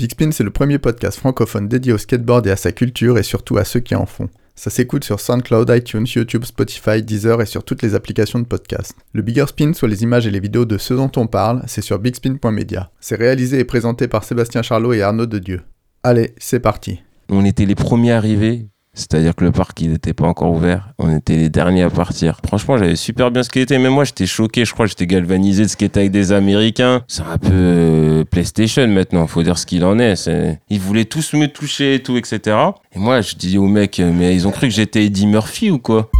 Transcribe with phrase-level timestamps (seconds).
[0.00, 3.22] Big Spin, c'est le premier podcast francophone dédié au skateboard et à sa culture et
[3.22, 4.30] surtout à ceux qui en font.
[4.54, 8.94] Ça s'écoute sur SoundCloud, iTunes, YouTube, Spotify, Deezer et sur toutes les applications de podcast.
[9.12, 11.82] Le Bigger Spin, soit les images et les vidéos de ceux dont on parle, c'est
[11.82, 12.90] sur bigspin.media.
[12.98, 15.60] C'est réalisé et présenté par Sébastien Charlot et Arnaud de Dieu.
[16.02, 17.02] Allez, c'est parti.
[17.28, 20.90] On était les premiers arrivés c'est-à-dire que le parc, il n'était pas encore ouvert.
[20.98, 22.40] On était les derniers à partir.
[22.44, 23.78] Franchement, j'avais super bien skaté.
[23.78, 24.64] Mais moi, j'étais choqué.
[24.64, 27.02] Je crois que j'étais galvanisé de skater avec des Américains.
[27.06, 29.26] C'est un peu euh, PlayStation maintenant.
[29.26, 30.28] Faut dire ce qu'il en est.
[30.70, 32.56] Ils voulaient tous me toucher et tout, etc.
[32.92, 35.78] Et moi, je dis aux mecs, mais ils ont cru que j'étais Eddie Murphy ou
[35.78, 36.10] quoi?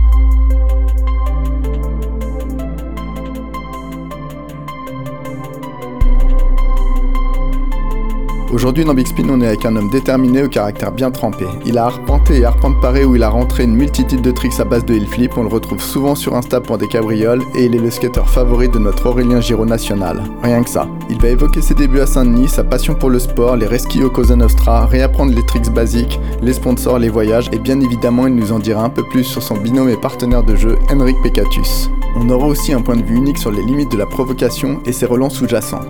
[8.52, 11.46] Aujourd'hui dans Big Spin, on est avec un homme déterminé au caractère bien trempé.
[11.64, 14.84] Il a arpenté et arpente-paré où il a rentré une multitude de tricks à base
[14.84, 15.38] de hill flip.
[15.38, 18.68] On le retrouve souvent sur Insta pour des cabrioles et il est le skater favori
[18.68, 20.24] de notre Aurélien Giraud national.
[20.42, 20.88] Rien que ça.
[21.08, 24.10] Il va évoquer ses débuts à Saint-Denis, sa passion pour le sport, les resquis au
[24.10, 28.50] Cosa Nostra, réapprendre les tricks basiques, les sponsors, les voyages et bien évidemment il nous
[28.50, 31.88] en dira un peu plus sur son binôme et partenaire de jeu, Henrik Pekatus.
[32.16, 34.92] On aura aussi un point de vue unique sur les limites de la provocation et
[34.92, 35.82] ses relents sous-jacents.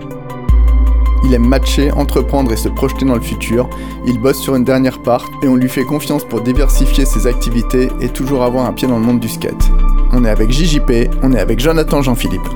[1.25, 3.69] Il aime matcher, entreprendre et se projeter dans le futur.
[4.07, 7.89] Il bosse sur une dernière part et on lui fait confiance pour diversifier ses activités
[8.01, 9.71] et toujours avoir un pied dans le monde du skate.
[10.13, 12.49] On est avec JJP, on est avec Jonathan Jean-Philippe.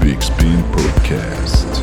[0.00, 1.82] Big Spin Podcast.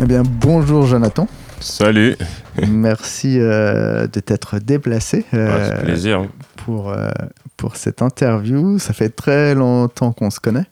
[0.00, 1.28] Eh bien, bonjour Jonathan.
[1.60, 2.16] Salut.
[2.68, 5.24] Merci euh, de t'être déplacé.
[5.32, 6.26] Euh, plaisir.
[6.56, 7.08] Pour, euh,
[7.62, 8.80] pour cette interview.
[8.80, 10.66] Ça fait très longtemps qu'on se connaît.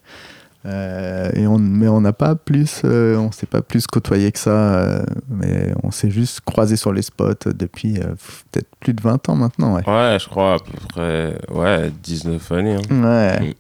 [0.67, 4.41] Euh, et on, mais on n'a pas plus, euh, on s'est pas plus côtoyé que
[4.41, 9.29] ça, euh, mais on s'est juste croisé sur les spots depuis peut-être plus de 20
[9.29, 9.77] ans maintenant.
[9.77, 12.77] Ouais, ouais je crois à peu près ouais, 19 années.
[12.91, 13.03] Hein.
[13.03, 13.41] Ouais.
[13.41, 13.53] Mm.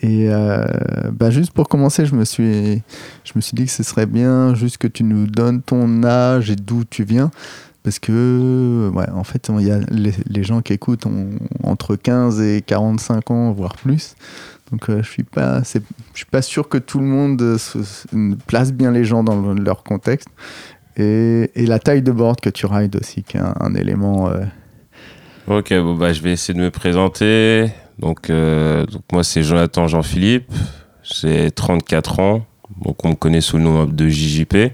[0.00, 0.28] Et
[1.12, 2.82] bah juste pour commencer, je me, suis,
[3.24, 6.50] je me suis dit que ce serait bien juste que tu nous donnes ton âge
[6.50, 7.30] et d'où tu viens.
[7.82, 11.30] Parce que, ouais, en fait, il y a les, gens qui écoutent ont
[11.62, 14.14] entre 15 et 45 ans, voire plus.
[14.70, 15.80] Donc, euh, je suis pas, je
[16.14, 17.56] suis pas sûr que tout le monde
[18.46, 20.28] place bien les gens dans leur contexte.
[20.96, 24.28] Et, la taille de board que tu rides aussi, qui est un, élément.
[24.28, 24.44] Euh,
[25.46, 27.70] ok, bon, bah, je vais essayer de me présenter.
[27.98, 30.52] Donc, euh, donc moi, c'est Jonathan Jean-Philippe.
[31.02, 32.46] J'ai 34 ans.
[32.84, 34.72] Donc, on me connaît sous le nom de JJP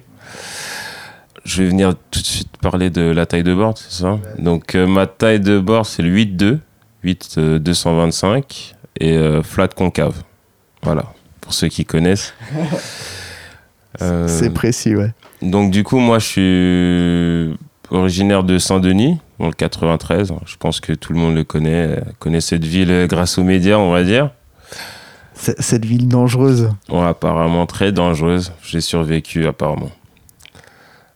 [1.44, 4.74] je vais venir tout de suite parler de la taille de board, c'est ça Donc
[4.74, 6.58] euh, ma taille de board c'est le 8.2,
[7.02, 10.22] 8 225 et euh, flat concave.
[10.82, 11.04] Voilà,
[11.40, 12.34] pour ceux qui connaissent.
[14.02, 15.12] Euh, c'est précis, ouais.
[15.40, 17.56] Donc du coup, moi je suis
[17.96, 20.32] originaire de Saint-Denis, dans le 93.
[20.46, 23.92] Je pense que tout le monde le connaît, connaît cette ville grâce aux médias, on
[23.92, 24.30] va dire.
[25.34, 26.70] Cette ville dangereuse.
[26.88, 28.52] Ouais, apparemment très dangereuse.
[28.64, 29.92] J'ai survécu apparemment.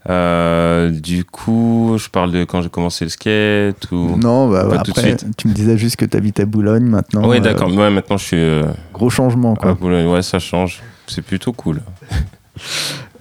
[0.09, 4.83] Euh, du coup, je parle de quand j'ai commencé le skate ou non bah, après,
[4.83, 5.27] tout de suite.
[5.37, 7.29] Tu me disais juste que tu habites à Boulogne maintenant.
[7.29, 7.69] Oui, d'accord.
[7.71, 8.37] Euh, maintenant je suis.
[8.39, 8.65] Euh,
[8.95, 9.75] gros changement quoi.
[9.75, 10.83] Boulogne, ouais, ça change.
[11.07, 11.81] C'est plutôt cool.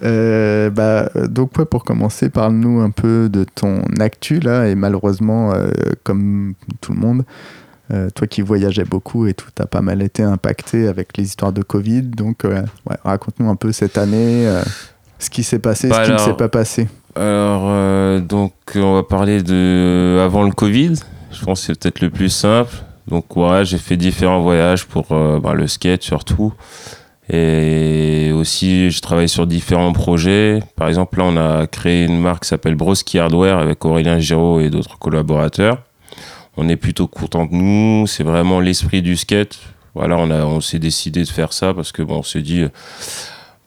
[0.00, 5.52] bah, donc ouais, pour commencer, parle-nous un peu de ton actu là et malheureusement,
[6.04, 7.24] comme tout le monde.
[8.14, 11.62] toi qui voyageais beaucoup et tout, a pas mal été impacté avec les histoires de
[11.62, 12.02] Covid.
[12.02, 12.64] Donc, ouais,
[13.04, 14.46] raconte-nous un peu cette année
[15.18, 16.88] ce qui s'est passé, ce bah qui ne s'est pas passé.
[17.16, 20.94] Alors, euh, donc, on va parler de avant le Covid.
[21.32, 22.74] Je pense que c'est peut-être le plus simple.
[23.08, 26.52] Donc, ouais, j'ai fait différents voyages pour euh, bah, le skate surtout.
[27.30, 30.60] Et aussi, je travaille sur différents projets.
[30.76, 34.60] Par exemple, là, on a créé une marque qui s'appelle Broski Hardware avec Aurélien Giraud
[34.60, 35.82] et d'autres collaborateurs.
[36.56, 38.06] On est plutôt content de nous.
[38.06, 39.58] C'est vraiment l'esprit du skate.
[39.94, 42.64] Voilà, on, a, on s'est décidé de faire ça parce que, bon, on s'est dit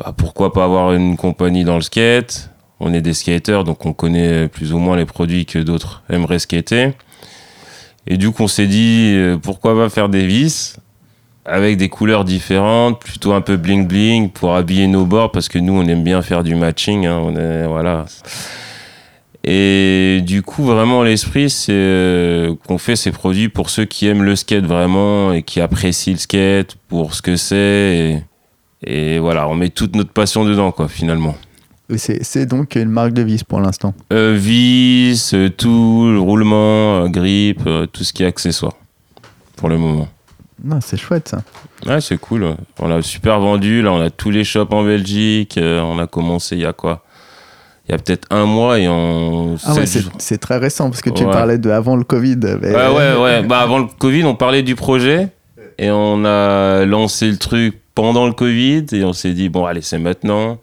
[0.03, 2.49] bah, pourquoi pas avoir une compagnie dans le skate?
[2.79, 6.39] On est des skaters, donc on connaît plus ou moins les produits que d'autres aimeraient
[6.39, 6.93] skater.
[8.07, 10.77] Et du coup, on s'est dit, euh, pourquoi pas faire des vis
[11.45, 15.59] avec des couleurs différentes, plutôt un peu bling bling pour habiller nos bords, parce que
[15.59, 17.05] nous, on aime bien faire du matching.
[17.05, 18.05] Hein, voilà.
[19.43, 24.23] Et du coup, vraiment, l'esprit, c'est euh, qu'on fait ces produits pour ceux qui aiment
[24.23, 28.23] le skate vraiment et qui apprécient le skate pour ce que c'est.
[28.85, 31.35] Et voilà, on met toute notre passion dedans, quoi, finalement.
[31.97, 37.63] C'est donc une marque de vis pour l'instant euh, Vis, euh, tout, roulement, euh, grippe,
[37.67, 38.73] euh, tout ce qui est accessoire,
[39.57, 40.07] pour le moment.
[40.81, 41.41] C'est chouette ça.
[41.87, 42.55] Ouais, c'est cool.
[42.79, 43.81] On a super vendu.
[43.81, 45.59] Là, on a tous les shops en Belgique.
[45.59, 47.03] on a commencé il y a quoi?
[47.87, 49.55] Il y a peut-être un mois et on.
[49.65, 52.37] Ah ouais, c'est très récent parce que tu parlais de avant le Covid.
[52.61, 53.41] Ouais, ouais, ouais.
[53.41, 55.29] bah, avant le Covid, on parlait du projet
[55.79, 59.81] et on a lancé le truc pendant le Covid et on s'est dit, bon, allez,
[59.81, 60.59] c'est maintenant.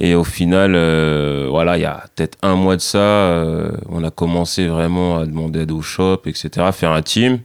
[0.00, 4.02] Et au final, euh, voilà, il y a peut-être un mois de ça, euh, on
[4.04, 7.40] a commencé vraiment à demander aide au shop, etc., à faire un team.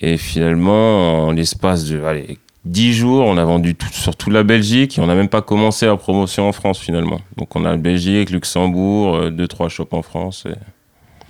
[0.00, 4.44] Et finalement, en l'espace de allez, 10 jours, on a vendu tout, sur toute la
[4.44, 7.20] Belgique et on n'a même pas commencé la promotion en France finalement.
[7.36, 10.46] Donc on a Belgique, Luxembourg, 2-3 shops en France.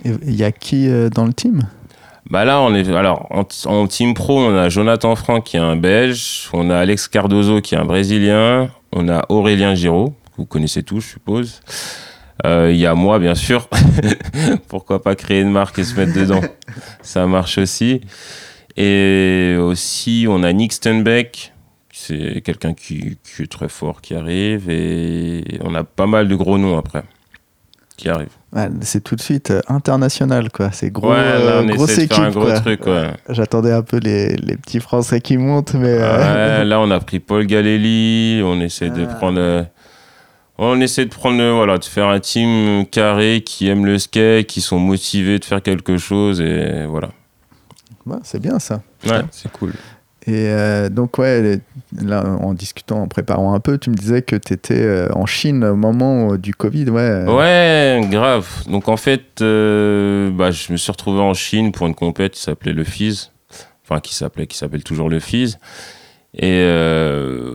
[0.05, 1.63] Il y a qui dans le team?
[2.29, 5.75] Bah là, on est alors en, team pro, on a Jonathan Franck qui est un
[5.75, 10.45] Belge, on a Alex Cardozo qui est un Brésilien, on a Aurélien Giraud, que vous
[10.45, 11.61] connaissez tous, je suppose.
[12.45, 13.67] Euh, il y a moi, bien sûr.
[14.67, 16.41] Pourquoi pas créer une marque et se mettre dedans?
[17.01, 18.01] Ça marche aussi.
[18.77, 21.53] Et aussi, on a Nick Stenbeck,
[21.91, 24.69] c'est quelqu'un qui, qui, est très fort qui arrive.
[24.69, 27.03] Et on a pas mal de gros noms après
[27.97, 28.40] qui arrivent
[28.81, 30.71] c'est tout de suite euh, international, quoi.
[30.71, 32.19] C'est gros, euh, grosse équipe.
[32.19, 32.81] Un gros truc,
[33.29, 35.97] J'attendais un peu les, les, petits Français qui montent, mais.
[35.99, 38.41] Euh, là, on a pris Paul Galelli.
[38.43, 39.13] On essaie de ah.
[39.13, 39.65] prendre.
[40.57, 44.61] On essaie de prendre, voilà, de faire un team carré qui aime le skate, qui
[44.61, 47.09] sont motivés de faire quelque chose, et voilà.
[48.23, 48.81] c'est bien ça.
[49.07, 49.73] Ouais, c'est cool.
[50.27, 51.59] Et euh, donc, ouais,
[51.99, 55.25] là, en discutant, en préparant un peu, tu me disais que tu étais euh, en
[55.25, 57.25] Chine au moment euh, du Covid, ouais.
[57.25, 58.47] Ouais, grave.
[58.69, 62.73] Donc, en fait, bah, je me suis retrouvé en Chine pour une compète qui s'appelait
[62.73, 63.31] le FIS.
[63.83, 65.57] Enfin, qui s'appelait, qui s'appelle toujours le FIS.
[66.37, 66.63] Et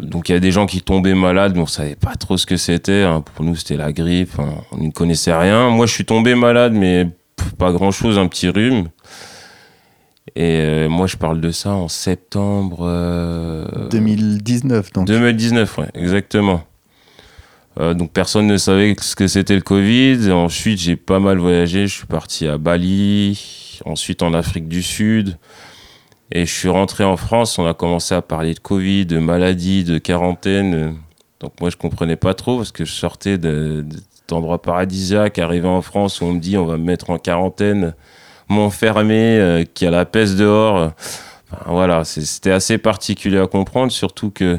[0.02, 2.46] donc, il y a des gens qui tombaient malades, mais on savait pas trop ce
[2.46, 3.04] que c'était.
[3.04, 3.22] Hein.
[3.34, 4.32] Pour nous, c'était la grippe.
[4.72, 5.70] on ne connaissait rien.
[5.70, 7.06] Moi, je suis tombé malade, mais
[7.58, 8.88] pas grand chose, un petit rhume.
[10.36, 12.86] Et euh, moi, je parle de ça en septembre.
[13.90, 15.06] 2019, euh, donc.
[15.06, 16.62] 2019, ouais, exactement.
[17.80, 20.30] Euh, donc personne ne savait ce que c'était le Covid.
[20.32, 21.86] ensuite, j'ai pas mal voyagé.
[21.86, 25.38] Je suis parti à Bali, ensuite en Afrique du Sud.
[26.30, 27.58] Et je suis rentré en France.
[27.58, 30.96] On a commencé à parler de Covid, de maladie, de quarantaine.
[31.40, 33.38] Donc moi, je comprenais pas trop parce que je sortais
[34.28, 37.94] d'endroits paradisiaques, arrivé en France où on me dit on va me mettre en quarantaine
[38.70, 40.92] fermé, euh, qui a la peste dehors.
[41.66, 44.58] voilà, c'était assez particulier à comprendre, surtout que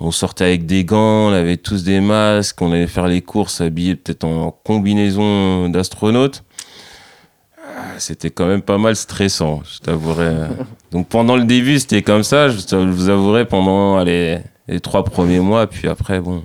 [0.00, 3.60] on sortait avec des gants, on avait tous des masques, on allait faire les courses
[3.60, 6.44] habillés peut-être en combinaison d'astronaute.
[7.56, 10.32] Ah, c'était quand même pas mal stressant, je t'avouerai.
[10.92, 14.40] Donc pendant le début, c'était comme ça, je vous avouerai, pendant les
[14.82, 16.44] trois premiers mois, puis après, bon,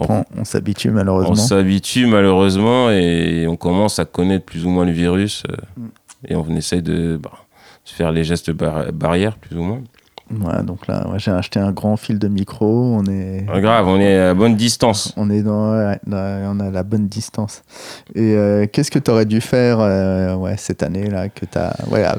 [0.00, 1.32] après, on, s'habitue malheureusement.
[1.32, 5.88] On s'habitue malheureusement et on commence à connaître plus ou moins le virus euh, mm.
[6.28, 7.32] et on essaye de, bah,
[7.84, 9.82] faire les gestes barrières plus ou moins.
[10.30, 12.66] Ouais, donc là, j'ai acheté un grand fil de micro.
[12.66, 13.46] On est.
[13.48, 15.12] Ah, grave, on est à bonne distance.
[15.16, 17.62] On est dans, on a la bonne distance.
[18.14, 22.04] Et euh, qu'est-ce que tu aurais dû faire euh, ouais, cette année-là que as, ouais,
[22.04, 22.14] euh,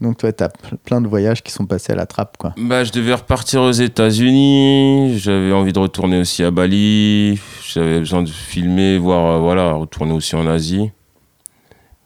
[0.00, 0.48] Donc, toi, tu as
[0.84, 2.54] plein de voyages qui sont passés à la trappe, quoi.
[2.56, 5.18] Bah, je devais repartir aux États-Unis.
[5.18, 7.38] J'avais envie de retourner aussi à Bali.
[7.66, 10.92] J'avais besoin de filmer, voir, voilà, retourner aussi en Asie.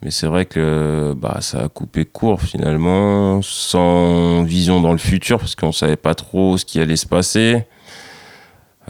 [0.05, 5.39] Mais c'est vrai que bah, ça a coupé court finalement, sans vision dans le futur,
[5.39, 7.65] parce qu'on ne savait pas trop ce qui allait se passer.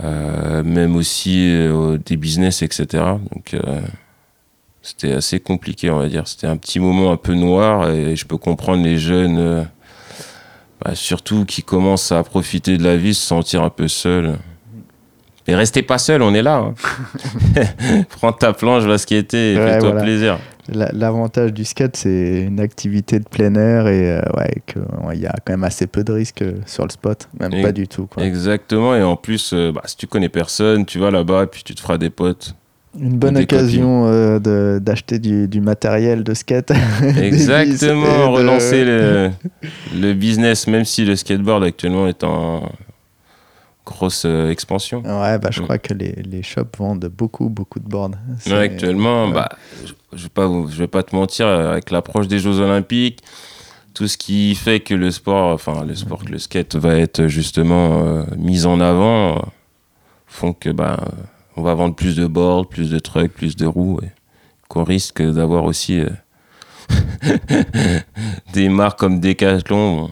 [0.02, 3.04] Euh, même aussi euh, des business, etc.
[3.32, 3.80] Donc euh,
[4.82, 6.26] c'était assez compliqué, on va dire.
[6.26, 9.68] C'était un petit moment un peu noir et je peux comprendre les jeunes,
[10.84, 14.36] bah, surtout qui commencent à profiter de la vie, se sentir un peu seuls.
[15.46, 16.56] Mais restez pas seul, on est là.
[16.56, 16.74] Hein.
[18.10, 20.38] Prends ta planche, va skater et fais-toi plaisir.
[20.68, 25.34] L'avantage du skate, c'est une activité de plein air et euh, ouais, il y a
[25.44, 28.06] quand même assez peu de risques euh, sur le spot, même pas du tout.
[28.06, 28.24] Quoi.
[28.24, 31.62] Exactement, et en plus, euh, bah, si tu connais personne, tu vas là-bas et puis
[31.64, 32.54] tu te feras des potes.
[32.98, 36.72] Une bonne occasion d'acheter du, du, matériel de skate.
[37.20, 39.30] Exactement, relancer le,
[39.94, 42.70] le, business, même si le skateboard actuellement est en,
[43.84, 45.02] grosse euh, expansion.
[45.02, 45.64] Ouais, bah, je mm.
[45.64, 48.12] crois que les, les, shops vendent beaucoup, beaucoup de boards.
[48.50, 49.48] actuellement, bah,
[50.12, 53.22] je ne vais, pas, je vais pas te mentir, avec l'approche des Jeux Olympiques,
[53.92, 57.26] tout ce qui fait que le sport, enfin le sport, que le skate va être
[57.28, 59.44] justement euh, mis en avant,
[60.26, 60.98] font que bah,
[61.56, 64.00] on va vendre plus de boards, plus de trucks, plus de roues,
[64.68, 66.08] qu'on risque d'avoir aussi euh,
[68.52, 70.10] des marques comme Decathlon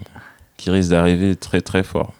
[0.56, 2.12] qui risquent d'arriver très très fort.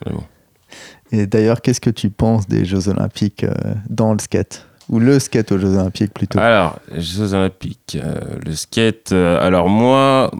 [1.13, 3.53] Et d'ailleurs, qu'est-ce que tu penses des Jeux Olympiques euh,
[3.87, 4.65] dans le skate?
[4.89, 6.39] Ou le skate aux Jeux Olympiques plutôt?
[6.39, 9.11] Alors, Jeux Olympiques, euh, le skate.
[9.11, 10.31] Euh, alors, moi,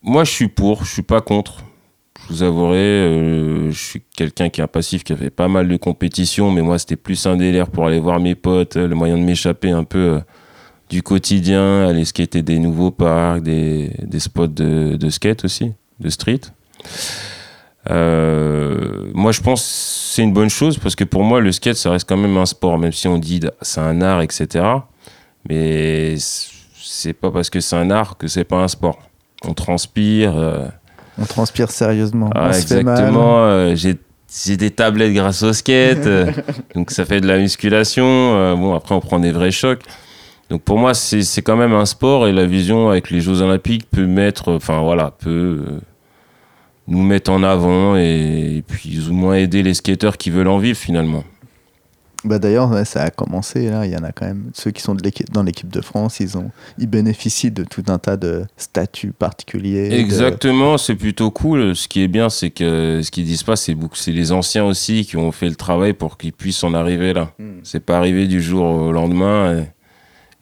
[0.00, 1.64] moi, je suis pour, je suis pas contre.
[2.22, 5.68] Je vous avouerai, je suis quelqu'un qui est un passif, qui a fait pas mal
[5.68, 9.18] de compétitions, mais moi, c'était plus un délire pour aller voir mes potes, le moyen
[9.18, 10.20] de m'échapper un peu
[10.88, 16.08] du quotidien, aller skater des nouveaux parcs, des, des spots de, de skate aussi, de
[16.08, 16.40] street.
[17.90, 19.66] Euh, moi, je pense que
[20.14, 22.46] c'est une bonne chose parce que pour moi, le skate, ça reste quand même un
[22.46, 24.64] sport, même si on dit c'est un art, etc.
[25.48, 28.98] Mais c'est pas parce que c'est un art que c'est pas un sport.
[29.44, 30.36] On transpire.
[30.36, 30.66] euh,
[31.18, 32.30] On transpire sérieusement.
[32.34, 33.38] ah, on exactement.
[33.44, 36.08] euh, j'ai des tablettes grâce au skate,
[36.74, 38.56] donc ça fait de la musculation.
[38.56, 39.82] bon, après, on prend des vrais chocs.
[40.48, 43.88] Donc pour moi, c'est quand même un sport et la vision avec les Jeux Olympiques
[43.90, 45.64] peut mettre, enfin voilà, peut
[46.88, 50.48] nous mettre en avant et, et puis plus ou moins aider les skateurs qui veulent
[50.48, 51.24] en vivre finalement.
[52.24, 53.68] Bah d'ailleurs, ouais, ça a commencé.
[53.68, 53.84] Là.
[53.84, 56.20] Il y en a quand même ceux qui sont de dans l'équipe de France.
[56.20, 59.88] Ils, ont, ils bénéficient de tout un tas de statuts particuliers.
[59.88, 61.74] de- Exactement, c'est plutôt cool.
[61.74, 63.74] Ce qui est bien, c'est que ce qu'ils disent pas, c'est
[64.06, 67.32] les anciens aussi qui ont fait le travail pour qu'ils puissent en arriver là.
[67.40, 67.58] Hmm.
[67.64, 69.56] C'est pas arrivé du jour au lendemain.
[69.58, 69.66] Et, et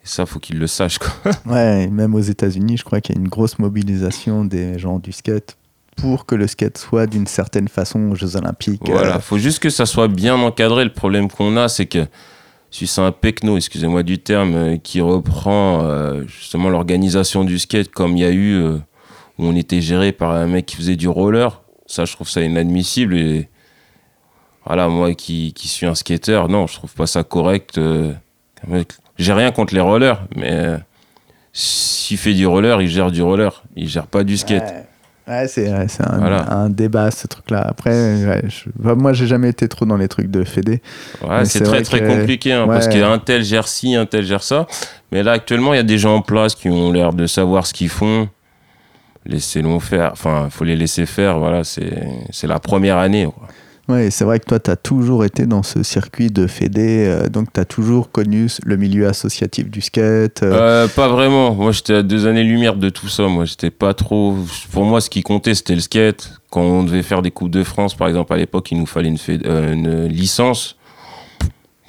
[0.03, 0.99] ça, faut qu'ils le sachent.
[0.99, 1.31] Quoi.
[1.47, 5.11] Ouais, même aux États-Unis, je crois qu'il y a une grosse mobilisation des gens du
[5.11, 5.57] skate
[5.97, 8.81] pour que le skate soit d'une certaine façon aux Jeux Olympiques.
[8.87, 10.83] Voilà, Euh, faut juste que ça soit bien encadré.
[10.83, 12.07] Le problème qu'on a, c'est que
[12.71, 17.89] si c'est un pecno, excusez-moi du terme, euh, qui reprend euh, justement l'organisation du skate
[17.91, 18.61] comme il y a eu
[19.37, 22.41] où on était géré par un mec qui faisait du roller, ça, je trouve ça
[22.41, 23.15] inadmissible.
[23.17, 23.49] Et
[24.65, 27.77] voilà, moi qui, qui suis un skater, non, je trouve pas ça correct.
[27.77, 28.13] euh,
[29.17, 30.77] J'ai rien contre les rollers, mais
[31.53, 33.63] s'il fait du roller, il gère du roller.
[33.75, 34.63] Il gère pas du skate.
[34.63, 34.85] Ouais,
[35.27, 35.85] Ouais, c'est un,
[36.17, 36.51] Voilà.
[36.51, 37.61] un débat ce truc-là.
[37.67, 37.91] Après,
[38.25, 40.81] ouais, je- bah, moi, j'ai jamais été trop dans les trucs de Fédé.
[41.25, 42.93] Ouais, c'est très très que- compliqué hein, parce ouais.
[42.93, 44.65] qu'un tel gère ci, un tel gère ça.
[45.11, 47.65] Mais là actuellement, il y a des gens en place qui ont l'air de savoir
[47.67, 48.27] ce qu'ils font.
[49.25, 50.09] Laissez-les faire.
[50.13, 51.37] Enfin, faut les laisser faire.
[51.37, 53.25] Voilà, c'est c'est la première année.
[53.25, 53.47] quoi.
[53.89, 57.27] Et c'est vrai que toi, tu as toujours été dans ce circuit de Fédé, euh,
[57.27, 60.43] donc tu as toujours connu le milieu associatif du skate.
[60.43, 61.53] euh, Euh, pas vraiment.
[61.53, 63.27] Moi, j'étais à deux années-lumière de tout ça.
[63.27, 64.37] Moi, j'étais pas trop.
[64.71, 66.31] Pour moi, ce qui comptait, c'était le skate.
[66.51, 69.09] Quand on devait faire des coupes de France, par exemple, à l'époque, il nous fallait
[69.09, 70.77] une, licence.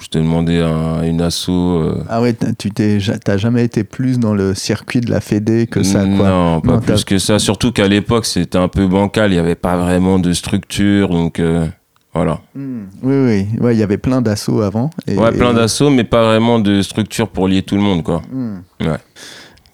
[0.00, 1.48] Je te demandais un- une asso.
[1.50, 5.68] euh, Ah ouais, tu t'es, t'as jamais été plus dans le circuit de la Fédé
[5.68, 6.28] que ça, quoi.
[6.28, 7.38] Non, pas Non, plus que ça.
[7.38, 9.30] Surtout qu'à l'époque, c'était un peu bancal.
[9.30, 11.10] Il n'y avait pas vraiment de structure.
[11.10, 11.66] Donc, euh,
[12.14, 12.40] voilà.
[12.54, 12.84] Hmm.
[13.02, 14.90] Oui, oui, ouais, il y avait plein d'assauts avant.
[15.06, 18.22] Et, Ouais, plein d'assauts, mais pas vraiment de structure pour lier tout le monde, quoi.
[18.30, 18.58] Hmm.
[18.80, 18.98] Ouais.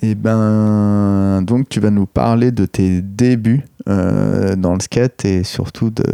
[0.00, 5.42] Et ben, donc tu vas nous parler de tes débuts euh, dans le skate et
[5.42, 6.04] surtout de,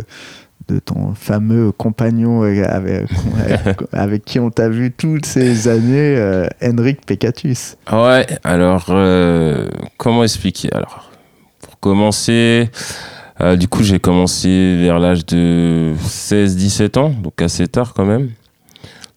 [0.69, 3.09] de ton fameux compagnon avec, avec,
[3.93, 7.77] avec qui on t'a vu toutes ces années, euh, Henrik Pekatus.
[7.93, 10.73] Ouais, alors, euh, comment expliquer?
[10.73, 11.11] Alors,
[11.61, 12.71] pour commencer,
[13.41, 18.31] euh, du coup, j'ai commencé vers l'âge de 16-17 ans, donc assez tard quand même.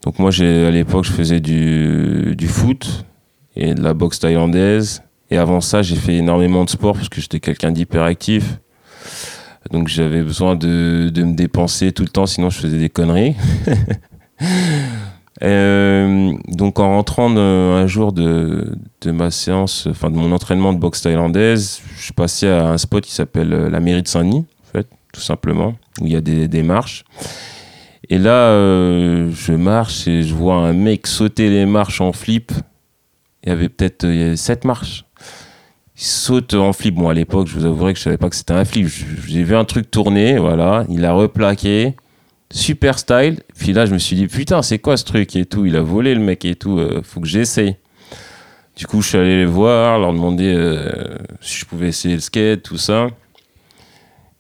[0.04, 3.06] Donc, moi, à l'époque, je faisais du, du foot
[3.56, 5.04] et de la boxe thaïlandaise.
[5.30, 8.60] Et avant ça, j'ai fait énormément de sport parce que j'étais quelqu'un d'hyperactif.
[9.72, 13.36] Donc, j'avais besoin de, de me dépenser tout le temps, sinon je faisais des conneries.
[15.44, 18.76] Euh, donc en rentrant un jour de,
[19.06, 23.04] ma séance, enfin de mon entraînement de boxe thaïlandaise, je suis passé à un spot
[23.04, 26.22] qui s'appelle euh, la mairie de Saint-Denis, en fait, tout simplement, où il y a
[26.22, 27.06] des, marches.
[28.10, 32.52] Et là, euh, je marche et je vois un mec sauter les marches en flip.
[33.44, 35.06] Il y avait peut-être sept marches.
[35.96, 36.96] Il saute en flip.
[36.96, 38.88] Bon, à l'époque, je vous avouerai que je savais pas que c'était un flip.
[39.28, 40.86] J'ai vu un truc tourner, voilà.
[40.90, 41.96] Il a replaqué
[42.52, 43.40] super style.
[43.58, 45.82] Puis là, je me suis dit, putain, c'est quoi ce truc et tout Il a
[45.82, 47.76] volé le mec et tout, euh, faut que j'essaye.
[48.78, 52.22] Du coup, je suis allé les voir, leur demander euh, si je pouvais essayer le
[52.22, 53.08] skate, tout ça.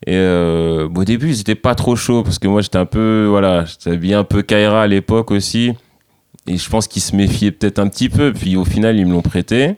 [0.05, 3.25] Et euh, au début, ils étaient pas trop chauds parce que moi, j'étais un peu,
[3.27, 5.73] voilà, j'étais habillé un peu Kaira à l'époque aussi.
[6.45, 8.31] Et je pense qu'ils se méfiaient peut-être un petit peu.
[8.31, 9.75] Puis au final, ils me l'ont prêté.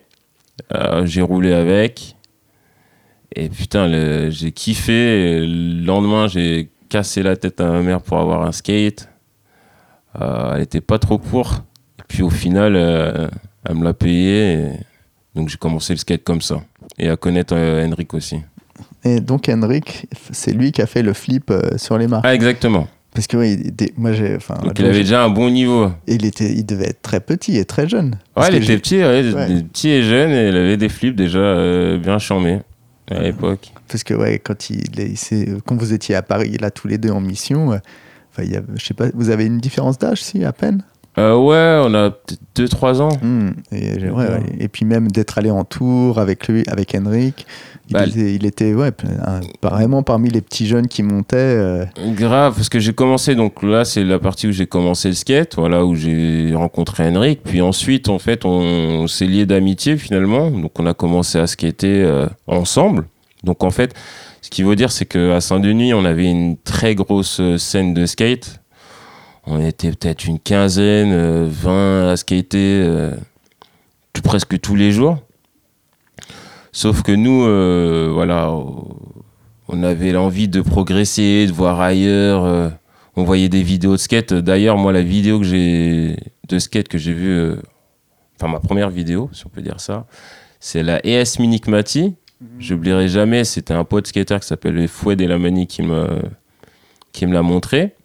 [0.73, 2.17] Euh, j'ai roulé avec.
[3.33, 5.39] Et putain, j'ai kiffé.
[5.45, 9.07] Le lendemain, j'ai cassé la tête à ma mère pour avoir un skate.
[10.19, 11.53] Euh, elle était pas trop pour.
[11.99, 13.27] Et puis au final, euh,
[13.67, 14.53] elle me l'a payé.
[14.53, 14.69] et
[15.35, 16.61] Donc j'ai commencé le skate comme ça.
[16.97, 18.37] Et à connaître euh, Henrik aussi.
[19.03, 22.25] Et donc Henrik, c'est lui qui a fait le flip euh, sur les marches.
[22.25, 22.87] Ah, exactement.
[23.13, 25.91] Parce que ouais, il était- moi j'ai, Donc il avait déjà un bon niveau.
[26.07, 28.17] il était, il devait être très petit et très jeune.
[28.37, 29.47] Ouais, il était petit, ouais, Ouais.
[29.47, 32.61] des- petit et jeune, et il avait des flips déjà bien charmés
[33.11, 33.71] à l'époque.
[33.87, 34.83] Parce que ouais, quand il,
[35.65, 37.77] quand vous étiez à Paris là tous les deux en mission, euh,
[38.31, 40.83] enfin, il y avait- je sais pas, vous avez une différence d'âge si à peine?
[41.19, 43.09] Euh, ouais, on a peut-être 2-3 ans.
[43.21, 44.43] Hmm, Et, j'ai- ouais, ouais.
[44.59, 47.45] Et puis même d'être allé en tour avec lui, avec Henrik,
[47.89, 48.91] il, Bah, était, il était ouais,
[49.61, 51.37] vraiment parmi les petits jeunes qui montaient.
[51.37, 51.85] euh,
[52.15, 55.55] Grave, parce que j'ai commencé, donc là c'est la partie où j'ai commencé le skate,
[55.55, 57.41] voilà, où j'ai rencontré Henrik.
[57.43, 60.51] Puis ensuite, en fait, on, s'est liés d'amitié finalement.
[60.51, 63.05] Donc on a commencé à skater euh, ensemble.
[63.43, 63.93] Donc en fait,
[64.41, 68.61] Ce qui veut dire, c'est qu'à Saint-Denis, on avait une très grosse scène de skate.
[69.45, 73.11] On était peut-être une quinzaine, 20 à skater
[74.23, 75.17] presque tous les jours.
[76.71, 77.43] Sauf que nous,
[78.13, 78.53] voilà,
[79.67, 82.73] on avait l'envie de progresser, de voir ailleurs.
[83.15, 84.33] on voyait des vidéos de skate.
[84.33, 86.15] D'ailleurs, moi, la vidéo que j'ai
[86.47, 87.53] de skate que j'ai vue
[88.39, 90.05] enfin ma première vidéo, si on peut dire ça,
[90.59, 92.15] c'est la ES Minicmati.
[92.41, 92.47] Mhm.
[92.59, 96.07] J'oublierai jamais, c'était un pote skater qui s'appelle Foued Elamani qui me,
[97.11, 97.95] qui me l'a montré.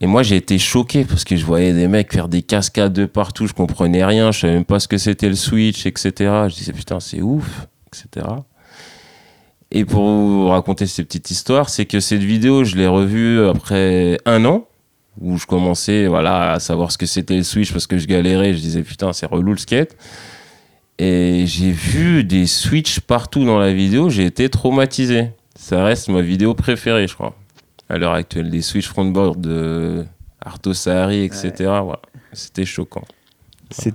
[0.00, 3.06] Et moi, j'ai été choqué parce que je voyais des mecs faire des cascades de
[3.06, 6.12] partout, je comprenais rien, je savais même pas ce que c'était le switch, etc.
[6.48, 8.26] Je disais putain, c'est ouf, etc.
[9.70, 14.18] Et pour vous raconter cette petite histoire, c'est que cette vidéo, je l'ai revue après
[14.26, 14.66] un an
[15.20, 18.54] où je commençais voilà, à savoir ce que c'était le Switch parce que je galérais.
[18.54, 19.96] Je disais putain, c'est relou le skate.
[20.98, 24.08] Et j'ai vu des Switch partout dans la vidéo.
[24.08, 25.30] J'ai été traumatisé.
[25.58, 27.34] Ça reste ma vidéo préférée, je crois,
[27.88, 28.50] à l'heure actuelle.
[28.50, 30.04] Des Switch frontboard de
[30.44, 31.52] Arto Sahari, etc.
[31.58, 32.00] Voilà.
[32.32, 33.04] C'était choquant.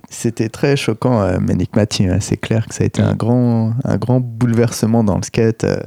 [0.09, 2.07] C'était très choquant, euh, Mati.
[2.19, 5.63] C'est clair que ça a été un, grand, un grand bouleversement dans le skate.
[5.63, 5.79] Euh.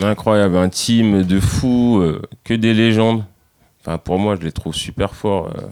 [0.00, 3.24] Incroyable, un team de fous, euh, que des légendes.
[3.80, 5.66] Enfin, pour moi, je les trouve super forts, euh,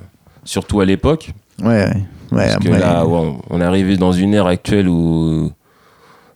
[0.44, 1.32] surtout à l'époque.
[1.62, 2.02] Ouais, ouais.
[2.30, 5.50] Parce que là, on est arrivé dans une ère actuelle où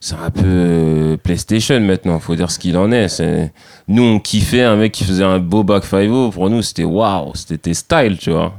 [0.02, 3.06] c'est un peu euh, PlayStation maintenant, faut dire ce qu'il en est.
[3.06, 3.52] c'est.
[3.86, 7.30] Nous, on kiffait un mec qui faisait un beau back 5 Pour nous, c'était waouh,
[7.36, 8.52] c'était style, tu vois.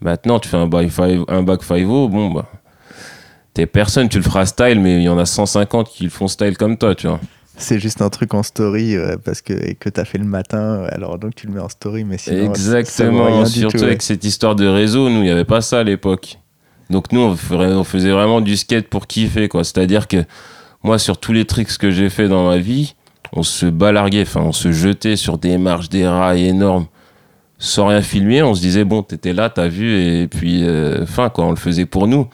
[0.00, 2.46] Maintenant, tu fais un back 5 un back bon, bah.
[3.54, 6.26] T'es personne, tu le feras style, mais il y en a 150 qui le font
[6.26, 7.20] style comme toi, tu vois
[7.60, 10.84] c'est juste un truc en story euh, parce que que tu as fait le matin,
[10.92, 12.50] alors donc tu le mets en story, mais sinon.
[12.50, 16.38] Exactement, surtout avec cette histoire de réseau, nous, il n'y avait pas ça à l'époque.
[16.88, 17.34] Donc nous, on,
[17.84, 19.64] faisait vraiment du skate pour kiffer, quoi.
[19.64, 20.24] C'est-à-dire que
[20.82, 22.94] moi, sur tous les tricks que j'ai fait dans ma vie,
[23.32, 26.86] on se balarguait, on se jetait sur des marches, des rails énormes,
[27.58, 28.42] sans rien filmer.
[28.42, 31.56] On se disait, bon, t'étais là, t'as vu, et puis, euh, fin, quoi, on le
[31.56, 32.28] faisait pour nous.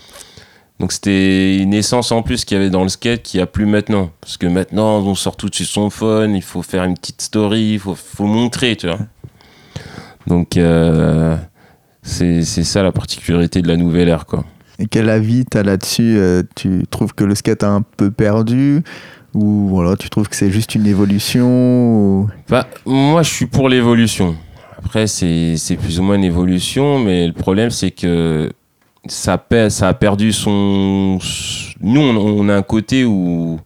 [0.81, 3.47] Donc c'était une essence en plus qu'il y avait dans le skate qu'il n'y a
[3.47, 4.11] plus maintenant.
[4.21, 7.23] Parce que maintenant, on sort tout de suite son phone, il faut faire une petite
[7.23, 8.99] story, il faut, faut montrer, tu vois.
[10.27, 11.37] Donc euh,
[12.03, 14.45] c'est ça la particularité de la nouvelle ère, quoi.
[14.79, 18.11] Et quel avis tu as là-dessus euh, Tu trouves que le skate a un peu
[18.11, 18.83] perdu
[19.35, 24.37] ou voilà, tu trouves que c'est juste une évolution bah, Moi, je suis pour l'évolution.
[24.79, 28.53] Après, c'est plus ou moins une évolution, mais le problème, c'est que
[29.07, 31.19] ça, ça a perdu son.
[31.81, 33.59] Nous, on, a un côté où,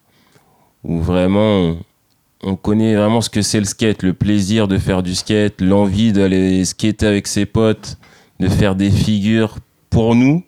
[0.85, 1.77] où vraiment
[2.43, 6.13] on connaît vraiment ce que c'est le skate, le plaisir de faire du skate, l'envie
[6.13, 7.99] d'aller skater avec ses potes,
[8.41, 9.59] de faire des figures
[9.91, 10.45] pour nous.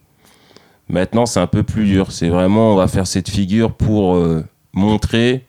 [0.90, 2.12] Maintenant, c'est un peu plus dur.
[2.12, 5.46] C'est vraiment, on va faire cette figure pour euh, montrer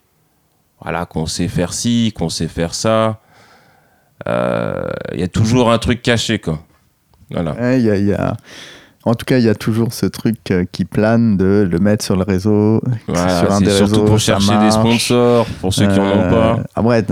[0.82, 3.20] voilà, qu'on sait faire ci, qu'on sait faire ça.
[4.26, 6.60] Il euh, y a toujours un truc caché, quoi.
[7.30, 7.76] Voilà.
[7.78, 8.36] Il y a
[9.04, 12.06] en tout cas, il y a toujours ce truc euh, qui plane de le mettre
[12.06, 16.06] sur le réseau, sur un des surtout pour chercher des sponsors, pour ceux qui n'en
[16.06, 16.60] ont pas.
[16.76, 17.04] Ah ouais,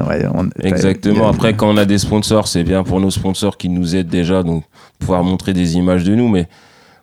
[0.62, 1.30] Exactement.
[1.30, 4.44] Après, quand on a des sponsors, c'est bien pour nos sponsors qui nous aident déjà,
[4.44, 4.65] donc
[5.00, 6.48] pouvoir montrer des images de nous, mais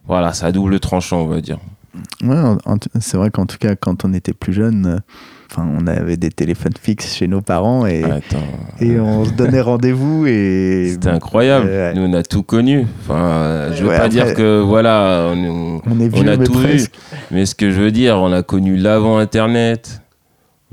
[0.07, 1.59] voilà, ça a double tranchant, on va dire.
[2.23, 2.37] Ouais,
[3.01, 4.99] c'est vrai qu'en tout cas, quand on était plus jeune, euh,
[5.51, 8.03] Enfin, on avait des téléphones fixes chez nos parents et,
[8.81, 11.71] et on se donnait rendez-vous et c'était incroyable.
[11.95, 12.85] Nous on a tout connu.
[13.01, 16.87] Enfin, je veux pas dire que voilà, on, on, a tout vu,
[17.31, 20.03] mais ce que je veux dire, on a connu l'avant Internet.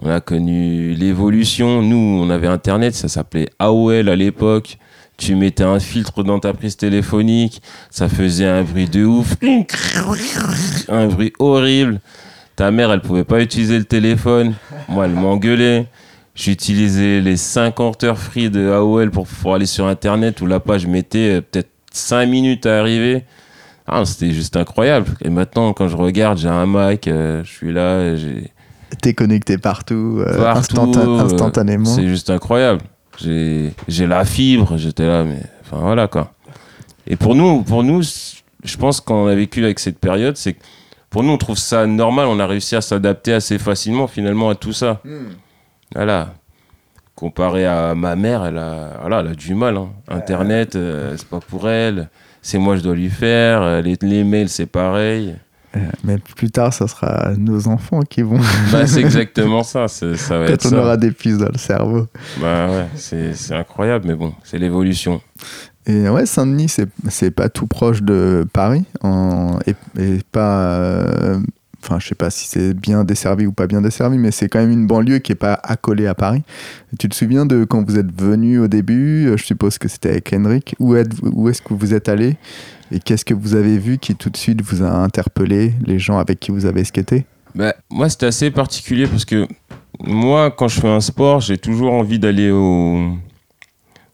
[0.02, 1.84] On a connu l'évolution.
[1.84, 4.80] Nous, on avait Internet, ça s'appelait AOL à l'époque.
[5.18, 9.36] Tu mettais un filtre dans ta prise téléphonique, ça faisait un bruit de ouf,
[10.90, 12.00] un bruit horrible.
[12.56, 14.54] Ta mère, elle pouvait pas utiliser le téléphone.
[14.88, 15.88] Moi, elle m'engueulait.
[16.36, 21.38] J'utilisais les 50 heures free de AOL pour, aller sur Internet où la page mettait
[21.38, 23.24] euh, peut-être 5 minutes à arriver.
[23.86, 25.08] Ah, c'était juste incroyable.
[25.22, 28.52] Et maintenant, quand je regarde, j'ai un Mac, euh, je suis là, j'ai...
[29.02, 31.86] T'es connecté partout, euh, instantanément.
[31.86, 32.82] C'est juste incroyable.
[33.20, 36.34] J'ai la fibre, j'étais là, mais enfin voilà quoi.
[37.08, 40.64] Et pour nous, pour nous, je pense qu'on a vécu avec cette période, c'est que
[41.14, 42.26] pour nous, on trouve ça normal.
[42.26, 45.00] On a réussi à s'adapter assez facilement finalement à tout ça.
[45.06, 45.34] Hmm.
[45.94, 46.34] Voilà.
[47.14, 49.78] Comparé à ma mère, elle a, voilà, elle a du mal.
[49.78, 49.90] Hein.
[50.08, 52.10] Internet, euh, c'est pas pour elle.
[52.42, 53.62] C'est moi, je dois lui faire.
[53.62, 55.36] Euh, les, les mails, c'est pareil.
[55.76, 58.40] Euh, mais plus tard, ça sera nos enfants qui vont.
[58.72, 59.88] bah, c'est exactement ça.
[59.88, 60.08] Ça
[60.38, 62.08] va Quand on aura des puces dans le cerveau.
[62.40, 65.22] Bah ouais, c'est incroyable, mais bon, c'est l'évolution.
[65.86, 66.74] Et ouais, Saint-Denis,
[67.10, 69.76] c'est pas tout proche de Paris en, et,
[70.32, 71.40] pas, euh,
[71.84, 74.60] enfin, je sais pas si c'est bien desservi ou pas bien desservi, mais c'est quand
[74.60, 76.44] même une banlieue qui est pas accolée à Paris.
[76.98, 80.34] Tu te souviens de quand vous êtes venu au début Je suppose que c'était avec
[80.34, 80.76] Henrik.
[80.80, 82.38] Où, où est-ce que vous êtes allé
[82.92, 86.18] Et qu'est-ce que vous avez vu qui tout de suite vous a interpellé, les gens
[86.18, 87.26] avec qui vous avez skaté?
[87.56, 89.48] Bah, Moi, c'était assez particulier parce que
[90.00, 93.12] moi, quand je fais un sport, j'ai toujours envie d'aller au.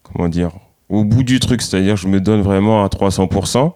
[0.02, 0.52] Comment dire
[0.88, 3.72] Au bout du truc, c'est-à-dire je me donne vraiment à 300%.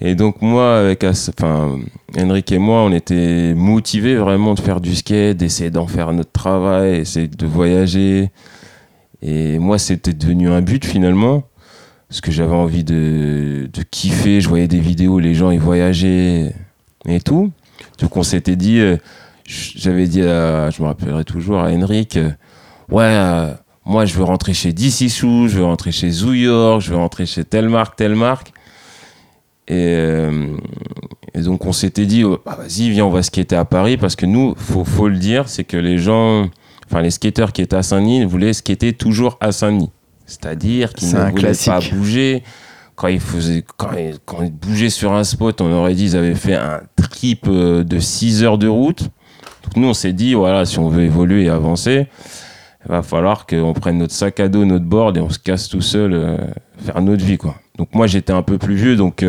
[0.00, 1.78] Et donc moi, avec, enfin,
[2.18, 6.32] Henrik et moi, on était motivés vraiment de faire du skate, d'essayer d'en faire notre
[6.32, 8.30] travail, essayer de voyager.
[9.22, 11.44] Et moi, c'était devenu un but finalement,
[12.08, 14.40] parce que j'avais envie de, kiffer.
[14.40, 16.54] Je voyais des vidéos, les gens ils voyageaient
[17.06, 17.52] et tout.
[17.98, 18.96] Donc on s'était dit, euh,
[19.44, 22.30] j'avais dit, je me rappellerai toujours à Henrik, euh,
[22.90, 23.52] ouais, euh,
[23.84, 27.26] moi je veux rentrer chez DC je veux rentrer chez Zoo York, je veux rentrer
[27.26, 28.52] chez telle marque, telle marque.
[29.70, 30.56] Euh,
[31.34, 34.16] et, donc on s'était dit, oh, bah, vas-y, viens, on va skater à Paris parce
[34.16, 36.48] que nous, faut, faut le dire, c'est que les gens,
[36.86, 39.90] enfin les skateurs qui étaient à Saint-Denis voulaient skater toujours à Saint-Denis.
[40.26, 42.42] C'est-à-dire qu'ils ne voulaient pas bouger.
[42.94, 46.54] Quand ils, faisaient, quand, ils, bougeaient sur un spot, on aurait dit qu'ils avaient fait
[46.54, 49.04] un trip euh, de 6 heures de route.
[49.64, 52.08] Donc nous, on s'est dit, voilà, si on veut évoluer et avancer,
[52.84, 55.68] il va falloir qu'on prenne notre sac à dos, notre board et on se casse
[55.70, 56.36] tout seul, euh,
[56.84, 57.54] faire notre vie, quoi.
[57.78, 59.24] Donc moi, j'étais un peu plus vieux, donc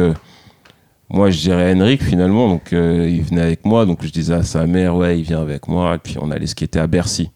[1.11, 4.43] moi je dirais Henrik finalement donc euh, il venait avec moi donc je disais à
[4.43, 7.31] sa mère ouais il vient avec moi et puis on allait skater à Bercy.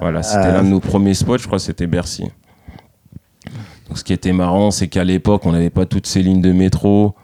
[0.00, 0.52] Voilà c'était ah.
[0.52, 2.24] l'un de nos premiers spots je crois c'était Bercy.
[3.88, 6.52] Donc ce qui était marrant c'est qu'à l'époque on n'avait pas toutes ces lignes de
[6.52, 7.14] métro.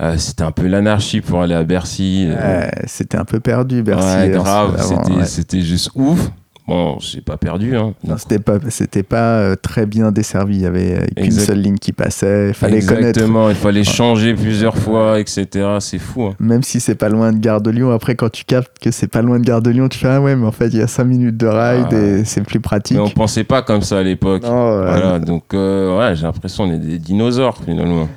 [0.00, 2.68] Euh, c'était un peu l'anarchie pour aller à Bercy euh.
[2.84, 6.30] c'était un peu perdu Bercy ouais, grave c'était juste ouf
[6.66, 7.76] Bon, j'ai pas perdu.
[7.76, 7.94] Hein.
[8.02, 10.56] Non, c'était pas, c'était pas euh, très bien desservi.
[10.56, 12.48] Il y avait euh, qu'une seule ligne qui passait.
[12.48, 13.50] Il fallait Exactement.
[13.50, 15.46] Il fallait changer plusieurs fois, etc.
[15.78, 16.24] C'est fou.
[16.24, 16.34] Hein.
[16.40, 17.92] Même si c'est pas loin de Gare de Lyon.
[17.92, 20.20] Après, quand tu captes que c'est pas loin de Gare de Lyon, tu fais ah
[20.20, 22.96] ouais, mais en fait, il y a 5 minutes de ride et c'est plus pratique.
[22.96, 24.42] Mais on pensait pas comme ça à l'époque.
[24.44, 25.20] Voilà.
[25.20, 28.08] Donc, euh, ouais, j'ai l'impression qu'on est des dinosaures finalement.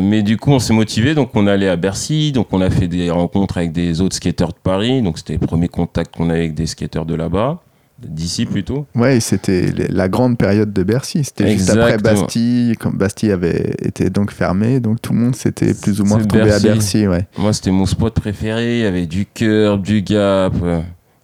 [0.00, 2.88] Mais du coup, on s'est motivé, donc on allait à Bercy, donc on a fait
[2.88, 6.38] des rencontres avec des autres skateurs de Paris, donc c'était le premier contact qu'on avait
[6.40, 7.62] avec des skateurs de là-bas,
[7.98, 8.86] d'ici plutôt.
[8.94, 14.08] Ouais, c'était la grande période de Bercy, c'était juste après Bastille, quand Bastille avait été
[14.08, 17.06] donc fermé, donc tout le monde s'était plus ou moins retrouvé à Bercy.
[17.06, 17.26] Ouais.
[17.36, 20.54] Moi, c'était mon spot préféré, il y avait du curb, du gap,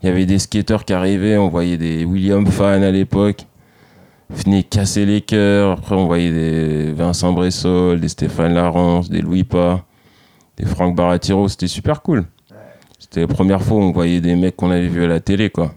[0.02, 3.46] il y avait des skateurs qui arrivaient, on voyait des William Fan à l'époque
[4.31, 5.73] venait casser les cœurs.
[5.73, 9.85] Après, on voyait des Vincent Bressol, des Stéphane Larence, des Louis Pa,
[10.57, 11.49] des Franck Baratiro.
[11.49, 12.25] C'était super cool.
[12.99, 15.51] C'était la première fois où on voyait des mecs qu'on avait vus à la télé,
[15.51, 15.73] quoi.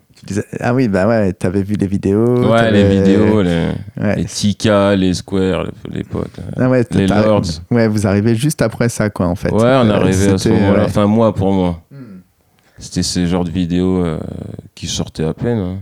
[0.59, 2.51] Ah oui, bah ouais, t'avais vu les vidéos.
[2.51, 3.69] Ouais, les vidéos, les,
[4.17, 6.29] les Tika, les Square, l'époque.
[6.57, 7.41] Ah ouais, les Lords.
[7.71, 9.51] Ouais, vous arrivez juste après ça, quoi, en fait.
[9.51, 10.83] Ouais, on arrivait à ce moment-là.
[10.85, 11.81] Enfin, moi, pour moi.
[12.81, 14.17] C'était ce genre de vidéos euh,
[14.73, 15.59] qui sortaient à peine.
[15.59, 15.77] Hein.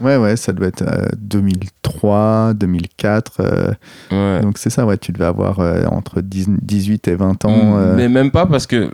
[0.00, 0.84] Ouais, ouais, ça doit être
[1.16, 3.32] 2003, euh, 2004.
[4.12, 5.58] Euh, donc c'est ça, ouais, tu devais avoir
[5.92, 7.50] entre 18 et 20 ans.
[7.50, 8.90] Mm, mais même pas parce que.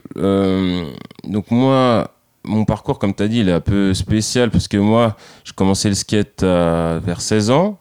[1.28, 2.10] donc moi,
[2.44, 5.52] mon parcours, comme tu as dit, il est un peu spécial parce que moi, je
[5.52, 7.78] commençais le skate vers 16 ans.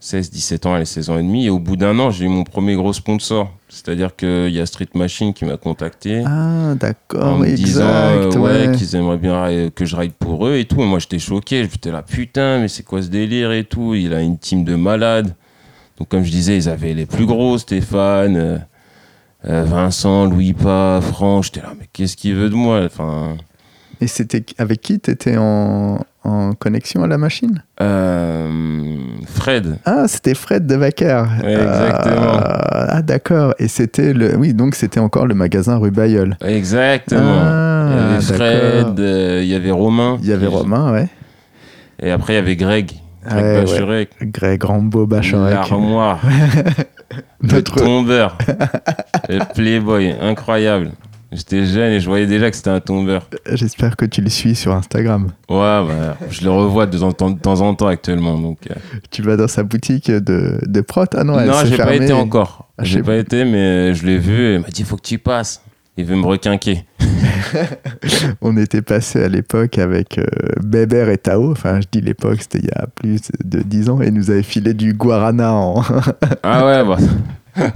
[0.00, 1.46] 16, 17 ans, allez, 16 ans et demi.
[1.46, 3.52] Et au bout d'un an, j'ai eu mon premier gros sponsor.
[3.68, 6.22] C'est-à-dire qu'il y a Street Machine qui m'a contacté.
[6.24, 10.56] Ah, d'accord, En me disant euh, ouais, qu'ils aimeraient bien que je ride pour eux
[10.56, 10.80] et tout.
[10.80, 11.68] Et moi, j'étais choqué.
[11.70, 13.94] J'étais là, putain, mais c'est quoi ce délire et tout?
[13.94, 15.34] Il a une team de malades.
[15.98, 18.58] Donc, comme je disais, ils avaient les plus gros, Stéphane, euh,
[19.46, 21.44] euh, Vincent, Louis Pa, Franck.
[21.44, 22.82] J'étais là, mais qu'est-ce qu'il veut de moi?
[22.84, 23.36] Enfin...
[24.00, 27.62] Et c'était avec qui tu étais en, en connexion à la machine?
[27.80, 29.78] Euh, Fred.
[29.84, 31.24] Ah, c'était Fred de Vacker.
[31.42, 32.36] exactement.
[32.36, 33.54] Euh, ah, d'accord.
[33.58, 34.36] Et c'était le.
[34.36, 36.36] Oui, donc c'était encore le magasin rue Bayeul.
[36.44, 37.40] Exactement.
[37.42, 40.18] Ah, il y avait Fred, euh, il y avait Romain.
[40.22, 41.08] Il y avait Romain, ouais.
[42.00, 42.92] Et après, il y avait Greg.
[43.28, 44.10] Greg Bachurek.
[44.22, 45.08] Greg Rambo.
[45.10, 46.20] L'armoire.
[47.42, 48.38] Notre tombeur.
[49.28, 50.92] le Playboy, incroyable.
[51.30, 53.28] J'étais jeune et je voyais déjà que c'était un tombeur.
[53.52, 55.30] J'espère que tu le suis sur Instagram.
[55.50, 58.38] Ouais, bah, je le revois de temps, en temps, actuellement.
[58.38, 58.74] Donc, euh.
[59.10, 62.14] Tu vas dans sa boutique de, de prot Ah non, elle Non, j'ai pas été
[62.14, 62.68] encore.
[62.78, 65.02] Ah, j'ai pas été, mais je l'ai vu et il m'a dit il faut que
[65.02, 65.60] tu passes.
[65.98, 66.84] Il veut me requinquer.
[68.40, 70.24] On était passé à l'époque avec euh,
[70.62, 71.50] Bébert et Tao.
[71.50, 74.00] Enfin, je dis l'époque, c'était il y a plus de 10 ans.
[74.00, 75.82] Et nous avait filé du guarana en.
[76.44, 76.98] ah ouais, bah.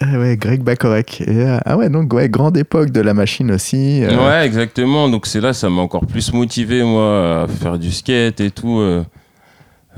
[0.00, 1.24] Ah ouais, Greg Bakorek.
[1.26, 4.04] Euh, ah ouais, donc ouais, grande époque de la machine aussi.
[4.04, 4.16] Euh.
[4.16, 5.08] Ouais, exactement.
[5.08, 8.80] Donc c'est là, ça m'a encore plus motivé, moi, à faire du skate et tout.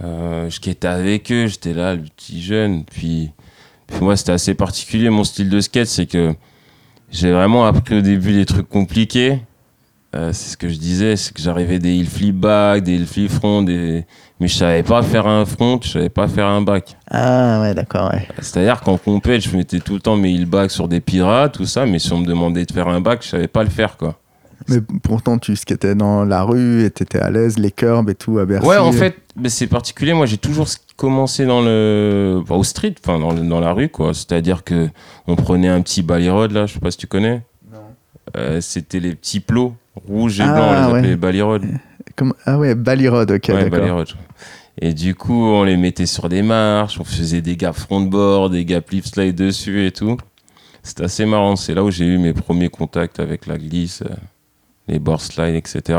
[0.02, 2.84] Euh, je skatais avec eux, j'étais là, le petit jeune.
[2.84, 3.30] Puis,
[3.86, 6.34] puis moi, c'était assez particulier, mon style de skate, c'est que
[7.10, 9.40] j'ai vraiment appris au début des trucs compliqués.
[10.16, 13.06] Euh, c'est ce que je disais, c'est que j'arrivais des hill flip back, des hill
[13.06, 14.04] flip front, des...
[14.40, 16.96] mais je savais pas faire un front, je savais pas faire un back.
[17.08, 18.26] Ah ouais, d'accord, ouais.
[18.40, 21.64] C'est-à-dire qu'en compète, je mettais tout le temps mes hill back sur des pirates, tout
[21.64, 23.96] ça, mais si on me demandait de faire un back, je savais pas le faire,
[23.96, 24.18] quoi.
[24.68, 28.38] Mais pourtant, tu skatais dans la rue et t'étais à l'aise, les curbs et tout
[28.40, 28.66] à Bercy.
[28.66, 30.12] Ouais, en fait, mais c'est particulier.
[30.12, 33.88] Moi, j'ai toujours commencé dans le, enfin, au street, enfin dans, le- dans la rue,
[33.88, 34.12] quoi.
[34.12, 34.88] C'est-à-dire que
[35.28, 37.42] on prenait un petit ballerod là, je sais pas si tu connais.
[38.36, 41.16] Euh, C'était les petits plots rouges et Ah, blancs, on les appelait ouais.
[42.16, 43.70] Comment- Ah ouais, Ballyrod, ok, ouais, d'accord.
[43.70, 44.08] ballerod.
[44.80, 48.64] Et du coup, on les mettait sur des marches, on faisait des gars frontboard, des
[48.64, 50.16] gars flip slide dessus et tout.
[50.82, 51.56] C'était assez marrant.
[51.56, 54.14] C'est là où j'ai eu mes premiers contacts avec la glisse, euh,
[54.88, 55.98] les board slide, etc.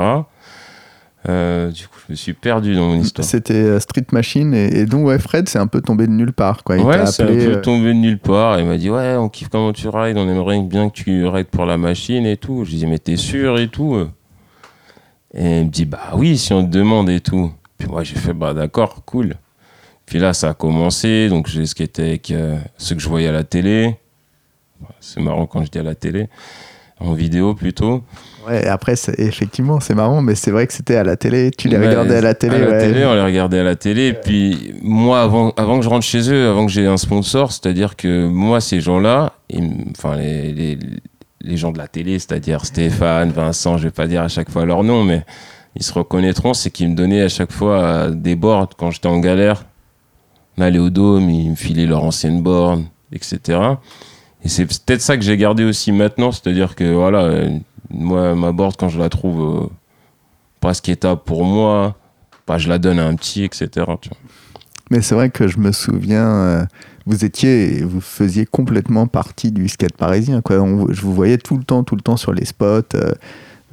[1.29, 3.27] Euh, du coup, je me suis perdu dans mon histoire.
[3.27, 6.33] C'était euh, Street Machine et, et donc ouais, Fred, c'est un peu tombé de nulle
[6.33, 6.77] part quoi.
[6.77, 8.59] Il ouais, c'est un peu euh, tombé de nulle part.
[8.59, 11.47] Il m'a dit Ouais, on kiffe comment tu rides, on aimerait bien que tu rides
[11.47, 12.65] pour la machine et tout.
[12.65, 13.95] Je lui dis Mais t'es sûr et tout?
[15.33, 17.51] Et il me dit Bah oui, si on te demande et tout.
[17.77, 19.35] Puis moi, j'ai fait Bah d'accord, cool.
[20.11, 21.29] Puis là, ça a commencé.
[21.29, 23.95] Donc, j'ai skaté avec euh, ceux que je voyais à la télé.
[24.99, 26.27] C'est marrant quand je dis à la télé.
[27.01, 28.03] En vidéo plutôt.
[28.47, 31.51] Ouais, après, effectivement, c'est marrant, mais c'est vrai que c'était à la télé.
[31.55, 32.55] Tu les Ouais, regardais à la télé.
[32.55, 32.79] À la ouais.
[32.79, 34.07] télé, on les regardait à la télé.
[34.07, 37.51] Et puis, moi, avant, avant que je rentre chez eux, avant que j'ai un sponsor,
[37.51, 39.33] c'est-à-dire que moi, ces gens-là,
[39.97, 40.79] enfin, les, les,
[41.41, 44.65] les gens de la télé, c'est-à-dire Stéphane, Vincent, je vais pas dire à chaque fois
[44.65, 45.23] leur nom, mais
[45.75, 49.07] ils se reconnaîtront, c'est qu'ils me donnaient à chaque fois euh, des boards quand j'étais
[49.07, 49.65] en galère.
[50.57, 52.83] On allait au dôme, ils me filaient leur ancienne board,
[53.13, 53.59] etc.
[54.43, 57.29] Et c'est peut-être ça que j'ai gardé aussi maintenant, c'est-à-dire que voilà,
[57.91, 59.67] moi, ma board, quand je la trouve euh,
[60.59, 61.95] presque étape pour moi,
[62.47, 63.67] bah, je la donne à un petit, etc.
[64.01, 64.17] tu vois.
[64.89, 66.65] Mais c'est vrai que je me souviens, euh,
[67.05, 70.41] vous étiez, vous faisiez complètement partie du skate parisien.
[70.41, 70.57] Quoi.
[70.59, 72.81] On- je vous voyais tout le temps, tout le temps sur les spots.
[72.95, 73.13] euh,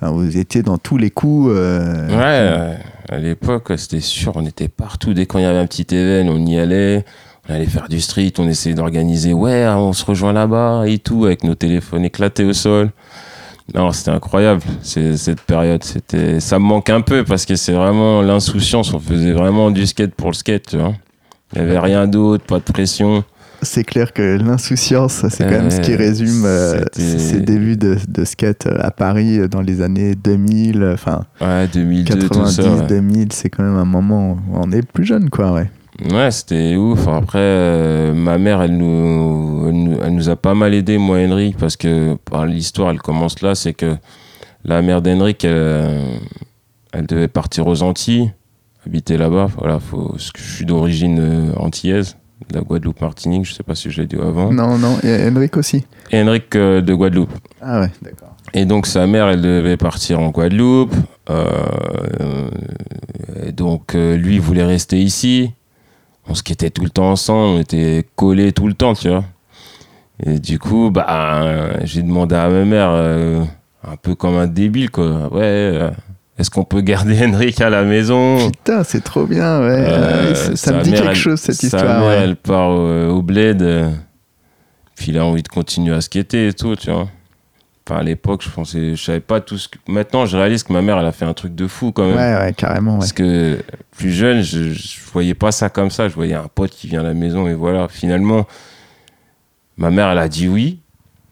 [0.00, 1.50] enfin, vous étiez dans tous les coups.
[1.52, 2.76] euh, Ouais,
[3.08, 5.12] à l'époque, c'était sûr, on était partout.
[5.14, 7.04] Dès qu'on y avait un petit événement, on y allait.
[7.48, 11.24] On allait faire du street, on essayait d'organiser, ouais, on se rejoint là-bas et tout,
[11.24, 12.90] avec nos téléphones éclatés au sol.
[13.74, 15.84] Non, c'était incroyable, cette période.
[15.84, 18.94] C'était, ça me manque un peu parce que c'est vraiment l'insouciance.
[18.94, 20.94] On faisait vraiment du skate pour le skate, tu vois.
[21.54, 23.24] Il n'y avait rien d'autre, pas de pression.
[23.60, 27.96] C'est clair que l'insouciance, c'est quand Euh, même ce qui résume euh, ces débuts de,
[28.08, 32.28] de skate euh, à Paris euh, dans les années 2000, euh, enfin Ouais, 2002, tout
[32.28, 32.62] 90, ça.
[32.62, 32.86] ouais.
[32.86, 35.68] 2000, c'est quand même un moment où on est plus jeune, quoi, ouais.
[36.10, 37.08] Ouais, c'était ouf.
[37.08, 41.20] Après, euh, ma mère, elle nous, elle nous, elle nous a pas mal aidé, moi,
[41.20, 43.96] et Henrik, parce que par l'histoire, elle commence là, c'est que
[44.64, 46.16] la mère d'Henrik, elle, euh,
[46.92, 48.32] elle devait partir aux Antilles,
[48.86, 49.48] habiter là-bas.
[49.58, 52.16] Voilà, faut, parce que je suis d'origine euh, antillaise,
[52.48, 54.52] de la Guadeloupe-Martinique, je sais pas si je l'ai dit avant.
[54.52, 55.84] Non, non, et Henrik aussi.
[56.10, 57.32] Et Henrik euh, de Guadeloupe.
[57.60, 58.36] Ah ouais, d'accord.
[58.54, 60.94] Et donc sa mère, elle devait partir en Guadeloupe.
[61.28, 62.48] Euh,
[63.44, 65.50] et donc lui, il voulait rester ici.
[66.28, 69.24] On se quittait tout le temps ensemble, on était collés tout le temps, tu vois.
[70.24, 73.42] Et du coup, bah, j'ai demandé à ma mère, euh,
[73.86, 75.32] un peu comme un débile, quoi.
[75.32, 75.90] Ouais, euh,
[76.38, 78.50] est-ce qu'on peut garder Henrik à la maison?
[78.50, 79.84] Putain, c'est trop bien, ouais.
[79.88, 82.00] Euh, Ouais, ça, me dit mère, quelque elle- chose, cette sa histoire.
[82.00, 82.16] mère, ouais.
[82.24, 83.64] elle part au, au bled.
[84.96, 87.08] puis il a envie de continuer à skater et tout, tu vois.
[87.88, 89.78] Enfin, à l'époque, je pensais, je savais pas tout ce que.
[89.88, 92.16] Maintenant, je réalise que ma mère, elle a fait un truc de fou quand même.
[92.16, 92.98] Ouais, ouais, carrément, ouais.
[92.98, 93.62] Parce que
[93.96, 96.06] plus jeune, je, je voyais pas ça comme ça.
[96.08, 97.88] Je voyais un pote qui vient à la maison et voilà.
[97.88, 98.46] Finalement,
[99.78, 100.80] ma mère, elle a dit oui.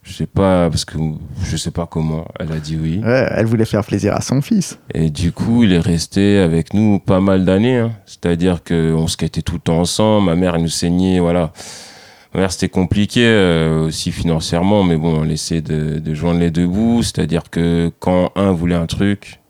[0.03, 0.97] Je sais pas, parce que
[1.43, 2.27] je sais pas comment.
[2.39, 3.01] Elle a dit oui.
[3.05, 4.79] Ouais, elle voulait faire plaisir à son fils.
[4.95, 7.79] Et du coup, il est resté avec nous pas mal d'années.
[7.81, 7.93] hein.
[8.07, 10.27] C'est-à-dire qu'on skatait tout le temps ensemble.
[10.27, 11.53] Ma mère, elle nous saignait, voilà.
[12.51, 17.03] C'était compliqué euh, aussi financièrement, mais bon, on essayait de, de joindre les deux bouts.
[17.03, 19.41] C'est-à-dire que quand un voulait un truc,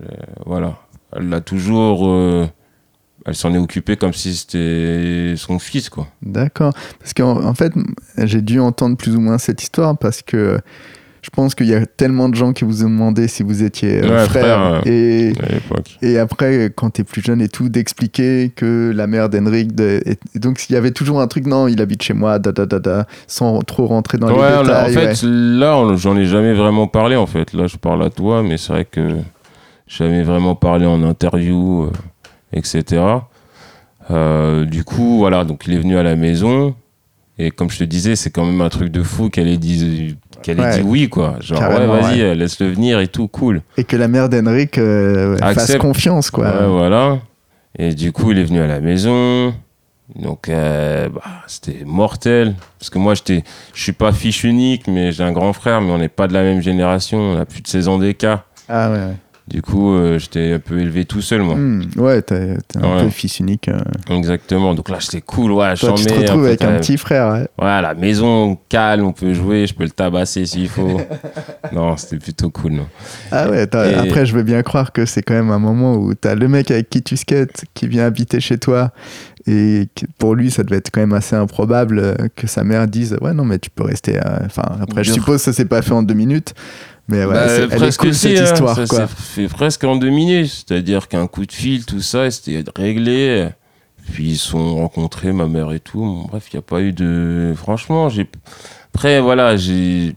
[0.00, 0.06] euh,
[0.46, 0.78] voilà,
[1.16, 2.08] elle l'a toujours.
[2.08, 2.46] euh,
[3.26, 6.06] elle s'en est occupée comme si c'était son fils, quoi.
[6.20, 6.74] D'accord.
[6.98, 7.72] Parce qu'en en fait,
[8.18, 10.60] j'ai dû entendre plus ou moins cette histoire parce que
[11.24, 14.02] je pense qu'il y a tellement de gens qui vous ont demandé si vous étiez
[14.04, 14.80] euh, Ouais, frère.
[14.82, 15.96] frère, et, À l'époque.
[16.02, 19.74] et après, quand t'es plus jeune et tout, d'expliquer que la mère d'Henrik.
[19.74, 22.38] de- et- et donc, il y avait toujours un truc, non, il habite chez moi,
[22.38, 24.96] da da da da, sans trop rentrer dans Ouais, les détails.
[24.96, 25.14] en ouais.
[25.14, 27.54] fait, là, j'en ai jamais vraiment parlé, en fait.
[27.54, 29.16] Là, je parle à toi, mais c'est vrai que
[29.86, 31.90] j'ai jamais vraiment parlé en interview, euh,
[32.52, 33.02] etc.
[34.10, 36.74] Euh, du coup, voilà, donc il est venu à la maison.
[37.38, 40.16] Et comme je te disais, c'est quand même un truc de fou qu'elle ait dit,
[40.42, 41.36] qu'elle ait dit oui, quoi.
[41.40, 42.34] Genre, Carrément, ouais, vas-y, ouais.
[42.34, 43.62] laisse-le venir et tout, cool.
[43.76, 46.44] Et que la mère d'Henrik euh, fasse confiance, quoi.
[46.46, 47.18] Ouais, voilà.
[47.76, 49.52] Et du coup, il est venu à la maison.
[50.14, 52.54] Donc, euh, bah, c'était mortel.
[52.78, 53.40] Parce que moi, je
[53.74, 56.42] suis pas fiche unique, mais j'ai un grand frère, mais on n'est pas de la
[56.42, 57.18] même génération.
[57.18, 58.44] On a plus de 16 ans d'écart.
[58.68, 59.16] Ah ouais, ouais.
[59.46, 61.54] Du coup, euh, j'étais un peu élevé tout seul, moi.
[61.56, 63.02] Hmm, ouais, t'es un Ouais.
[63.04, 63.68] peu fils unique.
[63.68, 63.78] euh.
[64.08, 64.74] Exactement.
[64.74, 65.52] Donc là, c'était cool.
[65.52, 67.30] Ouais, Toi, tu te retrouves en fait, avec un petit frère.
[67.32, 67.46] ouais.
[67.62, 70.98] Ouais, la maison calme, on peut jouer, je peux le tabasser s'il faut.
[71.72, 72.86] non, c'était plutôt cool, non.
[73.30, 76.14] Ah ouais, Et- après, je veux bien croire que c'est quand même un moment où
[76.14, 78.92] t'as le mec avec qui tu skates qui vient habiter chez toi.
[79.46, 83.14] Et pour lui, ça devait être quand même assez improbable euh, que sa mère dise
[83.20, 84.18] Ouais, non, mais tu peux rester.
[84.46, 86.54] Enfin, après, je suppose que ça s'est pas fait en deux minutes.
[87.08, 90.10] Mais ouais, Bah, elle est cool cette hein, histoire, ça s'est fait presque en deux
[90.10, 90.64] minutes.
[90.66, 93.48] C'est-à-dire qu'un coup de fil, tout ça, c'était réglé.
[94.12, 96.00] Puis ils se sont rencontrés, ma mère et tout.
[96.00, 97.52] Bon, bref, il n'y a pas eu de.
[97.56, 98.28] Franchement, j'ai.
[98.94, 100.14] Après, voilà, j'ai.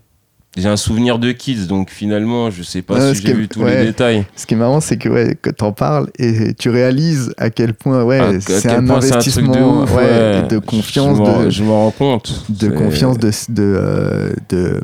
[0.57, 3.77] J'ai un souvenir de kids, donc finalement, je sais pas si j'ai vu tous ouais.
[3.79, 4.25] les détails.
[4.35, 7.75] Ce qui est marrant, c'est que ouais, que t'en parles et tu réalises à quel
[7.75, 10.41] point ouais, c'est un truc de investissement ouf, ouais, ouais.
[10.43, 12.45] et de confiance, Je m'en- rends compte.
[12.49, 14.81] de confiance, de, de, euh, de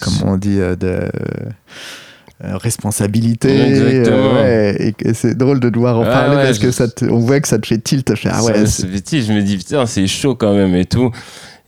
[0.00, 1.00] comment on dit, euh, de
[2.44, 3.50] euh, responsabilité.
[3.68, 4.16] Exactement.
[4.16, 7.04] euh, ouais, et c'est drôle de devoir en Ouais, parler ouais, parce que ça te-
[7.04, 8.10] on voit que ça te fait tilt.
[8.24, 10.84] Ah ouais, Ça- c'est- c'est petit, je me dis putain c'est chaud quand même et
[10.86, 11.10] tout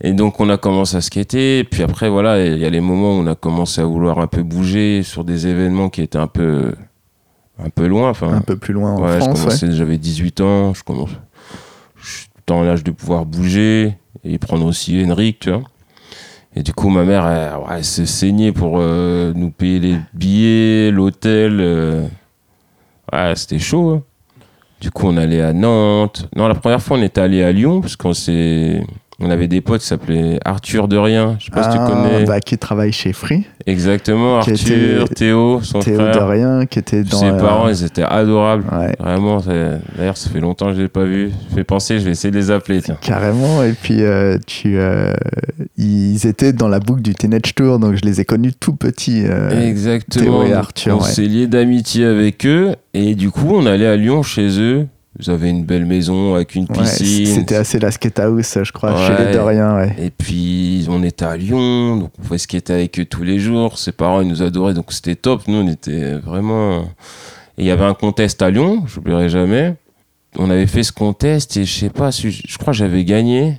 [0.01, 2.81] et donc on a commencé à skater et puis après voilà il y a les
[2.81, 6.17] moments où on a commencé à vouloir un peu bouger sur des événements qui étaient
[6.17, 6.73] un peu
[7.63, 9.63] un peu loin enfin un peu plus loin en ouais, France.
[9.71, 11.11] j'avais 18 ans je commence
[12.01, 15.61] je suis dans l'âge de pouvoir bouger et prendre aussi Henrik tu vois
[16.55, 20.91] et du coup ma mère elle, elle se saignait pour euh, nous payer les billets
[20.91, 22.05] l'hôtel euh.
[23.11, 24.03] ouais c'était chaud hein.
[24.83, 26.27] Du coup, on allait à Nantes.
[26.35, 28.85] Non, la première fois, on était allé à Lyon parce qu'on s'est,
[29.23, 31.37] on avait des potes qui s'appelaient Arthur de Rien.
[31.39, 32.25] Je sais pas si tu Ah, connais.
[32.25, 36.11] bah, qui travaille chez Free, Exactement, Arthur, était- Théo, son Théo frère.
[36.13, 37.17] Dorien, qui était dans.
[37.17, 38.65] Ses euh, parents, ils étaient adorables.
[38.71, 39.37] ouais, Vraiment,
[39.97, 41.29] d'ailleurs, ça fait longtemps que je l'ai pas vu.
[41.49, 42.81] Ça fait penser, je vais essayer de les appeler.
[42.81, 42.97] Tiens.
[43.01, 45.13] Carrément, et puis euh, tu, euh,
[45.77, 49.23] ils étaient dans la boucle du Teenage Tour, donc je les ai connus tout petits.
[49.25, 50.23] euh, Exactement.
[50.41, 51.09] Théo et Arthur, On ouais.
[51.09, 54.87] s'est liés d'amitié avec eux et du coup, on allait à Lyon chez eux.
[55.19, 57.27] Ils avaient une belle maison avec une ouais, piscine.
[57.27, 59.27] C'était assez la skate house, je crois, chez Ouais.
[59.27, 59.75] les Doriens.
[59.75, 59.95] Ouais.
[59.99, 63.77] Et puis, on était à Lyon, donc on pouvait skater avec eux tous les jours.
[63.77, 65.43] Ses parents, ils nous adoraient, donc c'était top.
[65.47, 66.81] Nous, on était vraiment.
[67.57, 69.75] Et il y avait un contest à Lyon, j'oublierai jamais.
[70.35, 73.57] On avait fait ce contest et je sais pas, si je crois que j'avais gagné.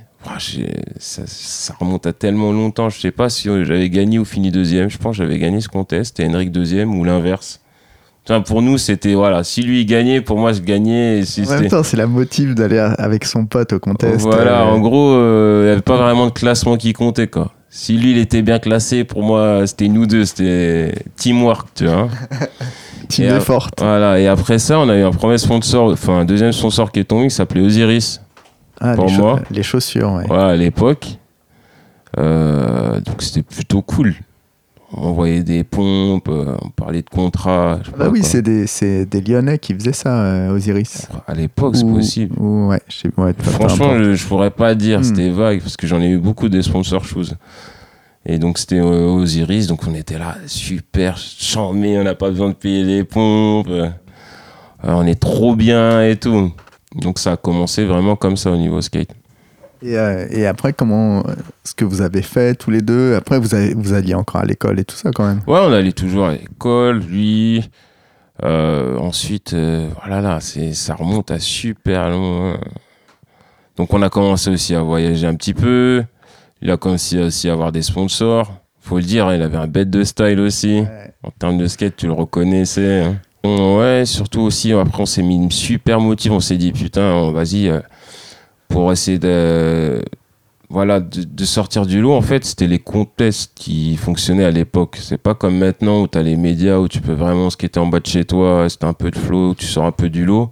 [0.97, 4.89] Ça, ça remonte à tellement longtemps, je sais pas si j'avais gagné ou fini deuxième.
[4.89, 7.61] Je pense que j'avais gagné ce contest et Henrik deuxième ou l'inverse.
[8.27, 11.23] Enfin, pour nous, c'était voilà, si lui il gagnait, pour moi je gagnais.
[11.25, 14.21] Si En même temps, c'est la motive d'aller avec son pote au contest.
[14.21, 17.51] voilà, euh, en gros, euh, il n'y avait pas vraiment de classement qui comptait, quoi.
[17.69, 22.07] Si lui, il était bien classé, pour moi, c'était nous deux, c'était teamwork, tu vois.
[23.09, 23.69] team et, effort.
[23.77, 27.01] Voilà, et après ça, on a eu un premier sponsor, enfin un deuxième sponsor qui
[27.01, 28.21] est tombé, qui s'appelait Osiris,
[28.79, 29.39] Ah, pour les, moi.
[29.51, 30.23] les chaussures, ouais.
[30.27, 31.19] voilà, à l'époque.
[32.17, 34.15] Euh, donc c'était plutôt cool.
[34.97, 37.79] On envoyait des pompes, euh, on parlait de contrats.
[37.81, 38.65] je sais Ah bah pas oui, c'est des,
[39.05, 41.07] des Lyonnais qui faisaient ça, euh, Osiris.
[41.27, 42.35] À l'époque, c'est possible.
[42.39, 45.03] ou- ouais, je sais ouais, peu- peu Franchement, je, je pourrais pas dire, Hmm.
[45.03, 47.33] c'était vague parce que j'en ai eu beaucoup des sponsors shoes.
[48.25, 52.49] Et donc c'était euh, Osiris, donc on était là, super charmé, on n'a pas besoin
[52.49, 53.89] de payer les pompes, euh,
[54.83, 56.51] on est trop bien et tout.
[56.95, 59.09] Donc ça a commencé vraiment comme ça au niveau skate.
[59.81, 61.23] Et, euh, et après, comment
[61.63, 64.45] ce que vous avez fait tous les deux Après, vous, avez, vous alliez encore à
[64.45, 65.41] l'école et tout ça quand même.
[65.47, 67.69] Ouais, on allait toujours à l'école, lui.
[68.43, 72.59] Euh, ensuite, euh, voilà, là, ça remonte à super loin.
[73.77, 76.03] Donc on a commencé aussi à voyager un petit peu.
[76.61, 78.53] Il a commencé aussi à avoir des sponsors.
[78.79, 80.83] Faut le dire, hein, il avait un bête de style aussi.
[81.23, 83.01] En termes de skate, tu le reconnaissais.
[83.01, 83.15] hein.
[83.43, 86.31] Bon, ouais, surtout aussi, après, on s'est mis une super motive.
[86.31, 87.71] On s'est dit, putain, vas-y,
[88.67, 90.01] pour essayer de,
[90.69, 94.97] voilà, de, de sortir du lot, en fait, c'était les contests qui fonctionnaient à l'époque.
[95.01, 97.87] C'est pas comme maintenant où tu as les médias où tu peux vraiment skater en
[97.87, 100.51] bas de chez toi, c'est un peu de flow, tu sors un peu du lot.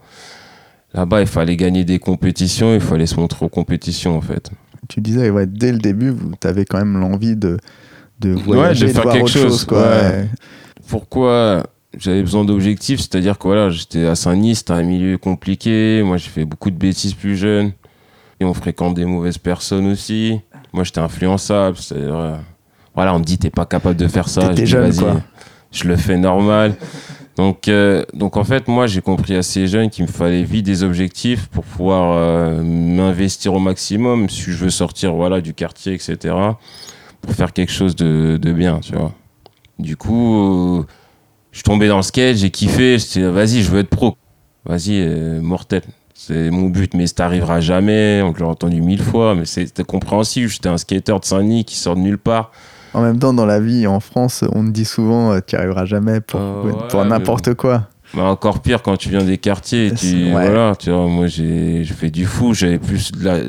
[0.94, 4.52] Là-bas, il fallait gagner des compétitions, il fallait se montrer aux compétitions, en fait.
[4.90, 7.58] Tu disais, ouais, dès le début, tu avais quand même l'envie de,
[8.20, 9.66] de Ouais, voyager, de de faire quelque chose, chose.
[9.66, 9.82] quoi.
[9.82, 10.30] Ouais.
[10.88, 11.64] pourquoi
[11.98, 16.30] j'avais besoin d'objectifs, c'est-à-dire que voilà, j'étais à Saint-Denis, c'était un milieu compliqué, moi j'ai
[16.30, 17.72] fait beaucoup de bêtises plus jeune,
[18.44, 20.40] et on fréquente des mauvaises personnes aussi.
[20.74, 22.36] Moi j'étais influençable, euh,
[22.96, 25.22] voilà, on me dit t'es pas capable de faire ça, je dis, jeune, vas-y, quoi.
[25.72, 26.76] je le fais normal.
[27.36, 30.84] Donc, euh, donc en fait, moi j'ai compris assez jeune qu'il me fallait vite des
[30.84, 36.36] objectifs pour pouvoir euh, m'investir au maximum si je veux sortir voilà, du quartier, etc.
[37.22, 39.14] Pour faire quelque chose de, de bien, tu vois.
[39.80, 40.86] Du coup, euh,
[41.52, 44.16] je suis tombé dans le skate, j'ai kiffé, je dis vas-y, je veux être pro.
[44.66, 45.04] Vas-y,
[45.42, 45.82] mortel.
[46.26, 48.22] C'est mon but, mais ça t'arrivera jamais.
[48.24, 50.48] On l'a entendu mille fois, mais c'était compréhensible.
[50.48, 52.52] J'étais un skater de Saint-Denis qui sort de nulle part.
[52.94, 55.84] En même temps, dans la vie, en France, on te dit souvent, tu n'y arriveras
[55.86, 57.88] jamais pour, Euh, ouais, pour n'importe mais quoi.
[58.14, 59.92] Bah, encore pire quand tu viens des quartiers.
[59.92, 60.30] Tu, ouais.
[60.32, 62.54] voilà, tu vois, moi j'ai j'ai fait du fou.
[62.54, 63.40] J'avais plus, de la-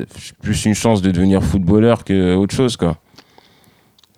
[0.41, 2.97] plus une chance de devenir footballeur que autre chose, quoi.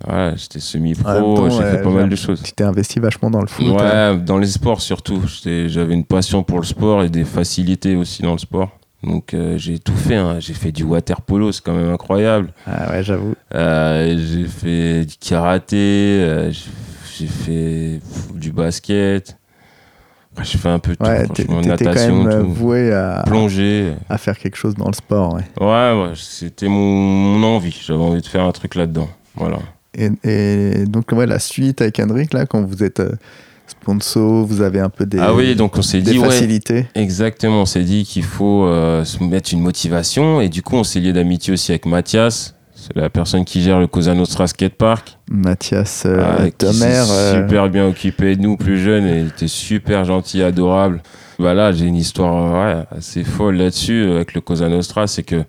[0.05, 2.43] Voilà, j'étais semi-pro, j'ai ouais, fait pas mal de choses.
[2.43, 3.65] Tu t'es investi vachement dans le foot.
[3.79, 4.13] hein.
[4.15, 5.21] Ouais, dans les sports surtout.
[5.43, 8.69] J'avais une passion pour le sport et des facilités aussi dans le sport.
[9.03, 10.15] Donc euh, j'ai tout fait.
[10.15, 10.39] hein.
[10.39, 12.51] J'ai fait du water polo, c'est quand même incroyable.
[12.67, 13.33] Ah ouais, j'avoue.
[13.55, 17.99] Euh, j'ai fait du karaté, euh, j'ai fait
[18.35, 19.35] du basket.
[20.37, 21.33] Ouais, j'ai fait un peu Ouais, tout.
[21.33, 22.51] t'es- franchement, quand natation, même tout.
[22.53, 23.93] voué à, Plongée.
[24.09, 25.33] à faire quelque chose dans le sport.
[25.33, 25.43] Ouais.
[25.59, 26.93] Ouais, ouais, c'était mon,
[27.39, 27.75] mon envie.
[27.83, 29.09] J'avais envie de faire un truc là-dedans.
[29.35, 29.57] Voilà.
[29.97, 33.11] Et, et donc, ouais, la suite avec Hendrik, là, quand vous êtes euh,
[33.67, 36.87] sponsor, vous avez un peu des, ah oui, donc on s'est dit, ouais, facilités.
[36.95, 40.83] Exactement, on s'est dit qu'il faut euh, se mettre une motivation et du coup on
[40.83, 45.17] s'est lié d'amitié aussi avec Mathias, c'est la personne qui gère le Cosa Nostra Skatepark,
[45.29, 49.27] Mathias euh, ah, qui Tomer, euh, super bien occupé de nous plus jeunes et il
[49.27, 51.01] était super gentil, adorable.
[51.39, 55.43] Voilà, j'ai une histoire euh, ouais, assez folle là-dessus avec le Cosa Nostra, c'est que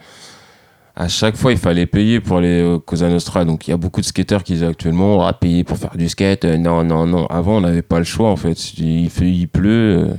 [1.01, 3.77] à chaque fois il fallait payer pour les euh, Cosa Nostra, donc il y a
[3.77, 6.83] beaucoup de skateurs qui disent actuellement on va payer pour faire du skate, Euh, non
[6.85, 10.09] non non, avant on n'avait pas le choix en fait, il fait il pleut.
[10.09, 10.15] euh,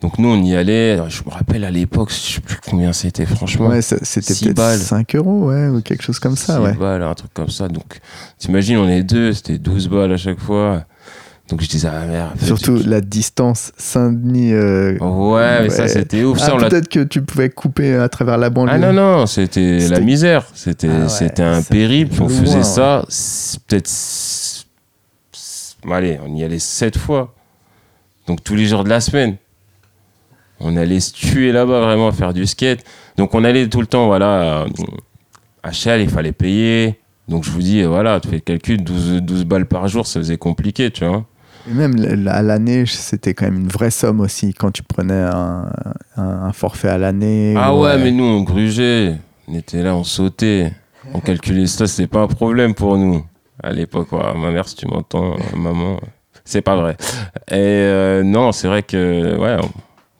[0.00, 0.98] donc nous, on y allait.
[1.08, 3.68] Je me rappelle à l'époque, je sais plus combien c'était, franchement.
[3.68, 4.78] ouais, c'était peut-être balles.
[4.78, 6.72] 5 euros, ouais, ou quelque chose comme ça, Six ouais.
[6.74, 7.68] balles, un truc comme ça.
[7.68, 8.00] Donc,
[8.36, 10.84] t'imagines, on est deux, c'était 12 balles à chaque fois.
[11.50, 12.40] Donc je disais, ah merde.
[12.40, 14.54] Surtout tu- la distance Saint-Denis.
[14.54, 16.38] euh, Ouais, mais ça c'était ouf.
[16.40, 18.72] ah, peut-être que tu pouvais couper à travers la banlieue.
[18.74, 20.46] Ah non, non, c'était la misère.
[20.54, 22.22] C'était Ah ouais, c'était un périple.
[22.22, 23.04] On faisait ça,
[23.68, 23.90] peut-être.
[25.90, 27.34] Allez, on y allait sept fois.
[28.26, 29.36] Donc tous les jours de la semaine.
[30.60, 32.84] On allait se tuer là-bas vraiment à faire du skate.
[33.18, 34.66] Donc on allait tout le temps, voilà, à-
[35.62, 36.98] à Shell, il fallait payer.
[37.28, 40.20] Donc je vous dis, voilà, tu fais le calcul, 12, 12 balles par jour, ça
[40.20, 41.26] faisait compliqué, tu vois.
[41.68, 41.94] Et même
[42.28, 45.70] à l'année, c'était quand même une vraie somme aussi quand tu prenais un,
[46.16, 47.54] un- un forfait à l'année.
[47.56, 49.16] Ah ou, ouais, euh, mais nous, on grugeait.
[49.48, 50.72] On était là, on sautait.
[51.14, 53.24] On calculait ça, c'était pas un problème pour nous.
[53.62, 56.00] À l'époque, ouais, ma mère, si tu m'entends, euh, maman,
[56.44, 56.96] c'est pas vrai.
[57.50, 59.56] Et euh, non, c'est vrai que, ouais,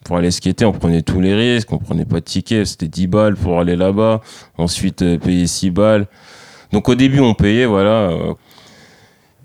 [0.05, 3.07] pour aller skater, on prenait tous les risques, on prenait pas de ticket, c'était 10
[3.07, 4.21] balles pour aller là-bas.
[4.57, 6.07] Ensuite, payer 6 balles.
[6.73, 8.11] Donc au début, on payait, voilà.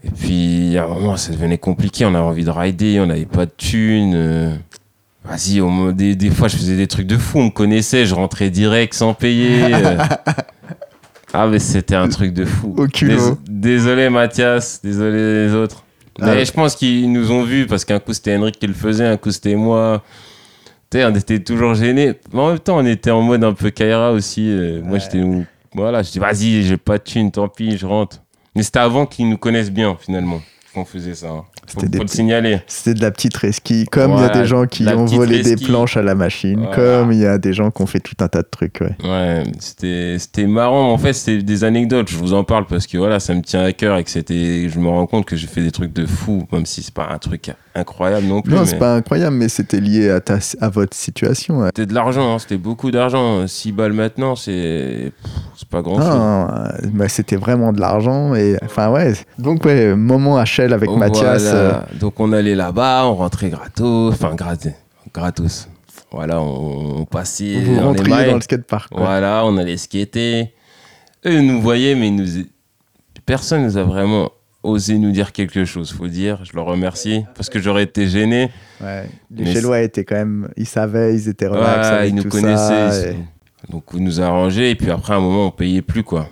[0.04, 3.26] Et puis, à un moment, ça devenait compliqué, on avait envie de rider, on n'avait
[3.26, 4.14] pas de thunes.
[4.16, 4.56] euh,
[5.26, 5.62] Vas-y,
[5.94, 7.40] des, des fois, je faisais des trucs de fou.
[7.40, 9.62] On me connaissait, je rentrais direct sans payer.
[9.74, 9.98] euh.
[11.34, 12.74] ah, mais c'était un truc de fou.
[12.78, 13.32] Au culot.
[13.46, 14.80] Dés- désolé, Mathias.
[14.82, 15.84] Désolé, les autres.
[16.22, 18.74] Ah Mais je pense qu'ils nous ont vus parce qu'un coup, c'était Henrik qui le
[18.74, 20.02] faisait, un coup, c'était moi.
[20.90, 22.14] Tu sais, on était toujours gênés.
[22.34, 24.50] Mais en même temps, on était en mode un peu Kaira aussi.
[24.50, 25.22] euh, Moi, j'étais.
[25.74, 28.18] Voilà, je dis, vas-y, j'ai pas de thune, tant pis, je rentre.
[28.56, 30.42] Mais c'était avant qu'ils nous connaissent bien, finalement,
[30.74, 31.28] qu'on faisait ça.
[31.30, 31.44] hein.
[31.68, 32.62] Faut, des faut signaler.
[32.68, 33.86] C'était de la petite resquille.
[33.86, 36.76] Comme il y a des gens qui ont volé des planches à la machine, Voilà.
[36.76, 38.82] comme il y a des gens qui ont fait tout un tas de trucs.
[38.82, 38.96] Ouais.
[39.04, 40.92] Ouais, c'était marrant.
[40.92, 42.10] En fait, c'était des anecdotes.
[42.10, 44.68] Je vous en parle parce que voilà, ça me tient à cœur et que c'était.
[44.70, 47.08] Je me rends compte que j'ai fait des trucs de fou, même si c'est pas
[47.12, 48.54] un truc incroyable non plus.
[48.54, 51.60] Non, mais c'est pas incroyable, mais c'était lié à, ta, à votre situation.
[51.60, 51.68] ouais.
[51.68, 53.46] C'était de l'argent, hein, c'était beaucoup d'argent.
[53.48, 55.12] 6 balles maintenant, c'est
[55.70, 56.10] pas grand chose.
[56.10, 58.34] Non, euh, bah, c'était vraiment de l'argent.
[58.34, 59.14] Et enfin, ouais.
[59.38, 61.44] Donc, ouais, moment Avec Mathias.
[61.46, 64.74] euh, Donc on allait là-bas, on rentrait gratos, enfin gratos,
[65.14, 65.68] gratos.
[66.12, 68.90] Voilà, on, on passait vous rentriez dans le skatepark.
[68.92, 69.00] quoi.
[69.02, 70.54] Voilà, on allait skater.
[71.26, 72.26] Eux nous voyaient, mais nous...
[73.26, 74.32] personne nous a vraiment
[74.64, 76.40] osé nous dire quelque chose, faut dire.
[76.44, 78.50] Je leur remercie parce que j'aurais été gêné.
[78.82, 79.08] Ouais.
[79.32, 80.50] Les Chélois étaient quand même.
[80.58, 81.90] Ils savaient, ils étaient relax.
[81.90, 82.92] Ouais, ils nous tout connaissaient.
[82.92, 85.52] ça, ils- et- Donc ils nous a arrangé et puis après à un moment on
[85.52, 86.28] payait plus quoi.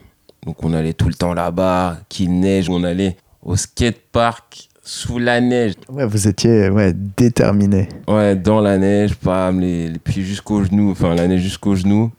[0.45, 3.17] Donc on allait tout le temps là-bas, qu'il neige, on allait
[3.47, 5.73] au skatepark sous la neige.
[5.89, 7.89] Ouais, vous étiez ouais, déterminés.
[8.07, 12.11] Ouais, dans la neige, bam, les, les pieds jusqu'aux genoux, enfin la neige jusqu'aux genoux.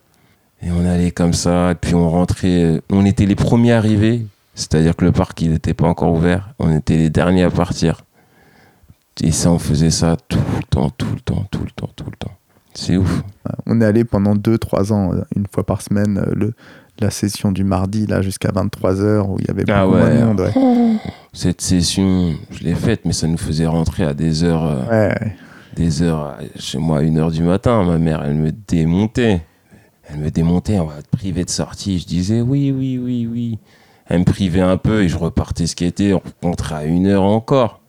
[0.63, 2.65] Et on allait comme ça, et puis on rentrait.
[2.65, 6.49] euh, On était les premiers arrivés, c'est-à-dire que le parc il n'était pas encore ouvert.
[6.59, 8.03] On était les derniers à partir.
[9.23, 12.05] Et ça, on faisait ça tout le temps, tout le temps, tout le temps, tout
[12.11, 12.37] le temps.
[12.75, 13.23] C'est ouf.
[13.67, 16.55] On est allé pendant 2-3 ans, euh, une fois par semaine, euh, le,
[17.01, 20.25] la session du mardi, là, jusqu'à 23h, où il y avait beaucoup Ah moins de
[20.25, 20.41] monde.
[20.41, 20.97] Ouais.
[21.33, 25.37] Cette session, je l'ai faite, mais ça nous faisait rentrer à des heures, euh, Ouais,
[25.77, 27.85] des heures, euh, chez moi, à une heure du matin.
[27.85, 29.43] Ma mère, elle me démontait.
[30.11, 31.99] Elle me démontait, on va te priver de sortie.
[31.99, 33.59] Je disais oui, oui, oui, oui.
[34.07, 36.15] Elle me privait un peu et je repartais skater.
[36.15, 37.81] On rentrait à une heure encore.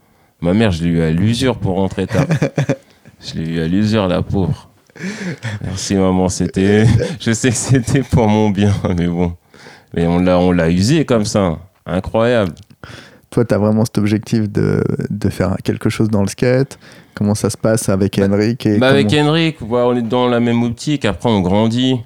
[0.42, 2.26] Ma mère, je l'ai eu à l'usure pour rentrer tard.
[3.22, 4.69] je l'ai eu à l'usure, la pauvre.
[5.64, 6.86] Merci maman, c'était.
[7.20, 9.34] Je sais que c'était pour mon bien, mais bon.
[9.94, 11.58] Mais on l'a, on l'a usé comme ça.
[11.86, 12.54] Incroyable.
[13.30, 16.80] Toi, tu as vraiment cet objectif de, de, faire quelque chose dans le skate.
[17.14, 20.64] Comment ça se passe avec Henrik et bah Avec Henrik, on est dans la même
[20.64, 21.06] optique.
[21.06, 22.00] Après, on grandit.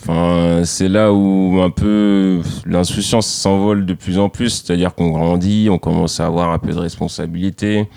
[0.00, 4.50] Enfin, c'est là où un peu l'insouciance s'envole de plus en plus.
[4.50, 7.88] C'est-à-dire qu'on grandit, on commence à avoir un peu de responsabilité.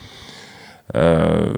[0.96, 1.54] Euh,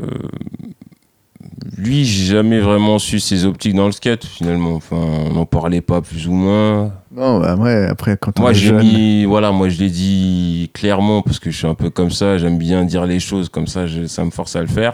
[1.78, 4.76] lui, j'ai jamais vraiment su ses optiques dans le skate finalement.
[4.76, 6.94] Enfin, on n'en parlait pas plus ou moins.
[7.12, 11.40] Non, bah, après, après quand moi, j'ai mis, voilà, moi je l'ai dit clairement parce
[11.40, 12.38] que je suis un peu comme ça.
[12.38, 13.86] J'aime bien dire les choses comme ça.
[14.08, 14.94] ça me force à le faire.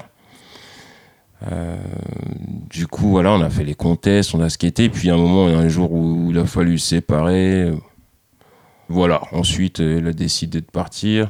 [1.52, 1.78] Euh,
[2.70, 4.90] du coup, voilà, on a fait les contests, on a skaté.
[4.90, 7.72] Puis, un moment, il y a un jour où, il a fallu se séparer.
[8.90, 9.22] Voilà.
[9.32, 11.30] Ensuite, il a décidé de partir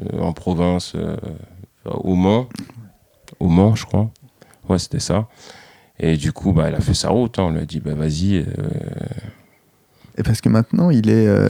[0.00, 1.16] euh, en province, euh,
[1.86, 2.48] au Mans.
[3.40, 4.10] Au Mans, je crois.
[4.68, 5.26] Ouais, c'était ça.
[5.98, 7.38] Et du coup, bah, elle a fait sa route.
[7.38, 7.44] Hein.
[7.44, 8.38] On lui a dit, bah, vas-y.
[8.38, 8.44] Euh,
[10.18, 11.48] et parce que maintenant, il est, euh,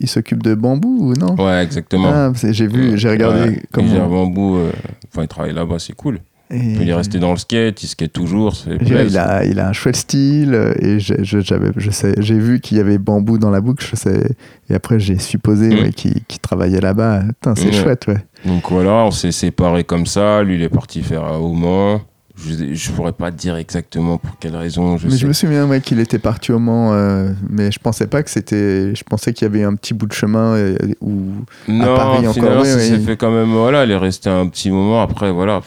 [0.00, 1.34] il s'occupe de bambou ou non?
[1.36, 2.10] Ouais, exactement.
[2.12, 3.88] Ah, j'ai vu, j'ai regardé comment.
[3.94, 4.56] Il bambou.
[4.56, 4.70] Euh,
[5.08, 6.20] enfin, il travaille là-bas, c'est cool.
[6.50, 8.54] Il est resté dans le skate, il skate toujours.
[8.80, 13.38] Il a, il a un chouette style et j'ai je, vu qu'il y avait bambou
[13.38, 13.84] dans la boucle.
[13.84, 14.30] Je sais,
[14.70, 15.90] et après, j'ai supposé mm.
[15.90, 17.22] qu'il travaillait là-bas.
[17.56, 18.24] C'est chouette, ouais.
[18.44, 20.42] Donc voilà, on s'est séparés comme ça.
[20.44, 22.00] Lui, il est parti faire à Mans.
[22.38, 24.98] Je, je pourrais pas dire exactement pour quelle raison.
[24.98, 28.06] Je mais je me souviens ouais, qu'il était parti au Mans, euh, mais je pensais
[28.06, 28.94] pas que c'était.
[28.94, 31.32] Je pensais qu'il y avait un petit bout de chemin euh, ou
[31.66, 32.66] non, à Paris encore.
[32.66, 33.52] ça s'est fait quand même.
[33.52, 35.00] Voilà, il est resté un petit moment.
[35.00, 35.62] Après, voilà.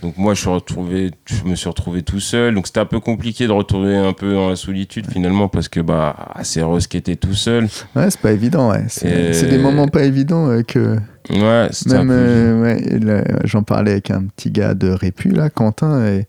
[0.00, 2.54] Donc moi, je, suis retrouvé, je me suis retrouvé tout seul.
[2.54, 5.80] Donc c'était un peu compliqué de retourner un peu dans la solitude finalement parce que
[5.80, 7.68] bah, c'est Rose qui était tout seul.
[7.94, 8.70] Ouais, c'est pas évident.
[8.70, 8.84] Ouais.
[8.88, 10.96] C'est des moments pas évidents euh, que
[11.30, 16.26] Ouais, Même, euh, j'en parlais avec un petit gars de Répu, là, Quentin, et,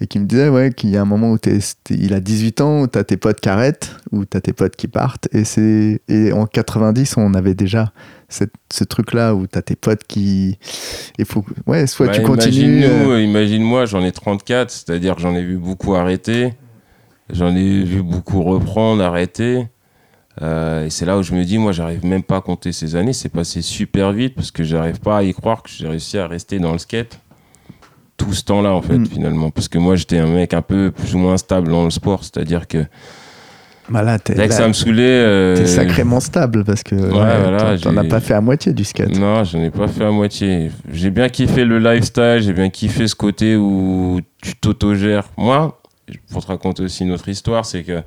[0.00, 1.38] et qui me disait ouais, qu'il y a un moment où
[1.90, 4.54] il a 18 ans, où tu as tes potes qui arrêtent, où tu as tes
[4.54, 5.28] potes qui partent.
[5.32, 7.92] Et, c'est, et en 90, on avait déjà
[8.28, 10.58] cette, ce truc-là où tu as tes potes qui.
[11.26, 12.84] Faut, ouais, soit bah, tu continues.
[12.84, 16.54] Euh, imagine-moi, j'en ai 34, c'est-à-dire que j'en ai vu beaucoup arrêter,
[17.28, 19.66] j'en ai vu beaucoup reprendre, arrêter.
[20.40, 22.96] Euh, et c'est là où je me dis, moi, j'arrive même pas à compter ces
[22.96, 23.12] années.
[23.12, 26.26] C'est passé super vite parce que j'arrive pas à y croire que j'ai réussi à
[26.26, 27.20] rester dans le skate
[28.20, 29.06] tout ce temps-là, en fait, mm.
[29.06, 29.50] finalement.
[29.50, 32.22] Parce que moi, j'étais un mec un peu plus ou moins stable dans le sport.
[32.22, 32.84] C'est-à-dire que.
[33.88, 35.02] Bah là, dès que ça me saoulait.
[35.02, 35.56] Euh...
[35.56, 39.18] T'es sacrément stable parce que ouais, t'en as pas fait à moitié du skate.
[39.18, 40.70] Non, j'en ai pas fait à moitié.
[40.92, 45.24] J'ai bien kiffé le lifestyle, j'ai bien kiffé ce côté où tu t'autogères.
[45.36, 45.80] Moi,
[46.30, 48.02] pour te raconter aussi une autre histoire, c'est que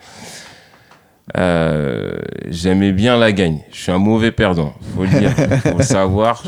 [1.37, 2.13] euh,
[2.47, 3.59] j'aimais bien la gagne.
[3.73, 5.31] Je suis un mauvais perdant, faut le dire.
[5.63, 6.43] faut le savoir.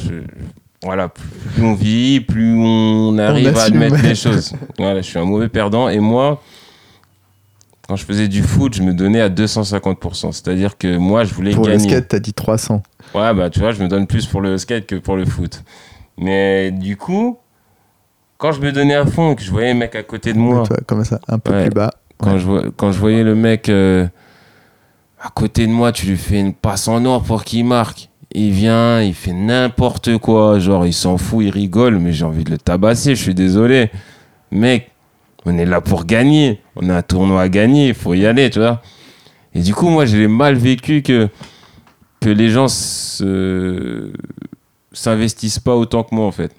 [0.84, 4.54] Voilà, plus on vit, plus on arrive à admettre les choses.
[4.78, 5.90] Voilà, je suis un mauvais perdant.
[5.90, 6.42] Et moi,
[7.88, 10.32] quand je faisais du foot, je me donnais à 250%.
[10.32, 11.64] C'est-à-dire que moi, je voulais gagner.
[11.64, 12.84] Pour le skate, t'as dit 300.
[13.14, 15.64] Ouais, bah tu vois, je me donne plus pour le skate que pour le foot.
[16.18, 17.38] Mais du coup,
[18.38, 20.64] quand je me donnais à fond que je voyais le mec à côté de moi.
[20.88, 21.92] comme ça, un peu plus bas.
[22.18, 23.70] Quand, je, quand je voyais le mec.
[23.70, 24.08] Euh,
[25.26, 28.10] à côté de moi, tu lui fais une passe en or pour qu'il marque.
[28.38, 30.60] Il vient, il fait n'importe quoi.
[30.60, 33.90] Genre, il s'en fout, il rigole, mais j'ai envie de le tabasser, je suis désolé.
[34.52, 34.92] Mec,
[35.46, 36.60] on est là pour gagner.
[36.76, 38.82] On a un tournoi à gagner, il faut y aller, tu vois.
[39.54, 41.30] Et du coup, moi, j'ai mal vécu que,
[42.26, 42.68] les gens
[44.92, 46.54] s'investissent pas autant que moi, en fait.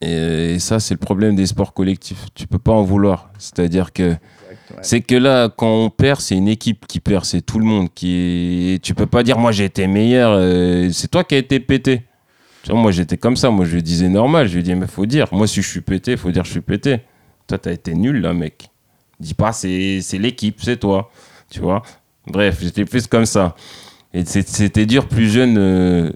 [0.00, 2.28] Et, et ça, c'est le problème des sports collectifs.
[2.34, 3.28] Tu peux pas en vouloir.
[3.38, 4.16] C'est-à-dire que
[4.82, 7.88] c'est que là, quand on perd, c'est une équipe qui perd, c'est tout le monde
[7.94, 8.78] qui.
[8.82, 12.02] Tu peux pas dire, moi j'ai été meilleur, euh, c'est toi qui as été pété.
[12.68, 15.46] Moi j'étais comme ça, moi je disais normal, je lui disais, mais faut dire, moi
[15.46, 16.98] si je suis pété, faut dire je suis pété.
[17.46, 18.70] Toi t'as été nul là, mec.
[19.20, 21.10] Dis pas, c'est l'équipe, c'est toi.
[21.48, 21.82] Tu vois?
[22.26, 23.54] Bref, j'étais plus comme ça.
[24.12, 26.10] Et c'était dur plus jeune euh,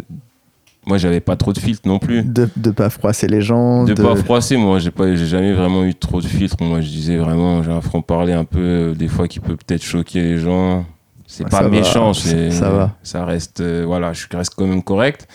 [0.91, 2.25] moi j'avais pas trop de filtres non plus.
[2.25, 5.85] De ne pas froisser les gens de, pas froisser moi j'ai pas j'ai jamais vraiment
[5.85, 6.57] eu trop de filtres.
[6.61, 9.55] Moi je disais vraiment j'ai un front parler un peu euh, des fois qui peut
[9.55, 10.85] peut-être choquer les gens.
[11.29, 12.97] C'est pas méchant c'est ça va.
[13.05, 15.29] ça reste euh, voilà je reste quand même correct.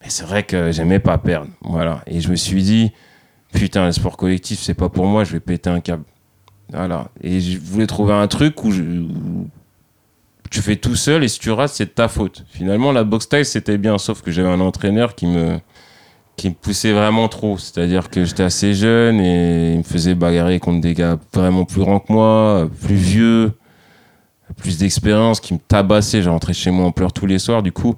[0.00, 2.00] Mais c'est vrai que j'aimais pas perdre voilà.
[2.06, 2.92] Et je me suis dit
[3.52, 6.04] putain le sport collectif c'est pas pour moi je vais péter un câble.
[6.72, 7.08] Voilà.
[7.20, 8.82] Et je voulais trouver un truc où, je,
[10.54, 12.44] tu fais tout seul et si tu rates, c'est de ta faute.
[12.48, 15.58] Finalement, la boxe style, c'était bien, sauf que j'avais un entraîneur qui me,
[16.36, 17.58] qui me poussait vraiment trop.
[17.58, 21.80] C'est-à-dire que j'étais assez jeune et il me faisait bagarrer contre des gars vraiment plus
[21.80, 23.52] grands que moi, plus vieux,
[24.56, 26.22] plus d'expérience, qui me tabassaient.
[26.22, 27.64] J'ai rentré chez moi en pleurs tous les soirs.
[27.64, 27.96] Du coup,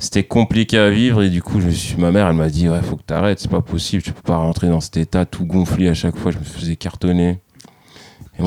[0.00, 2.82] c'était compliqué à vivre et du coup je suis ma mère elle m'a dit ouais
[2.82, 5.88] faut que t'arrêtes c'est pas possible tu peux pas rentrer dans cet état tout gonflé
[5.88, 7.38] à chaque fois je me faisais cartonner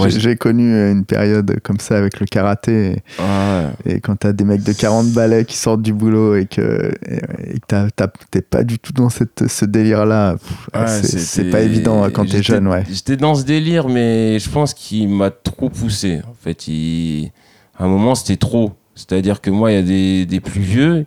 [0.08, 2.92] j'ai connu une période comme ça avec le karaté.
[2.92, 6.46] Et, ah et quand t'as des mecs de 40 balais qui sortent du boulot et
[6.46, 6.92] que
[8.32, 10.36] t'es pas du tout dans cette, ce délire-là,
[11.02, 12.68] c'est pas évident hein, quand t'es jeune.
[12.68, 12.84] Ouais.
[12.90, 16.22] J'étais dans ce délire, mais je pense qu'il m'a trop poussé.
[16.30, 17.32] En fait, il...
[17.78, 18.74] à un moment, c'était trop.
[18.96, 21.06] C'est-à-dire que moi, il y a des, des plus vieux,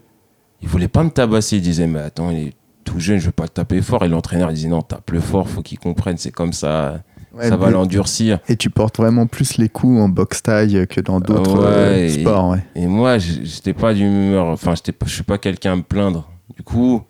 [0.63, 1.57] ils voulaient pas me tabasser.
[1.57, 2.53] Ils disaient, mais attends, il est
[2.85, 4.05] tout jeune, je veux pas le taper fort.
[4.05, 7.03] Et l'entraîneur, disait, non, tape le fort, faut qu'il comprenne, c'est comme ça
[7.41, 8.39] ça va l'endurcir.
[8.49, 12.51] Et tu portes vraiment plus les coups en boxe taille que dans d'autres euh, sports.
[12.51, 12.65] Ouais.
[12.75, 16.29] Et moi, j'étais pas d'humeur, enfin, je suis pas quelqu'un à me plaindre.
[16.57, 17.03] Du coup,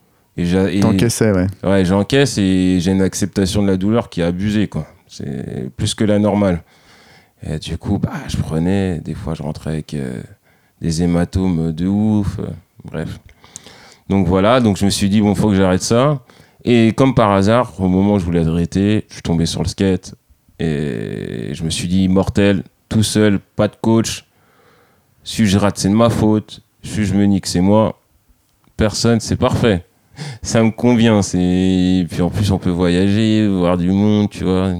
[0.80, 1.46] T'encaissais, ouais.
[1.62, 4.86] Ouais, j'encaisse et j'ai une acceptation de la douleur qui est abusée, quoi.
[5.06, 6.62] C'est plus que la normale.
[7.46, 10.22] Et du coup, bah, je prenais, des fois, je rentrais avec euh,
[10.80, 12.38] des hématomes de ouf.
[12.38, 12.46] Euh,
[12.84, 13.18] bref.
[14.08, 16.20] Donc voilà, donc je me suis dit, bon, faut que j'arrête ça.
[16.64, 19.68] Et comme par hasard, au moment où je voulais arrêter, je suis tombé sur le
[19.68, 20.14] skate
[20.58, 24.24] et je me suis dit mortel, tout seul, pas de coach.
[25.24, 26.60] Si je rate, c'est de ma faute.
[26.82, 27.98] Si je me nique, c'est moi.
[28.76, 29.84] Personne, c'est parfait.
[30.42, 31.20] Ça me convient.
[31.22, 34.74] Puis en plus on peut voyager, voir du monde, tu vois.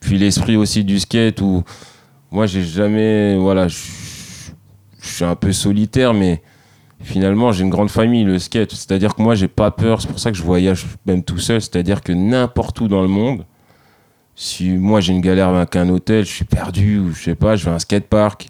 [0.00, 1.62] Puis l'esprit aussi du skate où
[2.30, 3.76] moi j'ai jamais, voilà, je
[5.00, 6.42] suis un peu solitaire, mais
[7.06, 8.72] finalement, j'ai une grande famille, le skate.
[8.72, 10.00] C'est-à-dire que moi, j'ai pas peur.
[10.00, 11.60] C'est pour ça que je voyage même tout seul.
[11.60, 13.44] C'est-à-dire que n'importe où dans le monde,
[14.34, 17.56] si moi j'ai une galère avec un hôtel, je suis perdu, ou je sais pas,
[17.56, 18.48] je vais à un skatepark,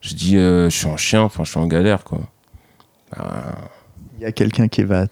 [0.00, 2.20] je dis, euh, je suis en chien, enfin, je suis en galère, quoi.
[4.18, 5.06] Il y a quelqu'un qui va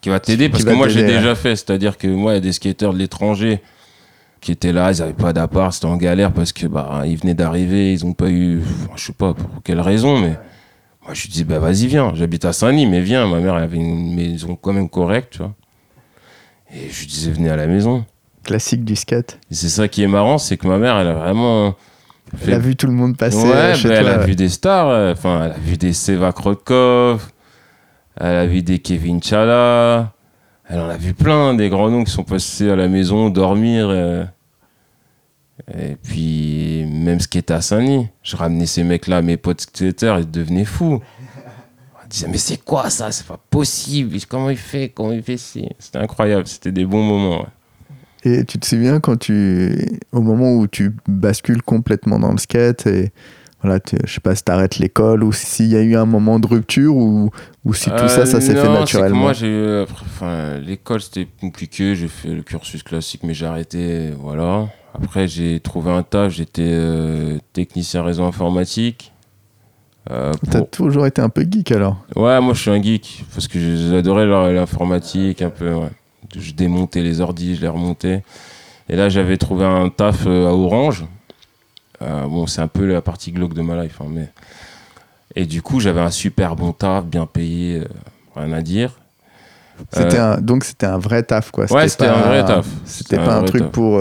[0.00, 1.56] qui va t'aider parce que moi j'ai déjà fait.
[1.56, 3.60] C'est-à-dire que moi, il y a des skateurs de l'étranger
[4.40, 7.34] qui étaient là, ils n'avaient pas d'appart, c'était en galère parce que bah ils venaient
[7.34, 8.60] d'arriver, ils ont pas eu,
[8.94, 10.38] je sais pas pour quelle raison, mais
[11.08, 12.12] moi, je lui dis, bah vas-y, viens.
[12.14, 13.26] J'habite à Saint-Denis, mais viens.
[13.26, 15.54] Ma mère, elle avait une maison quand même correcte, tu vois.
[16.70, 18.04] Et je lui disais, venez à la maison.
[18.44, 19.38] Classique du skate.
[19.50, 21.74] c'est ça qui est marrant, c'est que ma mère, elle a vraiment.
[22.46, 23.38] Elle a vu tout le monde passer.
[23.38, 24.88] Ouais, bah, elle a vu des stars.
[24.90, 27.32] Euh, enfin, elle a vu des Seva Krokov.
[28.20, 30.12] Elle a vu des Kevin Chala.
[30.68, 33.88] Elle en a vu plein, des grands noms qui sont passés à la maison dormir.
[33.88, 34.26] Euh.
[35.74, 40.18] Et puis, même ce qui était à Saint-Denis, je ramenais ces mecs-là, mes potes skateurs,
[40.18, 41.00] ils devenaient fous.
[42.02, 43.10] On disait, mais c'est quoi ça?
[43.10, 44.16] C'est pas possible.
[44.28, 44.90] Comment il fait?
[44.94, 45.36] Comment il fait?
[45.36, 46.46] Si C'était incroyable.
[46.46, 47.46] C'était des bons moments.
[48.24, 52.86] Et tu te souviens quand tu, au moment où tu bascules complètement dans le skate
[52.86, 53.12] et
[53.62, 56.46] voilà, je sais pas si t'arrêtes l'école ou s'il y a eu un moment de
[56.46, 57.30] rupture ou,
[57.64, 59.16] ou si tout ça, ça s'est fait euh, naturellement?
[59.16, 61.96] moi, j'ai, enfin, l'école c'était compliqué.
[61.96, 64.10] J'ai fait le cursus classique, mais j'ai arrêté.
[64.18, 64.68] Voilà.
[64.94, 69.12] Après, j'ai trouvé un taf, j'étais euh, technicien réseau informatique.
[70.10, 73.46] Euh, T'as toujours été un peu geek alors Ouais, moi je suis un geek, parce
[73.46, 75.74] que j'adorais l'informatique un peu.
[76.36, 78.22] Je démontais les ordis, je les remontais.
[78.88, 81.04] Et là, j'avais trouvé un taf euh, à Orange.
[82.00, 84.00] Euh, bon, c'est un peu la partie glauque de ma life.
[84.00, 84.30] Hein, mais...
[85.36, 87.82] Et du coup, j'avais un super bon taf, bien payé,
[88.34, 88.92] rien à dire.
[90.40, 91.70] donc c'était un vrai taf quoi.
[91.70, 92.66] Ouais, c'était un vrai taf.
[92.86, 94.00] C'était pas un, truc pour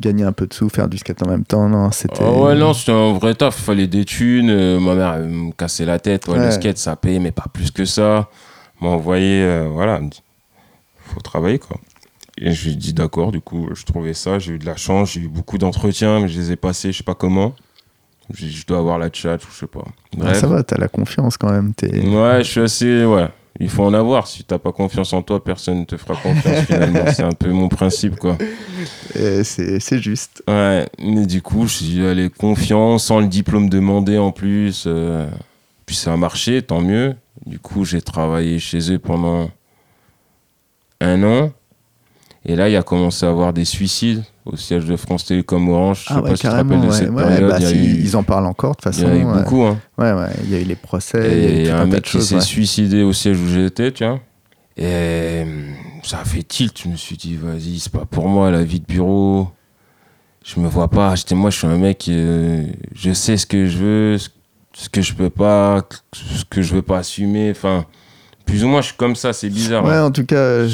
[0.00, 1.68] gagner un peu de sous, faire du skate en même temps.
[1.68, 2.22] Non, c'était.
[2.22, 3.58] Oh ouais, non, c'était un vrai taf.
[3.58, 4.50] Il fallait des thunes.
[4.50, 6.28] Euh, ma mère, me cassait la tête.
[6.28, 8.28] Ouais, Le skate, ça paye, mais pas plus que ça.
[8.80, 10.00] M'a envoyé, euh, voilà,
[11.00, 11.78] faut travailler, quoi.
[12.40, 14.38] Et je lui ai dit d'accord, du coup, je trouvais ça.
[14.38, 16.98] J'ai eu de la chance, j'ai eu beaucoup d'entretiens, mais je les ai passés, je
[16.98, 17.54] sais pas comment.
[18.32, 19.84] Je dois avoir la chat, je sais pas.
[20.34, 21.72] ça va, t'as la confiance quand même.
[21.82, 22.06] Es...
[22.06, 23.04] Ouais, je suis assez.
[23.04, 23.28] Ouais,
[23.60, 24.26] il faut en avoir.
[24.26, 27.04] Si t'as pas confiance en toi, personne ne te fera confiance finalement.
[27.14, 28.36] c'est un peu mon principe, quoi.
[29.14, 30.42] C'est juste.
[30.46, 34.84] Ouais, mais du coup, je suis allé confiant, sans le diplôme demandé en plus.
[34.86, 35.26] Euh,
[35.86, 37.16] puis ça a marché, tant mieux.
[37.46, 39.50] Du coup, j'ai travaillé chez eux pendant
[41.00, 41.52] un an.
[42.44, 46.04] Et là, il a commencé à avoir des suicides au siège de France Télécom Orange.
[46.08, 47.50] Je ah sais pas si tu te rappelles de cette période.
[47.50, 49.08] Bah, ils en parlent encore de toute façon.
[49.08, 49.64] Il y a eu beaucoup.
[49.64, 49.78] Hein.
[49.98, 50.30] Ouais, ouais.
[50.44, 51.30] Il y a eu les procès.
[51.30, 54.20] Et il y a un mec qui s'est suicidé au siège où j'étais, tu vois.
[54.76, 55.44] Et
[56.04, 56.80] ça a fait tilt.
[56.84, 59.48] Je me suis dit, vas-y, c'est pas pour moi la vie de bureau.
[60.44, 61.16] Je me vois pas.
[61.16, 62.06] J'étais moi, je suis un mec.
[62.08, 62.64] Euh,
[62.94, 64.16] je sais ce que je veux,
[64.72, 65.82] ce que je peux pas,
[66.12, 67.50] ce que je veux pas assumer.
[67.50, 67.84] Enfin
[68.48, 69.84] plus ou moins, je suis comme ça, c'est bizarre.
[69.84, 70.66] Ouais, en tout cas,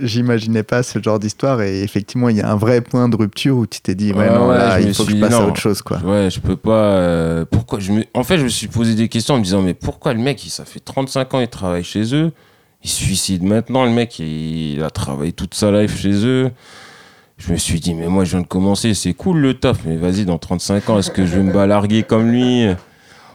[0.00, 3.56] j'imaginais pas ce genre d'histoire et effectivement, il y a un vrai point de rupture
[3.56, 5.82] où tu t'es dit, ouais, non, là, il faut que je passe à autre chose,
[5.82, 5.98] quoi.
[5.98, 6.94] Ouais, je peux pas.
[6.94, 8.04] Euh, pourquoi je me...
[8.14, 10.40] En fait, je me suis posé des questions en me disant, mais pourquoi le mec,
[10.48, 12.30] ça fait 35 ans, il travaille chez eux,
[12.84, 16.50] il se suicide maintenant, le mec, il a travaillé toute sa life chez eux.
[17.38, 19.96] Je me suis dit, mais moi, je viens de commencer, c'est cool le taf, mais
[19.96, 22.68] vas-y, dans 35 ans, est-ce que je vais me balarguer comme lui?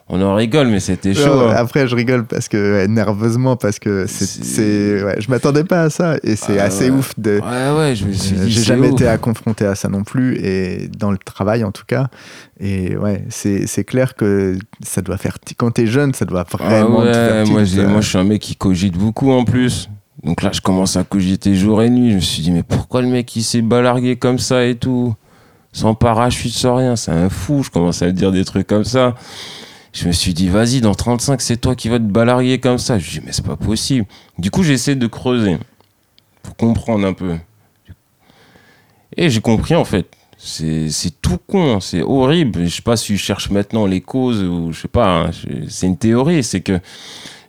[0.09, 1.21] On en rigole, mais c'était chaud.
[1.21, 1.53] hein.
[1.55, 6.17] Après, je rigole parce que nerveusement, parce que c'est, ouais, je m'attendais pas à ça
[6.23, 7.39] et c'est ah assez ouf de.
[7.39, 8.49] Ouais, ouais, je me suis dit.
[8.51, 11.85] J'ai jamais été à confronté à ça non plus et dans le travail en tout
[11.85, 12.07] cas.
[12.59, 15.37] Et ouais, c'est clair que ça doit faire.
[15.57, 17.01] Quand t'es jeune, ça doit vraiment.
[17.01, 19.89] Ah ouais, moi, moi, je suis un mec qui cogite beaucoup en plus.
[20.23, 22.11] Donc là, je commence à cogiter jour et nuit.
[22.11, 25.15] Je me suis dit, mais pourquoi le mec il s'est balargué comme ça et tout?
[25.71, 26.95] Sans parachute, sans rien.
[26.95, 27.61] C'est un fou.
[27.63, 29.15] Je commence à dire des trucs comme ça.
[29.99, 32.97] Je me suis dit, vas-y, dans 35, c'est toi qui vas te balarguer comme ça.
[32.97, 34.05] Je me dis, mais c'est pas possible.
[34.37, 35.57] Du coup, j'essaie de creuser
[36.41, 37.35] pour comprendre un peu.
[39.17, 40.07] Et j'ai compris, en fait.
[40.37, 40.89] C'est
[41.21, 42.63] tout con, c'est horrible.
[42.63, 45.25] Je sais pas si je cherche maintenant les causes ou je sais pas.
[45.25, 45.31] Hein.
[45.67, 46.45] C'est une théorie.
[46.45, 46.79] C'est que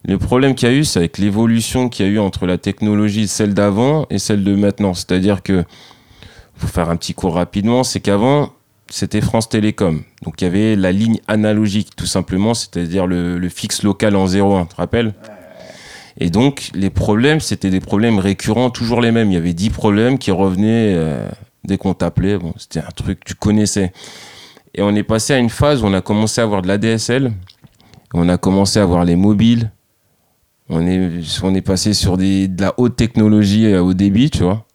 [0.04, 2.58] le problème qu'il y a eu, c'est avec l'évolution qu'il y a eu entre la
[2.58, 4.92] technologie, celle d'avant et celle de maintenant.
[4.92, 5.64] C'est-à-dire que,
[6.58, 8.50] pour faire un petit cours rapidement, c'est qu'avant,
[8.90, 10.02] c'était France Télécom.
[10.22, 14.62] Donc il y avait la ligne analogique, tout simplement, c'est-à-dire le, fixe local en 0,1,
[14.62, 15.14] tu te rappelles?
[16.18, 19.30] Et donc les problèmes, c'était des problèmes récurrents, toujours les mêmes.
[19.30, 21.28] Il y avait 10 problèmes qui revenaient euh,
[21.64, 22.36] dès qu'on t'appelait.
[22.36, 23.92] Bon, c'était un truc que tu connaissais.
[24.74, 27.32] Et on est passé à une phase où on a commencé à avoir de l'ADSL,
[28.12, 29.70] on a commencé à avoir les mobiles,
[30.68, 34.66] on est, passé sur de la haute technologie euh, au débit, tu vois.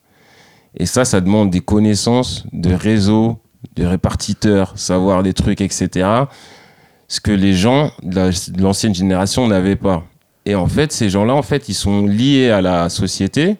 [0.78, 3.40] Et ça, ça demande des connaissances de réseau,
[3.76, 6.08] de répartiteurs, savoir des trucs, etc.
[7.08, 10.04] Ce que les gens de l'ancienne génération n'avaient pas.
[10.46, 13.58] Et en fait, ces gens-là, en fait, ils sont liés à la société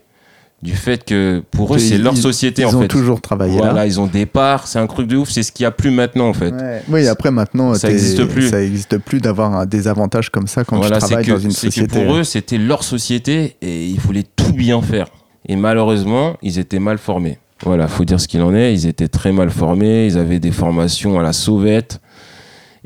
[0.66, 4.00] du fait que pour eux c'est leur société ils en ont toujours travaillé voilà ils
[4.00, 6.30] ont des parts c'est un truc de ouf c'est ce qu'il y a plus maintenant
[6.30, 6.54] en fait.
[6.90, 8.50] Oui après maintenant ça n'existe plus.
[8.50, 12.04] ça existe plus d'avoir des avantages comme ça quand tu travailles dans une société que
[12.04, 15.08] pour eux c'était leur société et ils voulaient tout bien faire.
[15.48, 18.74] Et malheureusement ils étaient mal formés voilà, faut dire ce qu'il en est.
[18.74, 20.08] Ils étaient très mal formés.
[20.08, 22.02] Ils avaient des formations à la sauvette.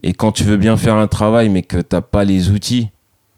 [0.03, 2.89] Et quand tu veux bien faire un travail, mais que t'as pas les outils,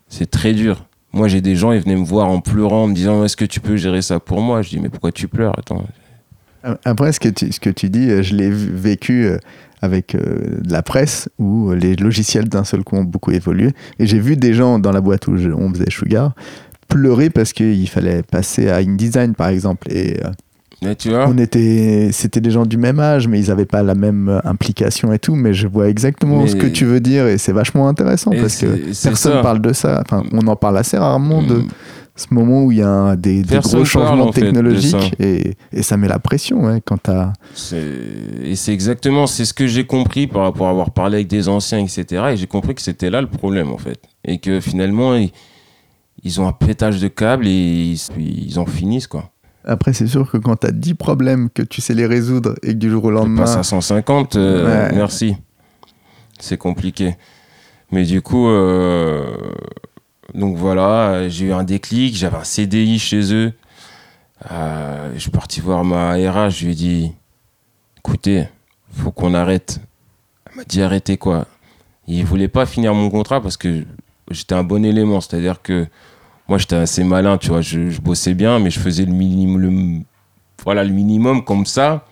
[0.10, 0.86] c'est très dur.
[1.14, 3.46] Moi, j'ai des gens, ils venaient me voir en pleurant, en me disant Est-ce que
[3.46, 4.62] tu peux gérer ça pour moi?
[4.62, 5.58] Je dis Mais pourquoi tu pleures?
[5.58, 5.84] Attends.
[6.86, 9.38] Après, ce que tu, ce que tu dis, euh, je l'ai vécu euh,
[9.82, 13.72] avec euh, la presse où les logiciels d'un seul coup ont beaucoup évolué.
[13.98, 16.34] Et j'ai vu des gens dans la boîte où on faisait Sugar
[16.88, 19.92] pleurer parce qu'il fallait passer à InDesign, par exemple.
[19.92, 20.20] Et
[20.84, 24.40] on était, c'était des gens du même âge, mais ils n'avaient pas la même euh,
[24.44, 25.36] implication et tout.
[25.36, 28.92] Mais je vois exactement ce que tu veux dire et c'est vachement intéressant parce que
[29.04, 30.02] personne parle de ça.
[30.04, 31.68] Enfin, on en parle assez rarement de mm.
[32.16, 36.18] ce moment où il y a des, gros changements technologiques et, et, ça met la
[36.18, 37.34] pression hein, quand t'as.
[38.44, 41.48] Et c'est exactement, c'est ce que j'ai compris par rapport à avoir parlé avec des
[41.48, 42.24] anciens, etc.
[42.32, 45.32] Et j'ai compris que c'était là le problème en fait, et que finalement ils,
[46.24, 49.32] ils ont un pétage de câble et ils, ils en finissent quoi.
[49.64, 52.70] Après, c'est sûr que quand tu as 10 problèmes, que tu sais les résoudre et
[52.70, 53.46] que du jour au lendemain.
[53.46, 55.36] 150, euh, merci.
[56.40, 57.16] C'est compliqué.
[57.92, 59.36] Mais du coup, euh,
[60.34, 63.54] donc voilà, j'ai eu un déclic, j'avais un CDI chez eux.
[64.50, 67.12] Euh, je suis parti voir ma RH, je lui ai dit
[68.00, 68.48] écoutez,
[68.92, 69.80] faut qu'on arrête.
[70.50, 71.46] Elle m'a dit arrêtez quoi.
[72.08, 73.84] Il voulait pas finir mon contrat parce que
[74.32, 75.86] j'étais un bon élément, c'est-à-dire que
[76.52, 80.04] moi j'étais assez malin, tu vois, je, bossais bien, mais je faisais le minimum, le,
[80.66, 82.04] voilà, le minimum comme ça.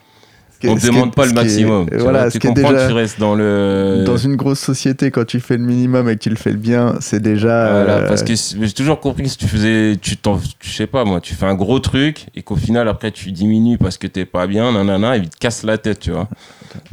[0.64, 1.90] On ne demande pas le maximum.
[1.90, 4.04] tu voilà, tu comprends déjà, tu restes dans le.
[4.06, 6.58] Dans une grosse société, quand tu fais le minimum et que tu le fais le
[6.58, 7.70] bien, c'est déjà.
[7.70, 10.88] Voilà, euh, parce que j'ai toujours compris que si tu faisais, tu t'en, je sais
[10.88, 14.08] pas moi, tu fais un gros truc et qu'au final après tu diminues parce que
[14.08, 16.30] t'es pas bien, nanana, et il te casse la tête, tu vois.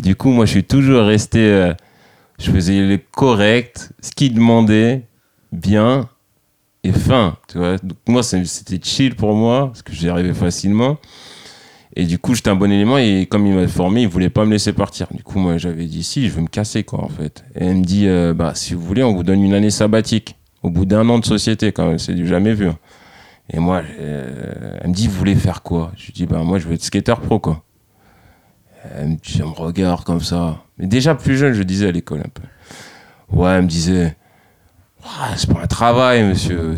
[0.01, 1.73] Du coup, moi je suis toujours resté, euh,
[2.41, 5.03] je faisais le correct, ce qu'il demandait,
[5.53, 6.09] bien,
[6.93, 7.37] fin.
[7.49, 10.99] Tu vois Donc, moi, c'était chill pour moi, parce que j'y arrivais facilement.
[11.95, 12.99] Et du coup, j'étais un bon élément.
[12.99, 15.07] Et comme il m'a formé, il voulait pas me laisser partir.
[15.12, 17.45] Du coup, moi, j'avais dit si, je veux me casser, quoi, en fait.
[17.55, 20.37] Et elle me dit euh, bah, si vous voulez, on vous donne une année sabbatique.
[20.62, 21.99] Au bout d'un an de société, quand même.
[21.99, 22.68] C'est du jamais vu.
[22.68, 22.78] Hein.
[23.53, 25.93] Et moi, euh, elle me dit vous voulez faire quoi?
[25.97, 27.62] Je lui dis bah, moi, je veux être skater pro, quoi.
[28.97, 30.62] Elle me, elle me regarde comme ça.
[30.78, 32.43] Mais déjà plus jeune, je disais à l'école un peu.
[33.30, 34.16] Ouais, elle me disait
[35.07, 36.77] ah, c'est pas un travail, monsieur.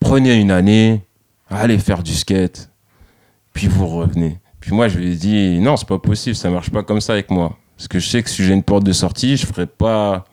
[0.00, 1.02] Prenez une année,
[1.50, 2.70] allez faire du skate,
[3.52, 4.38] puis vous revenez.
[4.60, 7.12] Puis moi, je lui ai dit, non, c'est pas possible, ça marche pas comme ça
[7.12, 7.56] avec moi.
[7.76, 10.24] Parce que je sais que si j'ai une porte de sortie, je ferai pas.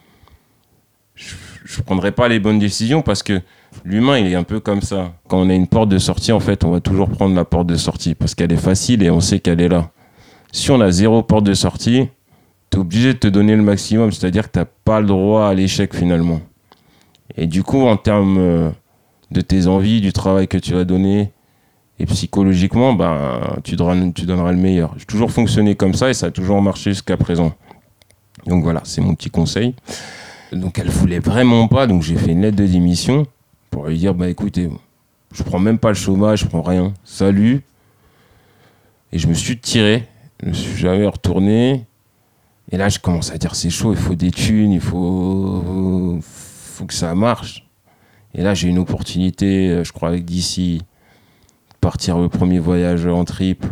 [1.86, 3.41] Prendrai pas les bonnes décisions parce que
[3.84, 5.14] l'humain, il est un peu comme ça.
[5.28, 7.68] Quand on a une porte de sortie, en fait, on va toujours prendre la porte
[7.68, 9.91] de sortie parce qu'elle est facile et on sait qu'elle est là.
[10.51, 12.09] Si on a zéro porte de sortie,
[12.70, 15.53] tu es obligé de te donner le maximum, c'est-à-dire que tu pas le droit à
[15.53, 16.41] l'échec finalement.
[17.36, 18.69] Et du coup, en termes euh,
[19.31, 21.31] de tes envies, du travail que tu vas donner,
[21.99, 24.93] et psychologiquement, ben, tu, donneras, tu donneras le meilleur.
[24.97, 27.53] J'ai toujours fonctionné comme ça et ça a toujours marché jusqu'à présent.
[28.47, 29.75] Donc voilà, c'est mon petit conseil.
[30.51, 33.25] donc elle voulait vraiment pas, donc j'ai fait une lettre de démission
[33.69, 34.69] pour lui dire bah écoutez,
[35.34, 36.93] je prends même pas le chômage, je prends rien.
[37.03, 37.61] Salut.
[39.11, 40.07] Et je me suis tiré,
[40.41, 41.86] je me suis jamais retourné.
[42.71, 46.19] Et là, je commence à dire c'est chaud, il faut des thunes, il faut,
[46.74, 47.67] faut que ça marche.
[48.34, 50.82] Et là, j'ai une opportunité, euh, je crois, avec d'ici,
[51.82, 53.67] partir le premier voyage en triple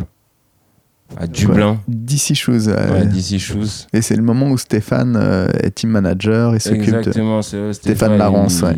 [1.16, 1.80] à Dublin.
[1.88, 2.68] D'ici Shoes.
[2.68, 3.86] Ouais, DC Shoes.
[3.92, 6.98] Et c'est le moment où Stéphane euh, est team manager et s'occupe de...
[6.98, 8.74] Exactement, c'est eux, Stéphane Larence, ouais.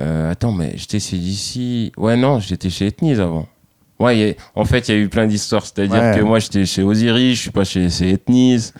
[0.00, 1.92] Euh, attends, mais j'étais chez DC.
[1.98, 3.46] Ouais, non, j'étais chez Ethnies avant.
[3.98, 5.66] Ouais, a- en fait, il y a eu plein d'histoires.
[5.66, 6.14] C'est-à-dire Ouais.
[6.16, 8.70] que moi, j'étais chez Osiris, je suis pas chez, chez Ethnies.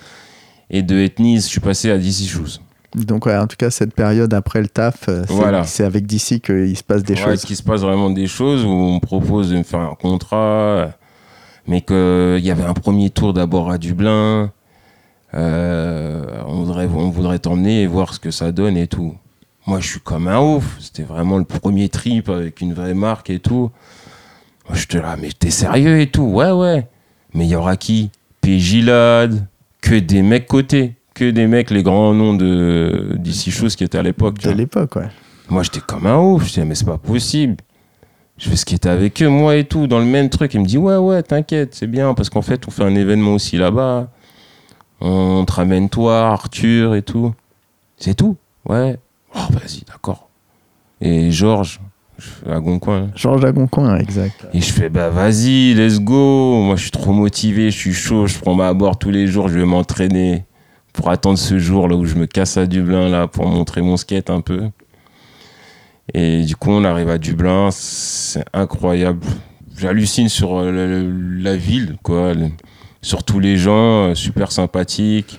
[0.70, 2.61] Et de Ethnies, je suis passé à DC Shoes.
[2.95, 5.62] Donc ouais, en tout cas, cette période après le taf, euh, c'est Voilà.
[5.80, 7.45] avec DC qu'il se passe des Ouais, choses.
[7.45, 10.91] qu'il se passe vraiment des choses où on me propose de me faire un contrat,
[11.66, 14.51] mais qu'il y avait un premier tour d'abord à Dublin.
[15.34, 19.14] Euh, on voudrait, on voudrait t'emmener et voir ce que ça donne et tout.
[19.66, 20.76] Moi, je suis comme un ouf.
[20.80, 23.70] C'était vraiment le premier trip avec une vraie marque et tout.
[24.66, 26.22] Moi, je te là, mais t'es sérieux et tout?
[26.22, 26.86] Ouais, ouais.
[27.34, 28.11] Mais il y aura qui?
[28.41, 29.47] PJ Lad,
[29.82, 33.98] que des mecs cotés, que des mecs, les grands noms de d'ici Shoes qui étaient
[33.98, 34.38] à l'époque.
[34.38, 35.08] De l'époque, ouais.
[35.48, 36.44] Moi, j'étais comme un ouf.
[36.44, 37.56] Je disais, mais c'est pas possible.
[38.36, 40.54] Je fais ce qui était avec eux, moi et tout, dans le même truc.
[40.54, 43.34] Il me dit, ouais, ouais, t'inquiète, c'est bien, parce qu'en fait, on fait un événement
[43.34, 44.10] aussi là-bas.
[45.00, 47.34] On te ramène toi, Arthur et tout.
[47.96, 48.36] C'est tout.
[48.68, 48.96] Ouais.
[49.34, 50.28] Oh, vas-y, d'accord.
[51.00, 51.80] Et Georges,
[52.48, 53.10] à Goncoing.
[53.16, 54.46] Georges Agoncoin, exact.
[54.52, 56.62] Et je fais, bah vas-y, let's go.
[56.62, 59.48] Moi, je suis trop motivé, je suis chaud, je prends ma board tous les jours,
[59.48, 60.44] je vais m'entraîner
[60.99, 63.96] pour attendre ce jour là où je me casse à Dublin là pour montrer mon
[63.96, 64.64] skate un peu.
[66.12, 69.24] Et du coup, on arrive à Dublin, c'est incroyable.
[69.76, 72.32] J'hallucine sur euh, la ville, quoi,
[73.01, 75.38] sur tous les gens, euh, super sympathiques.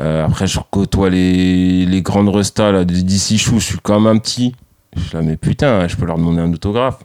[0.00, 4.18] Euh, après, je côtoie les, les grandes restas là, d'ici chou, je suis comme un
[4.18, 4.56] petit.
[4.96, 7.04] Je suis là, mais putain, je peux leur demander un autographe.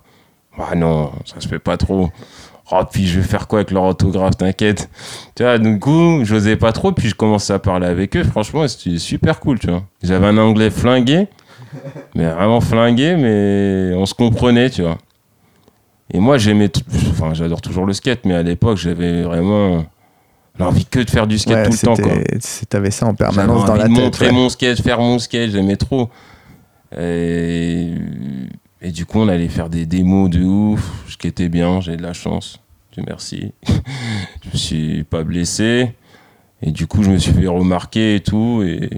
[0.58, 2.10] Ah non, ça se fait pas trop.
[2.74, 4.90] Oh, puis je vais faire quoi avec leur autographe, t'inquiète.
[5.36, 8.24] Tu vois, du coup, j'osais pas trop, puis je commençais à parler avec eux.
[8.24, 9.84] Franchement, c'était super cool, tu vois.
[10.02, 11.28] J'avais un anglais flingué,
[12.16, 14.98] mais vraiment flingué, mais on se comprenait, tu vois.
[16.14, 16.70] Et moi, j'aimais,
[17.10, 19.86] enfin, j'adore toujours le skate, mais à l'époque, j'avais vraiment
[20.58, 22.14] l'envie que de faire du skate Ouais, tout le temps, quoi.
[22.70, 24.04] T'avais ça en permanence dans envie la de tête.
[24.04, 24.32] montrer ouais.
[24.32, 26.10] mon skate, faire mon skate, j'aimais trop.
[26.98, 27.92] Et,
[28.82, 31.04] et du coup, on allait faire des démos de ouf.
[31.08, 32.60] Je skatais bien, j'ai de la chance.
[32.94, 33.54] Dieu merci.
[33.68, 35.94] je me suis pas blessé.
[36.64, 38.64] Et du coup, je me suis fait remarquer et tout.
[38.66, 38.90] Et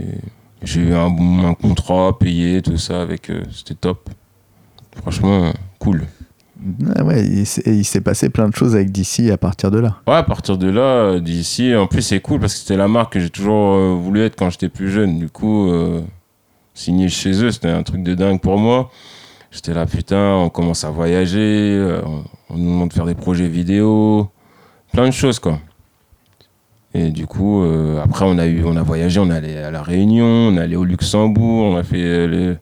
[0.64, 3.44] j'ai eu un, contrat payé, tout ça avec eux.
[3.52, 4.10] C'était top.
[4.96, 6.04] Franchement, cool.
[6.96, 9.98] Ah ouais, il il s'est passé plein de choses avec DC à partir de là.
[10.08, 13.14] Ouais, à partir de là, d'ici, en plus c'est cool parce que c'était la marque
[13.14, 15.20] que j'ai toujours euh, voulu être quand j'étais plus jeune.
[15.20, 16.02] Du coup, euh,
[16.74, 18.90] signer chez eux, c'était un truc de dingue pour moi.
[19.54, 23.14] J'étais là, putain, on commence à voyager, euh, on, on nous demande de faire des
[23.14, 24.28] projets vidéo,
[24.92, 25.60] plein de choses quoi.
[26.96, 29.70] Et du coup, euh, après on a eu, on a voyagé, on est allé à
[29.70, 32.58] la Réunion, on est allé au Luxembourg, on a fait euh, le-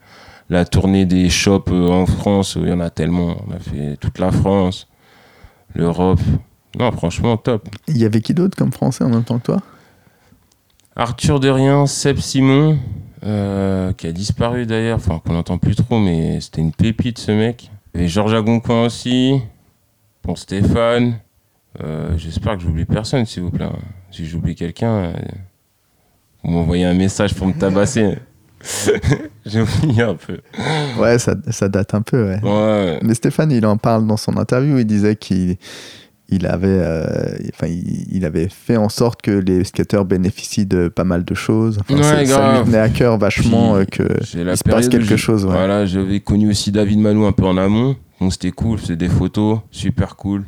[0.50, 3.96] la tournée des shops euh, en France, il y en a tellement, on a fait
[3.98, 4.88] toute la France,
[5.74, 6.20] l'Europe.
[6.78, 7.70] Non, franchement, top.
[7.88, 9.62] Il y avait qui d'autre comme français en même temps que toi?
[10.98, 12.80] Arthur de Rien, Seb Simon,
[13.24, 17.32] euh, qui a disparu d'ailleurs, enfin qu'on n'entend plus trop, mais c'était une pépite ce
[17.32, 17.72] mec.
[17.94, 19.40] Avait Georges Agoncoin aussi,
[20.24, 21.20] bon Stéphane.
[21.84, 23.68] Euh, J'espère que j'oublie personne, s'il vous plaît.
[24.12, 25.14] Si j'oublie quelqu'un, euh,
[26.44, 28.18] vous m'envoyez un message pour me tabasser.
[29.46, 30.40] J'ai oublié un peu.
[31.00, 32.42] Ouais, ça, ça date un peu, ouais.
[32.44, 34.78] Ouais, Mais Stéphane, il en parle dans son interview.
[34.78, 35.58] Il disait qu'il
[36.32, 37.06] il avait, euh,
[37.54, 41.34] enfin, il, il avait fait en sorte que les skateurs bénéficient de pas mal de
[41.36, 41.78] choses.
[41.82, 44.88] Enfin, Ouais, ça lui tenait à cœur vachement Puis, euh, que la il se passe
[44.88, 45.46] quelque chose.
[45.46, 45.52] Ouais.
[45.52, 47.96] Voilà, j'avais connu aussi David Malou un peu en amont.
[48.20, 50.46] Donc c'était cool, c'est des photos, super cool.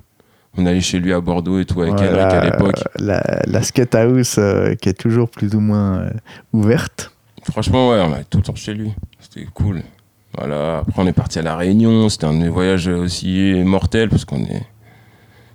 [0.56, 2.84] On allait chez lui à Bordeaux et tout avec Henrik à l'époque.
[3.00, 6.10] La, la skate house euh, qui est toujours plus ou moins euh,
[6.54, 7.12] ouverte.
[7.52, 8.94] Franchement, ouais, on allait tout le temps chez lui.
[9.20, 9.82] C'était cool.
[10.38, 14.10] Voilà, après on est parti à La Réunion, c'était un de mes voyages aussi mortels
[14.10, 14.64] parce qu'on est.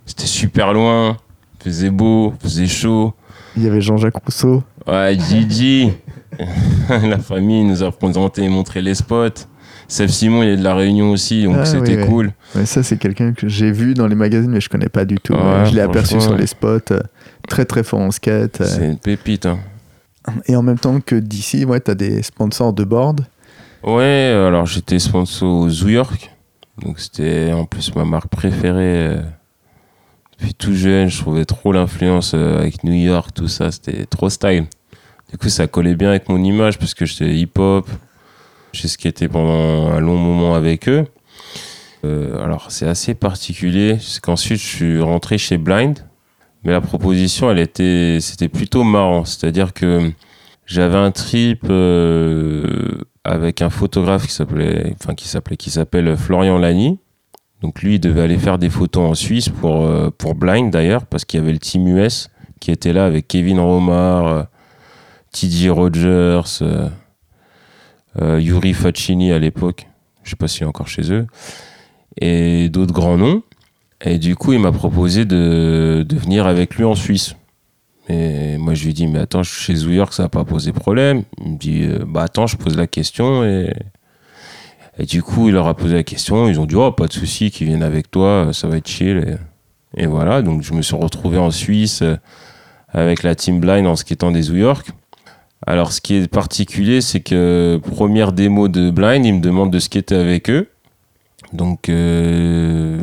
[0.09, 1.17] C'était super loin,
[1.63, 3.13] faisait beau, faisait chaud.
[3.55, 4.63] Il y avait Jean-Jacques Rousseau.
[4.87, 5.91] Ouais, Gigi,
[6.89, 9.45] la famille nous a présenté et montré les spots.
[9.87, 12.31] Seb Simon, il est de La Réunion aussi, donc Ah, c'était oui, cool.
[12.55, 15.17] Ouais, ça, c'est quelqu'un que j'ai vu dans les magazines, mais je connais pas du
[15.19, 15.33] tout.
[15.33, 16.79] Ouais, je l'ai aperçu sur les spots.
[16.91, 16.99] euh,
[17.47, 18.61] très très fort en skate.
[18.61, 18.65] euh.
[18.65, 19.45] C'est une pépite.
[19.45, 19.59] Hein.
[20.47, 23.21] Et en même temps que d'ici, ouais, tu as des sponsors de board.
[23.83, 26.31] Ouais, alors j'étais sponsor au Zoo York.
[26.83, 29.07] Donc c'était en plus ma marque préférée.
[29.07, 29.21] euh,
[30.39, 33.71] Depuis tout jeune, je trouvais trop l'influence euh, avec New York, tout ça.
[33.71, 34.67] C'était trop style.
[35.31, 37.89] Du coup, ça collait bien avec mon image parce que j'étais hip-hop.
[38.71, 41.05] J'ai skaté pendant un long moment avec eux.
[42.05, 43.97] Euh, alors, c'est assez particulier.
[43.99, 45.99] C'est qu'ensuite, je suis rentré chez Blind.
[46.63, 49.25] Mais la proposition, elle était, c'était plutôt marrant.
[49.25, 50.11] C'est-à-dire que
[50.65, 56.57] j'avais un trip euh, avec un photographe qui s'appelait, enfin qui s'appelait, qui s'appelle Florian
[56.57, 56.99] Lani.
[57.61, 61.25] Donc lui, il devait aller faire des photos en Suisse pour euh, Blind d'ailleurs, parce
[61.25, 62.29] qu'il y avait le team US
[62.59, 66.89] qui était là avec Kevin Romar, euh, Rogers, euh,
[68.21, 69.87] euh, Yuri Facchini à l'époque.
[70.23, 71.27] Je sais pas s'il est encore chez eux
[72.19, 73.43] et d'autres grands noms.
[74.01, 77.35] Et du coup, il m'a proposé de, venir avec lui en Suisse.
[78.07, 80.29] Et moi, je lui ai dit, mais attends, je suis chez New York, ça va
[80.29, 81.23] pas poser problème.
[81.43, 83.43] Il me dit, bah attends, je pose la question.
[83.43, 83.71] Et,
[84.99, 86.49] et du coup, il leur a posé la question.
[86.49, 89.39] Ils ont dit, oh, pas de souci, qu'ils viennent avec toi, ça va être chill.
[89.95, 92.17] Et, voilà, donc je me suis retrouvé en Suisse euh,
[92.89, 94.89] avec la Team Blind en skatant des New York.
[95.65, 99.79] Alors, ce qui est particulier, c'est que première démo de Blind, ils me demandent de
[99.79, 100.67] skater avec eux.
[101.53, 102.97] Donc, euh,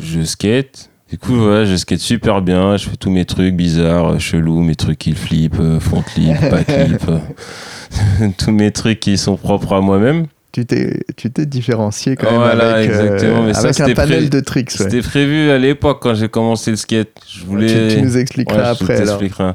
[0.00, 0.90] je skate.
[1.10, 2.76] Du coup, voilà, je skate super bien.
[2.76, 7.02] Je fais tous mes trucs bizarres, chelous, mes trucs qui flip, euh, front flip, flip.
[7.08, 10.26] euh, tous mes trucs qui sont propres à moi-même.
[10.52, 13.86] Tu t'es, tu t'es différencié quand même Voilà, avec, euh, exactement, mais ça, avec un
[13.86, 14.68] c'était panel de tricks.
[14.78, 14.84] ouais.
[14.84, 17.08] C'était prévu à l'époque quand j'ai commencé le skate.
[17.26, 17.88] Je voulais.
[17.88, 19.52] Tu, tu nous expliqueras Ouais, après je t'expliquerai.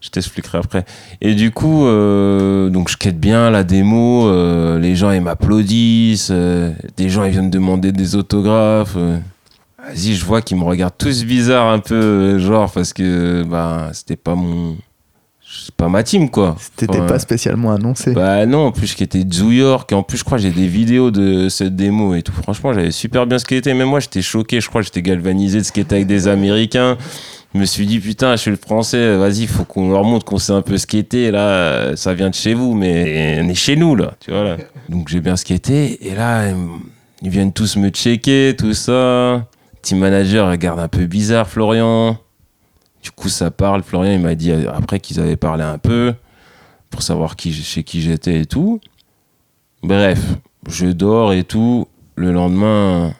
[0.00, 0.84] Je t'expliquerai après.
[1.20, 4.28] Et du coup, euh, donc je skate bien la démo.
[4.28, 6.28] euh, les gens ils m'applaudissent.
[6.30, 8.94] euh, des gens ils viennent me demander des autographes.
[8.96, 14.16] Vas-y, je vois qu'ils me regardent tous bizarre un peu, genre parce que bah c'était
[14.16, 14.76] pas mon,
[15.66, 16.56] c'est pas ma team quoi.
[16.76, 18.12] T'étais Enfin, pas spécialement annoncé.
[18.12, 20.66] bah non, en plus qui était New York, et en plus je crois j'ai des
[20.68, 22.32] vidéos de cette démo et tout.
[22.32, 23.74] Franchement, j'avais super bien skaté.
[23.74, 24.60] Même moi, j'étais choqué.
[24.60, 26.96] Je crois que j'étais galvanisé de skater avec des Américains.
[27.54, 29.16] Je me suis dit putain, je suis le Français.
[29.16, 31.30] Vas-y, faut qu'on leur montre qu'on sait un peu skater.
[31.30, 34.12] Là, ça vient de chez vous, mais on est chez nous là.
[34.20, 34.56] Tu vois là.
[34.88, 36.44] Donc j'ai bien skaté et là
[37.22, 39.46] ils viennent tous me checker, tout ça.
[39.82, 42.18] Team manager regarde un peu bizarre Florian.
[43.06, 43.84] Du coup, ça parle.
[43.84, 46.12] Florian, il m'a dit euh, après qu'ils avaient parlé un peu
[46.90, 48.80] pour savoir chez qui j'étais et tout.
[49.84, 50.18] Bref,
[50.68, 51.86] je dors et tout.
[52.16, 53.14] Le lendemain,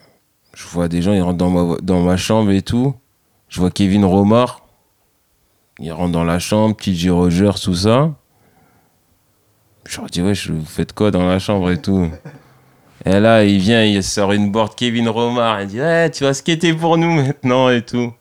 [0.53, 2.95] je vois des gens, ils rentrent dans ma, chambre et tout.
[3.47, 4.67] Je vois Kevin Romar.
[5.79, 8.13] Il rentre dans la chambre, TJ Rogers, tout ça.
[9.87, 12.11] Je leur dis, ouais, vous faites quoi dans la chambre et tout?
[13.05, 15.61] Et là, il vient, il sort une board Kevin Romar.
[15.61, 18.11] Il dit, ouais, tu vas skater pour nous maintenant et tout.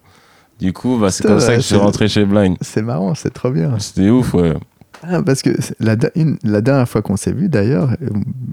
[0.61, 2.57] Du coup, bah, c'est comme ça que je suis c'est- rentré chez Blind.
[2.61, 3.79] C'est marrant, c'est trop bien.
[3.79, 4.55] C'était ouf, ouais.
[5.07, 8.09] Ah, parce que c'est la, da- une- la dernière fois qu'on s'est vu, d'ailleurs, euh,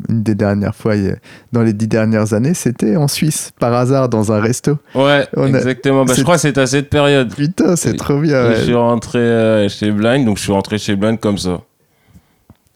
[0.09, 1.15] une des dernières fois, a-
[1.53, 4.77] dans les dix dernières années, c'était en Suisse, par hasard, dans un resto.
[4.93, 6.03] Ouais, On a- exactement.
[6.03, 7.33] Bah, c'est- je crois que c'était à cette période.
[7.33, 8.49] Putain, c'est trop bien.
[8.49, 8.55] Ouais.
[8.57, 11.61] Je suis rentré euh, chez Blind, donc je suis rentré chez Blind comme ça.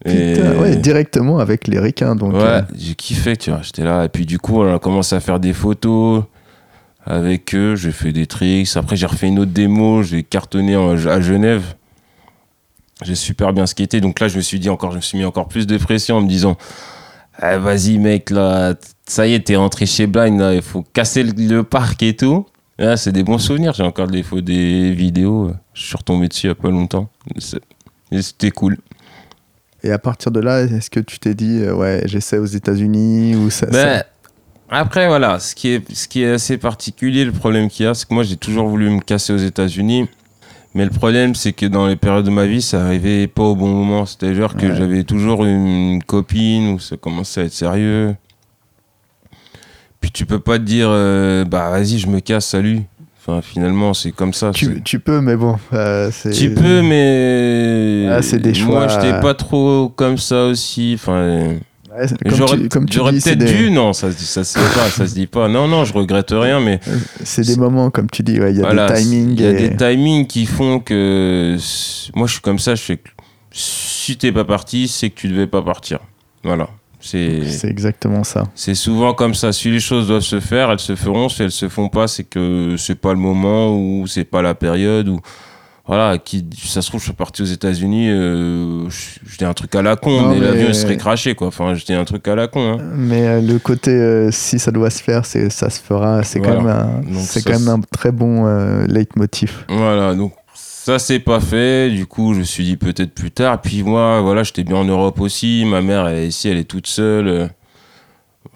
[0.04, 1.76] Putain, ouais, directement avec les.
[2.16, 3.60] Donc, Ouais, euh, j'ai kiffé, tu vois.
[3.62, 6.22] J'étais là, et puis du coup, on a commencé à faire des photos
[7.08, 7.74] avec eux.
[7.74, 8.76] J'ai fait des tricks.
[8.76, 10.02] Après, j'ai refait une autre démo.
[10.02, 11.74] J'ai cartonné à Genève.
[13.02, 14.00] J'ai super bien skaté.
[14.00, 16.16] Donc là, je me suis dit encore, je me suis mis encore plus de pression
[16.16, 16.56] en me disant,
[17.38, 18.74] Ah, vas-y, mec, là,
[19.06, 22.14] ça y est, t'es rentré chez Blind, là, il faut casser le, le parc et
[22.16, 22.46] tout.
[22.96, 23.72] C'est des bons souvenirs.
[23.74, 25.50] J'ai encore des, des vidéos.
[25.74, 27.08] Je suis retombé dessus il y a pas longtemps.
[28.20, 28.78] C'était cool.
[29.82, 33.34] et à partir de là, est-ce que tu t'es dit, euh, ouais, j'essaie aux États-Unis
[33.36, 34.06] ou ça, Ben, ça-
[34.70, 37.94] après, voilà, ce qui, est, ce qui est assez particulier, le problème qu'il y a,
[37.94, 40.08] c'est que moi, j'ai toujours voulu me casser aux États-Unis.
[40.74, 43.56] Mais le problème, c'est que dans les périodes de ma vie, ça arrivait pas au
[43.56, 44.04] bon moment.
[44.06, 44.76] C'était genre que Ouais.
[44.76, 48.14] j'avais toujours une copine où ça commençait à être sérieux.
[50.00, 52.82] Puis tu peux pas te dire, euh, bah vas-y, je me casse, salut.
[53.20, 54.52] Enfin, finalement, c'est comme ça.
[54.52, 56.10] tu, tu peux, mais bon, euh.
[56.34, 58.06] Tu peux, mais.
[58.10, 58.88] Ah, c'est des Moi, choix.
[58.88, 60.92] j'étais pas trop comme ça aussi.
[60.94, 61.54] Enfin.
[61.98, 62.06] Ouais,
[62.70, 65.14] comme J'aurais peut-être des, dû, non, ça, se dit- ça se fait pas, ça se
[65.14, 65.48] dit pas.
[65.48, 66.80] Non, non, je regrette rien, mais
[67.24, 69.34] c'est des moments, comme tu dis, ouais, il y a voilà, des timings.
[69.36, 71.56] il y a et- des timings qui font que
[72.14, 73.08] moi je suis comme ça, je fais que
[73.50, 75.98] si t'es pas parti, c'est que tu devais pas partir.
[76.44, 76.68] Voilà,
[77.00, 78.44] c'est C'est exactement ça.
[78.54, 79.52] c'est souvent comme ça.
[79.52, 81.28] Si les choses doivent se faire, elles se feront.
[81.28, 84.54] Si elles se font pas, c'est que c'est pas le moment ou c'est pas la
[84.54, 85.20] période ou
[85.88, 86.18] voilà.
[86.18, 88.88] Qui ça se trouve, je suis parti aux États-Unis, euh,
[89.38, 91.48] dis un truc à la con, Non, mais, mais- l'avion serait craché quoi.
[91.48, 92.74] Enfin, je dis un truc à la con.
[92.74, 92.82] Hein.
[92.94, 96.22] Mais euh, le côté, euh, si ça doit se faire, c'est, ça se fera.
[96.22, 99.64] C'est quand, même un, c'est quand même un très bon euh, leitmotiv.
[99.68, 101.90] Voilà, donc ça c'est pas fait.
[101.90, 103.60] Du coup, je me suis dit peut-être plus tard.
[103.60, 105.64] Puis moi, voilà, j'étais bien en Europe aussi.
[105.66, 107.50] Ma mère, elle est ici, elle est toute seule.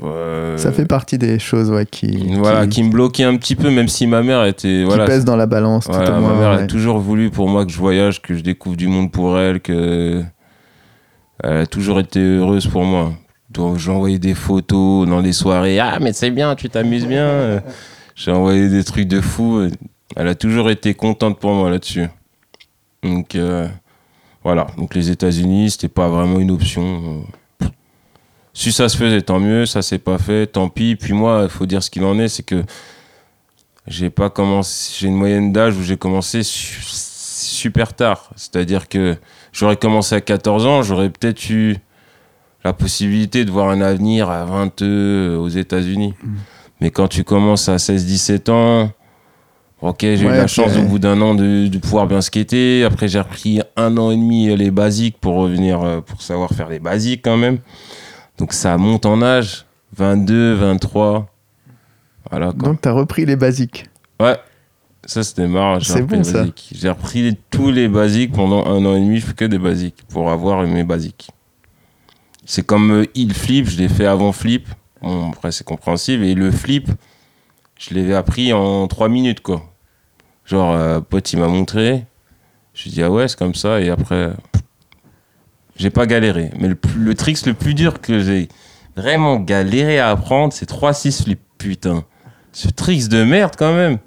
[0.02, 2.82] Euh, Ça fait partie des choses ouais, qui, voilà, qui...
[2.82, 4.84] me bloquaient un petit peu, même si ma mère était.
[4.84, 5.84] Voilà, pèse dans la balance.
[5.84, 8.42] tout au moins, ma mère a toujours voulu pour moi que je voyage, que je
[8.42, 10.22] découvre du monde pour elle, que.
[11.44, 13.12] Elle a toujours été heureuse pour moi.
[13.50, 15.78] Donc j'ai envoyé des photos dans des soirées.
[15.80, 17.62] Ah, mais c'est bien, tu t'amuses bien.
[18.14, 19.68] j'ai envoyé des trucs de fou.
[20.16, 22.06] Elle a toujours été contente pour moi là-dessus.
[23.02, 23.66] Donc euh,
[24.44, 24.66] voilà.
[24.76, 27.24] Donc les États-Unis, c'était pas vraiment une option.
[28.54, 29.66] Si ça se faisait, tant mieux.
[29.66, 30.96] Ça s'est pas fait, tant pis.
[30.96, 32.62] Puis moi, il faut dire ce qu'il en est, c'est que
[33.86, 34.94] j'ai pas commencé.
[34.98, 38.30] J'ai une moyenne d'âge où j'ai commencé super tard.
[38.36, 39.16] C'est-à-dire que
[39.52, 41.76] j'aurais commencé à 14 ans, j'aurais peut-être eu
[42.64, 46.14] la possibilité de voir un avenir à 22 aux États-Unis.
[46.22, 46.34] Mm.
[46.80, 48.90] Mais quand tu commences à 16-17 ans,
[49.80, 52.84] ok, j'ai eu la chance au bout d'un an de, pouvoir bien skater.
[52.84, 56.68] Après, j'ai repris un an et demi les basiques pour revenir, euh, pour savoir faire
[56.68, 57.58] les basiques quand même.
[58.38, 59.66] Donc ça monte en âge,
[59.96, 61.28] 22, 23.
[62.30, 63.86] Voilà, Donc tu as repris les basiques
[64.20, 64.38] Ouais,
[65.04, 65.80] ça c'était marrant.
[65.80, 66.44] C'est bon ça.
[66.72, 70.02] J'ai repris tous les basiques pendant un an et demi, je fais que des basiques
[70.08, 71.30] pour avoir mes basiques.
[72.44, 74.68] C'est comme euh, il flip, je l'ai fait avant flip.
[75.00, 76.24] Bon, après, c'est compréhensible.
[76.24, 76.88] Et le flip,
[77.78, 79.62] je l'ai appris en 3 minutes, quoi.
[80.44, 82.04] Genre, euh, pote, il m'a montré.
[82.74, 83.80] Je dit, ah ouais, c'est comme ça.
[83.80, 84.32] Et après,
[85.76, 86.50] j'ai pas galéré.
[86.58, 88.48] Mais le, le trick le plus dur que j'ai
[88.96, 91.40] vraiment galéré à apprendre, c'est 3-6 flip.
[91.58, 92.04] Putain.
[92.52, 93.98] Ce trick de merde, quand même.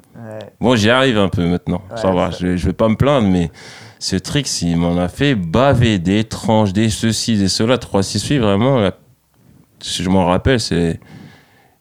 [0.59, 1.81] Bon, j'y arrive un peu maintenant.
[1.95, 3.51] ça va, Je, je vais pas me plaindre, mais
[3.99, 8.37] ce trick, il m'en a fait baver des tranches, des ceci, des cela, 3-6 8
[8.39, 8.89] vraiment.
[9.79, 10.99] si je m'en rappelle, c'est.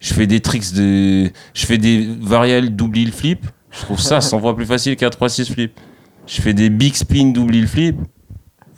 [0.01, 1.30] Je fais des tricks de.
[1.55, 3.47] Je fais des variales double heel flip.
[3.70, 5.80] Je trouve ça 100 fois plus facile qu'un 3-6 flip.
[6.26, 7.97] Je fais des big spin double heel flip.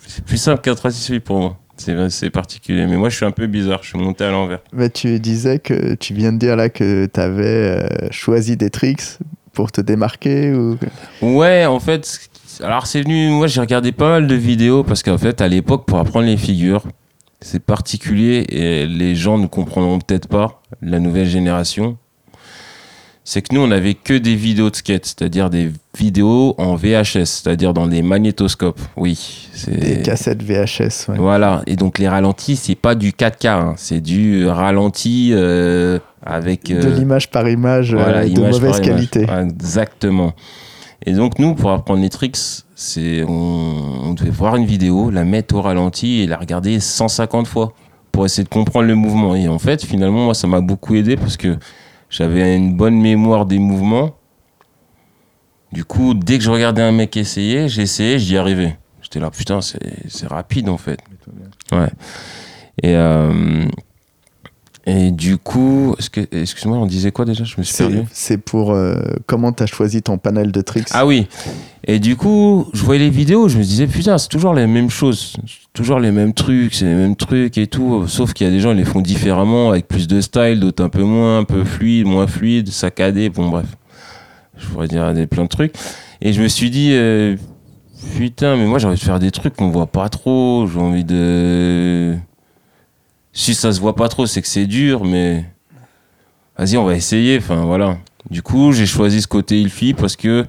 [0.06, 1.58] C'est plus simple qu'un 3-6 flip pour moi.
[1.76, 2.86] C'est particulier.
[2.86, 3.80] Mais moi, je suis un peu bizarre.
[3.82, 4.60] Je suis monté à l'envers.
[4.72, 8.70] Mais tu disais que tu viens de dire là que tu avais euh, choisi des
[8.70, 9.18] tricks
[9.52, 10.78] pour te démarquer ou...
[11.20, 12.28] Ouais, en fait,
[12.62, 15.86] alors c'est venu, moi j'ai regardé pas mal de vidéos parce qu'en fait à l'époque
[15.86, 16.84] pour apprendre les figures,
[17.40, 21.96] c'est particulier et les gens ne comprendront peut-être pas, la nouvelle génération.
[23.28, 27.24] C'est que nous on avait que des vidéos de skate, c'est-à-dire des vidéos en VHS,
[27.24, 28.80] c'est-à-dire dans des magnétoscopes.
[28.96, 31.08] Oui, des cassettes VHS.
[31.08, 31.18] Ouais.
[31.18, 33.74] Voilà, et donc les ralentis c'est pas du 4K, hein.
[33.76, 39.26] c'est du ralenti euh, avec de euh, l'image par image euh, de mauvaise qualité.
[39.42, 40.32] Exactement.
[41.04, 42.38] Et donc, nous, pour apprendre les tricks,
[42.74, 47.72] c'est, on, devait voir une vidéo, la mettre au ralenti et la regarder 150 fois
[48.12, 49.34] pour essayer de comprendre le mouvement.
[49.34, 51.58] Et en fait, finalement, moi, ça m'a beaucoup aidé parce que
[52.10, 54.16] j'avais une bonne mémoire des mouvements.
[55.72, 58.78] Du coup, dès que je regardais un mec essayer, j'essayais, j'y arrivais.
[59.02, 60.98] J'étais là, putain, c'est rapide en fait.
[61.72, 61.88] Ouais.
[62.82, 63.66] Et, euh,
[64.86, 65.96] et du coup,
[66.30, 67.42] excuse-moi, on disait quoi déjà?
[67.42, 68.02] Je me suis perdu.
[68.12, 70.88] C'est pour euh, comment tu as choisi ton panel de tricks?
[70.92, 71.26] Ah oui.
[71.88, 74.90] Et du coup, je voyais les vidéos, je me disais putain, c'est toujours les mêmes
[74.90, 75.36] choses,
[75.72, 78.06] toujours les mêmes trucs, c'est les mêmes trucs et tout.
[78.06, 80.84] Sauf qu'il y a des gens, ils les font différemment, avec plus de style, d'autres
[80.84, 83.28] un peu moins, un peu fluide, moins fluide, saccadé.
[83.28, 83.66] Bon bref,
[84.56, 85.74] je pourrais dire des plein de trucs.
[86.22, 87.36] Et je me suis dit euh,
[88.16, 90.68] putain, mais moi j'ai envie de faire des trucs qu'on voit pas trop.
[90.72, 92.14] J'ai envie de
[93.36, 95.44] si ça se voit pas trop, c'est que c'est dur, mais
[96.58, 97.36] vas-y, on va essayer.
[97.36, 97.98] Enfin, voilà.
[98.30, 100.46] Du coup, j'ai choisi ce côté ilfi parce que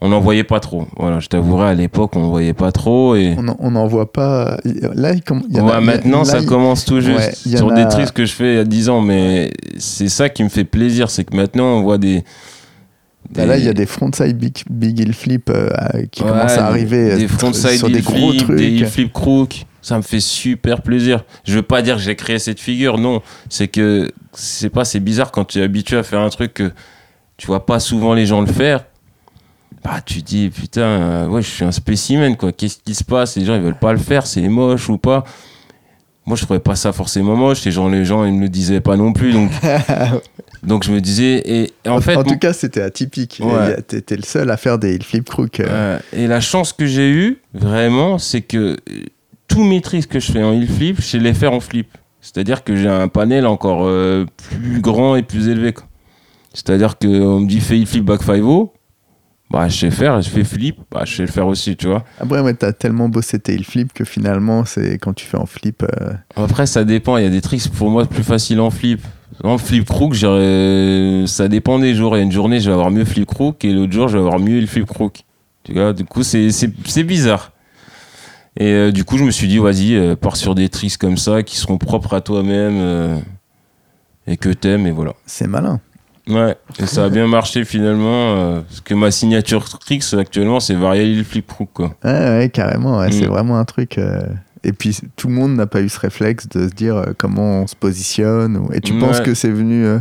[0.00, 0.86] on n'en voyait pas trop.
[0.96, 3.16] Voilà, je t'avouerai, à l'époque, on n'en voyait pas trop.
[3.16, 3.36] Et...
[3.58, 4.58] On n'en voit pas.
[4.64, 7.34] Là, il, y a, maintenant, ça commence tout juste.
[7.34, 10.44] sur des tricks que je fais il y a 10 ans, mais c'est ça qui
[10.44, 12.22] me fait plaisir, c'est que maintenant, on voit des.
[13.36, 15.70] Là, il y a des frontside big, big hill flip euh,
[16.10, 18.56] qui commencent à arriver des frontside sur des gros trucs.
[18.56, 21.24] Des hill flip crook ça me fait super plaisir.
[21.44, 23.22] Je veux pas dire que j'ai créé cette figure, non.
[23.48, 26.72] C'est que, c'est pas, c'est bizarre quand tu es habitué à faire un truc que
[27.36, 28.84] tu vois pas souvent les gens le faire.
[29.82, 32.52] Bah, tu dis, putain, euh, ouais, je suis un spécimen, quoi.
[32.52, 33.36] Qu'est-ce qui se passe?
[33.36, 35.24] Les gens, ils veulent pas le faire, c'est moche ou pas?
[36.26, 37.64] Moi, je trouvais pas ça forcément moche.
[37.64, 39.32] Les gens, les gens, ils me le disaient pas non plus.
[39.32, 39.50] Donc,
[40.62, 42.16] donc je me disais, et, en, fait.
[42.16, 43.40] En tout cas, c'était atypique.
[43.42, 43.80] Ouais.
[43.82, 45.60] T'étais le seul à faire des flip crook.
[45.60, 45.98] Euh.
[46.12, 48.76] et la chance que j'ai eue, vraiment, c'est que
[49.48, 51.88] tous mes tricks que je fais en heel flip, je les faire en flip.
[52.20, 55.74] C'est-à-dire que j'ai un panel encore euh, plus grand et plus élevé.
[56.52, 58.42] C'est-à-dire qu'on me dit fais heel flip back 5
[59.50, 62.04] bah je sais faire, je fais flip, bah je sais le faire aussi, tu vois.
[62.20, 65.46] Après, ouais, t'as tellement bossé tes heel flip que finalement, c'est quand tu fais en
[65.46, 65.82] flip.
[65.82, 67.16] Euh, Après, ça dépend.
[67.16, 69.00] Il y a des tricks pour moi plus faciles en flip.
[69.42, 72.16] En flip crook, ça dépend des jours.
[72.16, 74.18] Il y a une journée, je vais avoir mieux flip crook et l'autre jour, je
[74.18, 75.22] vais avoir mieux le flip crook.
[75.64, 77.52] Tu vois, du coup, c'est bizarre.
[78.58, 81.16] Et euh, du coup, je me suis dit, vas-y, euh, pars sur des tricks comme
[81.16, 82.74] ça qui seront propres à toi-même.
[82.76, 83.18] Euh.
[84.26, 85.12] et que t'aimes, et voilà.
[85.24, 85.80] C'est malin.
[86.28, 91.24] Ouais, et ça a bien marché finalement, parce que ma signature Trix actuellement, c'est Varial
[91.24, 91.94] Flip Hook, quoi.
[92.04, 93.30] Ouais, ouais, carrément, ouais, c'est Mm.
[93.30, 93.98] vraiment un truc.
[94.64, 97.62] Et puis tout le monde n'a pas eu ce réflexe de se dire euh, comment
[97.62, 98.68] on se positionne.
[98.72, 99.98] Et tu penses que c'est venu euh,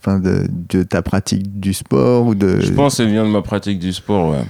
[0.00, 3.30] enfin, de, de ta pratique du sport ou de Je pense que ça vient de
[3.30, 4.44] ma pratique du sport, ouais.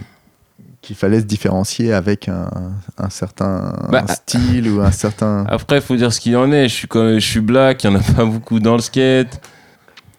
[0.80, 2.48] qu'il fallait se différencier avec un,
[2.96, 5.44] un certain Bah, un style ou un certain.
[5.48, 6.68] Après, faut dire ce qu'il en est.
[6.68, 9.40] Je suis, je suis black, il n'y en a pas beaucoup dans le skate.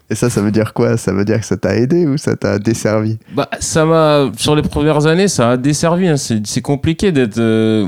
[0.07, 0.97] Et ça, ça veut dire quoi?
[0.97, 3.17] Ça veut dire que ça t'a aidé ou ça t'a desservi?
[3.33, 4.29] Bah, ça m'a.
[4.37, 6.07] Sur les premières années, ça a desservi.
[6.07, 6.17] hein.
[6.17, 7.39] C'est c'est compliqué d'être.
[7.39, 7.87] euh,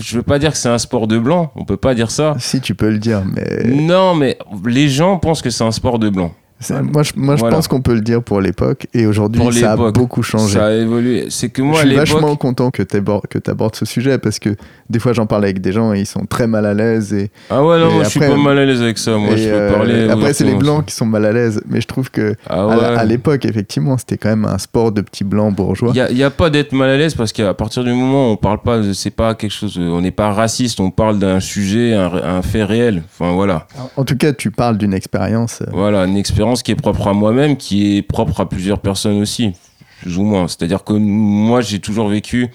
[0.00, 1.52] Je veux pas dire que c'est un sport de blanc.
[1.56, 2.36] On peut pas dire ça.
[2.38, 5.98] Si tu peux le dire, mais Non, mais les gens pensent que c'est un sport
[5.98, 6.32] de blanc.
[6.70, 7.56] Moi, je, moi, je Voilà.
[7.56, 8.86] pense qu'on peut le dire pour l'époque.
[8.94, 10.54] Et aujourd'hui, ça a beaucoup changé.
[10.54, 11.26] Ça a évolué.
[11.28, 14.56] C'est que moi, je suis vachement content que tu abordes ce sujet parce que
[14.90, 17.30] des fois j'en parle avec des gens et ils sont très mal à l'aise et,
[17.50, 19.16] Ah ouais, non, je suis pas mal à l'aise avec ça.
[19.16, 21.80] Moi, et, je peux euh, après c'est les blancs qui sont mal à l'aise mais
[21.80, 22.84] je trouve que Ah ouais.
[22.84, 26.30] à l'époque effectivement c'était quand même un sport de petits blancs bourgeois Il n'y a,
[26.30, 29.10] pas d'être mal à l'aise parce qu'à partir du moment où on parle pas, c'est
[29.10, 33.02] pas quelque chose, on n'est pas raciste, on parle d'un sujet, un, un fait réel.
[33.12, 33.66] Enfin voilà,
[33.96, 37.12] en tout cas tu parles d'une expérience euh, voilà, une expérience qui est propre à
[37.12, 39.52] moi-même, qui est propre à plusieurs personnes aussi,
[40.00, 40.48] plus ou moins.
[40.48, 42.48] C'est-à-dire que moi j'ai toujours vécu,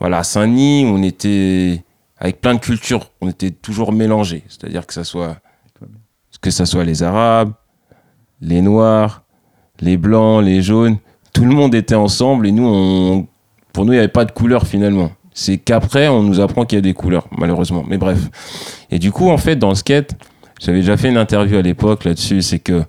[0.00, 1.82] voilà, à Saint-Denis, on était
[2.18, 4.44] avec plein de cultures, on était toujours mélangés.
[4.48, 5.36] C'est-à-dire que ça soit,
[6.40, 7.52] que ça soit les Arabes,
[8.40, 9.22] les Noirs,
[9.80, 10.98] les Blancs, les Jaunes,
[11.32, 13.26] tout le monde était ensemble et nous,
[13.72, 15.10] pour nous, il n'y avait pas de couleur finalement.
[15.32, 17.84] C'est qu'après, on nous apprend qu'il y a des couleurs, malheureusement.
[17.86, 18.18] Mais bref.
[18.90, 20.14] Et du coup, en fait, dans le skate,
[20.60, 22.82] j'avais déjà fait une interview à l'époque là-dessus, c'est que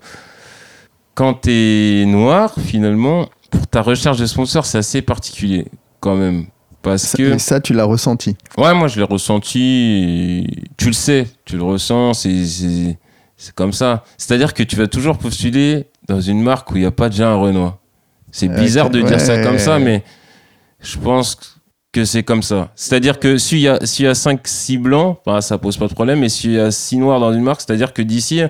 [1.14, 5.66] quand t'es noir, finalement, pour ta recherche de sponsor, c'est assez particulier
[6.00, 6.46] quand même.
[6.82, 7.34] Parce ça, que.
[7.34, 9.60] et ça tu l'as ressenti Ouais, moi je l'ai ressenti.
[10.48, 12.98] et Tu le sais, tu le ressens, c'est- c'est
[13.36, 14.04] c'est comme ça.
[14.18, 17.28] C'est-à-dire que tu vas toujours postuler dans une marque où il n'y a pas déjà
[17.30, 17.78] un Renoir.
[18.30, 20.02] C'est bizarre de dire ça comme ça, mais
[20.80, 21.36] je pense
[21.92, 22.70] que c'est comme ça.
[22.74, 26.20] C'est-à-dire que s'il y a, y a 5-6 blancs, bah, ça pose pas de problème,
[26.20, 28.40] mais s'il y a 6 noirs dans une marque, c'est-à-dire que d'ici,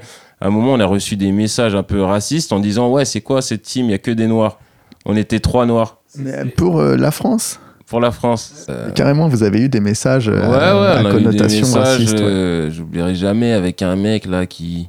[0.43, 3.21] à un moment, on a reçu des messages un peu racistes en disant Ouais, c'est
[3.21, 3.85] quoi cette team?
[3.87, 4.59] Il n'y a que des noirs.
[5.05, 7.59] On était trois noirs mais pour euh, la France?
[7.87, 8.53] Pour la France.
[8.67, 12.21] Ça- carrément vous avez eu des messages euh, Ouais, ouais, à connotation raciste ouais.
[12.23, 14.89] euh, J'oublierai jamais avec un mec là qui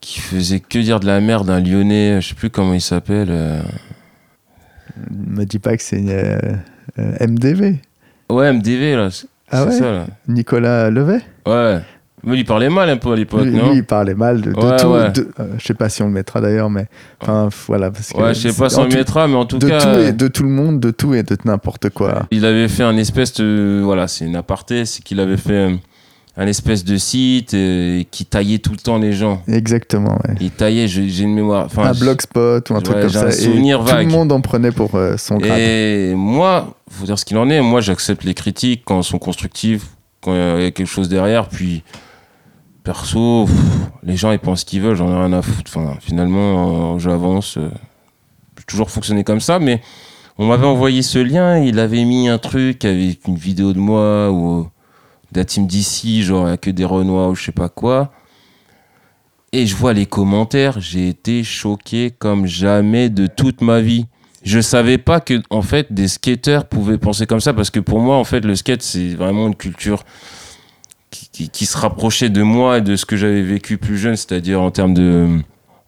[0.00, 3.28] qui faisait que dire de la merde, un Lyonnais, je sais plus comment il s'appelle.
[3.30, 3.60] euh.
[5.10, 6.38] me dis pas que c'est euh,
[6.98, 7.76] euh, MDV
[8.30, 9.08] Ouais, MDV là.
[9.50, 9.72] Ah ouais?
[9.72, 10.06] ça là.
[10.28, 11.20] Nicolas Levet?
[11.46, 11.80] Ouais.
[12.24, 14.52] Mais il parlait mal un peu à l'époque, lui, non lui, il parlait mal de,
[14.52, 15.12] de Ouais, tout ouais.
[15.40, 16.86] euh, je sais pas si on le mettra d'ailleurs mais
[17.20, 19.44] enfin voilà parce que Ouais, je sais pas si on le tout- mettra, mais en
[19.46, 19.80] tout de cas.
[19.80, 22.26] tout euh, et de tout le monde, de tout et de n'importe quoi.
[22.30, 23.80] Il avait fait un espèce de.
[23.84, 25.74] Voilà, c'est une aparté, c'est qu'il avait fait euh,
[26.36, 29.42] un espèce de site euh, qui taillait tout le temps les gens.
[29.48, 30.34] Exactement, ouais.
[30.40, 31.64] Il taillait, j'ai une mémoire.
[31.66, 33.24] Enfin, un blogspot ou un truc comme ça.
[33.24, 34.06] un et souvenir tout vague.
[34.06, 35.58] le monde en prenait pour euh, son grade.
[35.58, 37.60] Et moi, faut dire ce qu'il en est.
[37.60, 39.84] Moi, j'accepte les critiques quand elles sont constructives,
[40.22, 41.48] quand il y a quelque chose derrière.
[41.48, 41.82] Puis,
[42.88, 43.46] perso,
[44.02, 45.70] les gens ils pensent ce qu'ils veulent, j'en ai rien à foutre.
[45.76, 47.58] Enfin, finalement, euh, j'avance.
[47.58, 47.68] euh,
[48.56, 49.82] J'ai toujours fonctionné comme ça, mais
[50.38, 51.58] on m'avait envoyé ce lien.
[51.58, 54.68] Il avait mis un truc avec une vidéo de moi ou
[55.32, 58.10] de la team d'ici, genre que des Renois ou je sais pas quoi.
[59.52, 64.06] Et je vois les commentaires, j'ai été choqué comme jamais de toute ma vie.
[64.44, 68.00] Je savais pas que en fait des skateurs pouvaient penser comme ça parce que pour
[68.00, 70.04] moi en fait le skate c'est vraiment une culture
[71.46, 74.70] qui, se rapprochait de moi et de ce que j'avais vécu plus jeune, c'est-à-dire en
[74.72, 75.26] termes de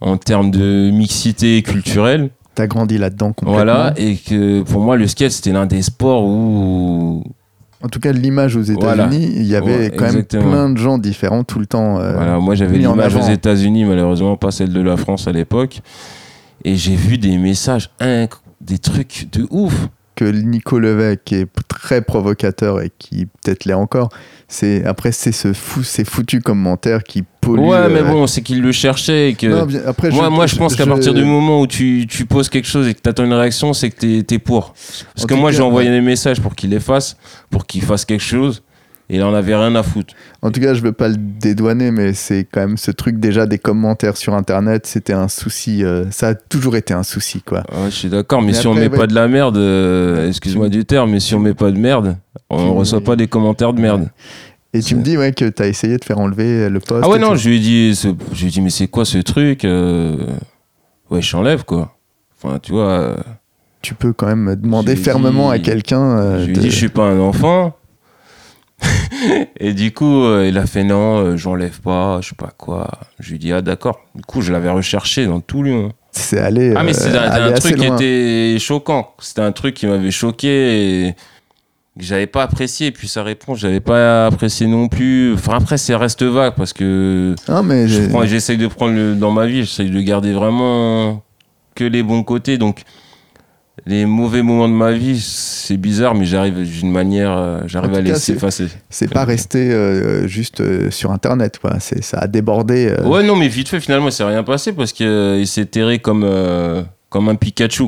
[0.00, 2.30] en termes de mixité culturelle.
[2.54, 3.52] T'as grandi là-dedans complètement.
[3.54, 7.22] Voilà, et que pour moi le skate c'était l'un des sports où
[7.82, 9.08] En tout cas, l'image aux États-Unis, Voilà.
[9.12, 11.98] il y avait Ouais, quand même plein de gens différents tout le temps.
[11.98, 13.20] euh, Voilà, moi j'avais l'image aux.
[13.28, 15.80] États-Unis, malheureusement pas celle de la France à l'époque.
[16.64, 19.88] Et j'ai vu des messages, inc- des trucs de ouf.
[20.16, 24.10] Que Nico Levet, qui est très provocateur et qui peut-être l'est encore,
[24.48, 27.60] c'est après c'est ce fou, ces foutus commentaires qui polluent.
[27.68, 29.30] ouais, mais euh, bon, c'est qu'il le cherchait.
[29.30, 29.46] Et que...
[29.46, 32.26] non, bien- après, moi, moi, je pense qu'à je- partir du moment où tu, tu
[32.26, 34.74] poses quelque chose et que tu attends une réaction, c'est que t'es es pour.
[35.14, 37.16] Parce En que moi, j'ai envoyé des messages pour qu'il les fasse,
[37.48, 38.62] pour qu'il fasse quelque chose.
[39.12, 40.14] Il en avait rien à foutre.
[40.40, 43.44] En tout cas, je veux pas le dédouaner, mais c'est quand même ce truc déjà
[43.46, 45.84] des commentaires sur Internet, c'était un souci.
[45.84, 47.64] euh, ça a toujours été un souci, quoi.
[47.72, 48.98] Ouais, je suis d'accord, mais, Mais si on après, met ouais.
[48.98, 52.16] pas de la merde, euh, excuse-moi du terme, mais si on met pas de merde,
[52.50, 54.08] on reçoit pas des commentaires de merde.
[54.72, 57.02] Et tu me dis ouais, que tu as essayé de faire enlever le poste.
[57.04, 59.18] Ah ouais, non, je lui ai dit, je lui ai dit, mais c'est quoi ce
[59.18, 60.16] truc euh,
[61.10, 61.96] Ouais, je t'enlève, quoi.
[62.40, 63.16] Enfin, tu vois,
[63.82, 66.38] Tu peux quand même demander fermement dit- à quelqu'un.
[66.38, 67.74] je lui ai dit, je suis pas un enfant.
[69.60, 72.88] et du coup, euh, il a fait non, euh, j'enlève pas, je sais pas quoi.
[73.18, 74.00] Je lui dis ah d'accord.
[74.14, 75.92] Du coup, je l'avais recherché dans tout Lyon.
[76.12, 76.74] C'est allé.
[76.76, 79.14] Ah mais euh, c'était un, assez truc qui était choquant.
[79.18, 81.14] C'était un truc qui m'avait choqué et
[81.98, 82.88] que j'avais pas apprécié.
[82.88, 85.34] Et puis sa réponse, j'avais pas apprécié non plus.
[85.34, 89.30] Enfin après, c'est reste vague parce que Ah, mais je j'essaye de prendre le, dans
[89.30, 91.22] ma vie, j'essaye de garder vraiment
[91.74, 92.58] que les bons côtés.
[92.58, 92.82] Donc
[93.86, 98.00] les mauvais moments de ma vie, c'est bizarre, mais j'arrive d'une manière, euh, j'arrive à
[98.00, 98.68] les effacer.
[98.90, 101.78] c'est pas resté euh, juste euh, sur Internet, quoi.
[101.80, 102.88] Ça a débordé.
[102.98, 105.98] euh, Ouais, non, mais vite fait, finalement, il s'est rien passé parce qu'il s'est terré
[105.98, 106.26] comme,
[107.08, 107.84] comme un Pikachu.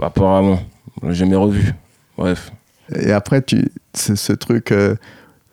[0.00, 0.60] Apparemment.
[1.02, 1.72] On l'a jamais revu.
[2.18, 2.52] Bref.
[2.94, 3.64] Et après, tu,
[3.94, 4.72] ce, truc,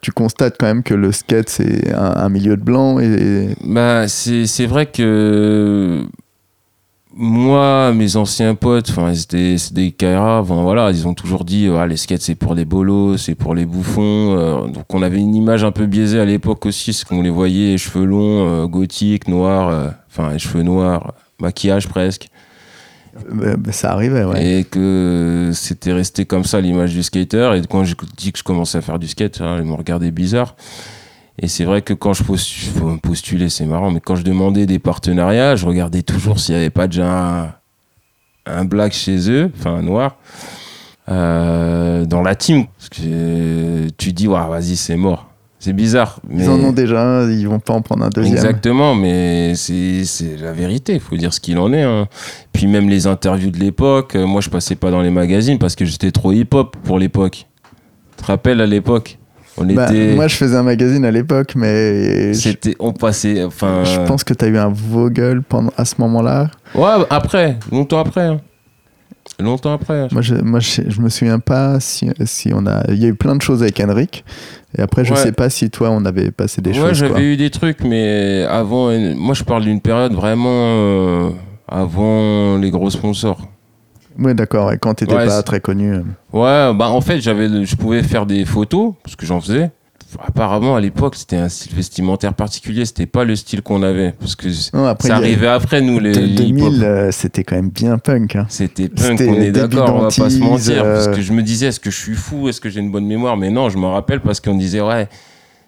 [0.02, 3.00] tu constates quand même que le skate, c'est un, un milieu de blanc.
[3.00, 6.04] Et, Bah, c'est c'est vrai que
[7.14, 11.98] moi, mes anciens potes, enfin, c'était des Kaira, voilà, ils ont toujours dit, ah, les
[11.98, 14.38] skates, c'est pour les bolos, c'est pour les bouffons.
[14.38, 17.30] euh, donc, on avait une image un peu biaisée à l'époque aussi, c'est qu'on les
[17.30, 22.30] voyait cheveux longs, euh, gothiques, noirs, euh, enfin, cheveux noirs, maquillage presque.
[23.42, 24.60] euh, bah, ça arrivait, ouais.
[24.60, 27.56] Et que c'était resté comme ça l'image du skater.
[27.58, 30.12] Et quand j'ai dit que je commençais à faire du skate, hein, ils m'ont regardé
[30.12, 30.56] bizarre.
[31.44, 34.24] Et c'est vrai que quand je postu- faut me postuler, c'est marrant, mais quand je
[34.24, 37.54] demandais des partenariats, je regardais toujours s'il n'y avait pas déjà un,
[38.46, 40.18] un black chez eux, enfin un noir,
[41.10, 42.66] euh, dans la team.
[42.78, 45.28] Parce que tu dis, ouais, vas-y, c'est mort.
[45.58, 46.20] C'est bizarre.
[46.28, 46.44] Mais...
[46.44, 48.34] Ils en ont déjà un, ils vont pas en prendre un deuxième.
[48.36, 51.84] Exactement, mais c'est c'est la vérité, il faut dire ce qu'il en est.
[51.84, 52.08] hein.
[52.52, 55.76] Puis même les interviews de l'époque, euh, moi je passais pas dans les magazines parce
[55.76, 57.46] que j'étais trop hip-hop pour l'époque.
[58.18, 59.20] Tu te rappelles à l'époque?
[59.58, 60.16] On Bah, était.
[60.16, 63.84] Moi, je faisais un magazine à l'époque, mais je, C'était, on passait, enfin.
[63.84, 66.50] je pense que tu as eu un Vogel pendant, à ce moment-là.
[66.76, 68.22] Ouais, après, longtemps après.
[68.28, 68.40] hein.
[69.40, 70.08] Longtemps après.
[70.12, 72.84] Moi, je, moi je, je me souviens pas si, si on a.
[72.90, 74.24] Il y a eu plein de choses avec Henrik.
[74.78, 75.20] Et après, je Ouais.
[75.20, 77.00] sais pas si toi, on avait passé des ouais, choses.
[77.00, 77.08] quoi.
[77.10, 81.30] j'avais eu des trucs, mais avant, euh, moi je parle d'une période vraiment euh,
[81.68, 83.48] avant les gros sponsors.
[84.22, 84.72] Ouais, d'accord.
[84.72, 85.94] Et quand t'étais Ouais, pas très connu.
[85.94, 86.02] euh,
[86.34, 89.72] Ouais, bah en fait, j'avais, je pouvais faire des photos parce que j'en faisais.
[90.22, 92.84] Apparemment, à l'époque, c'était un style vestimentaire particulier.
[92.86, 96.00] C'était pas le style qu'on avait parce que Non, après, ça a- arrivait après nous
[96.00, 96.70] les, de- les hip-hop.
[96.70, 98.36] 2000, euh, c'était quand même bien punk.
[98.36, 98.46] hein.
[98.50, 100.84] C'était punk, on est d'accord, on va pas se mentir.
[100.84, 102.92] Parce euh, que je me disais, est-ce que je suis fou, est-ce que j'ai une
[102.92, 103.38] bonne mémoire?
[103.38, 105.08] Mais non, je me rappelle parce qu'on disait, ouais,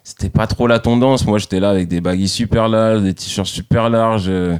[0.02, 1.26] c'était pas trop la tendance.
[1.26, 4.26] Moi, j'étais là avec des baggies super larges, des t-shirts super larges.
[4.28, 4.56] euh,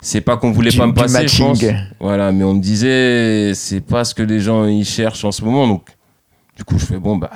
[0.00, 1.60] C'est pas qu'on voulait Du- pas me passer, je pense.
[1.62, 1.76] matching.
[2.00, 5.44] Voilà, mais on me disait, c'est pas ce que les gens ils cherchent en ce
[5.44, 5.66] moment.
[5.66, 5.82] Donc,
[6.56, 7.30] du coup, je fais bon, bah,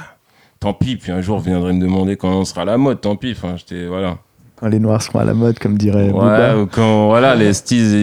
[0.61, 0.97] tant pis.
[0.97, 3.33] Puis un jour, je viendrai me demander quand on sera à la mode, tant pis.
[3.37, 4.19] Enfin, j'étais, voilà.
[4.57, 7.95] Quand les noirs seront à la mode, comme dirait Ouais, ou quand, voilà, les styles,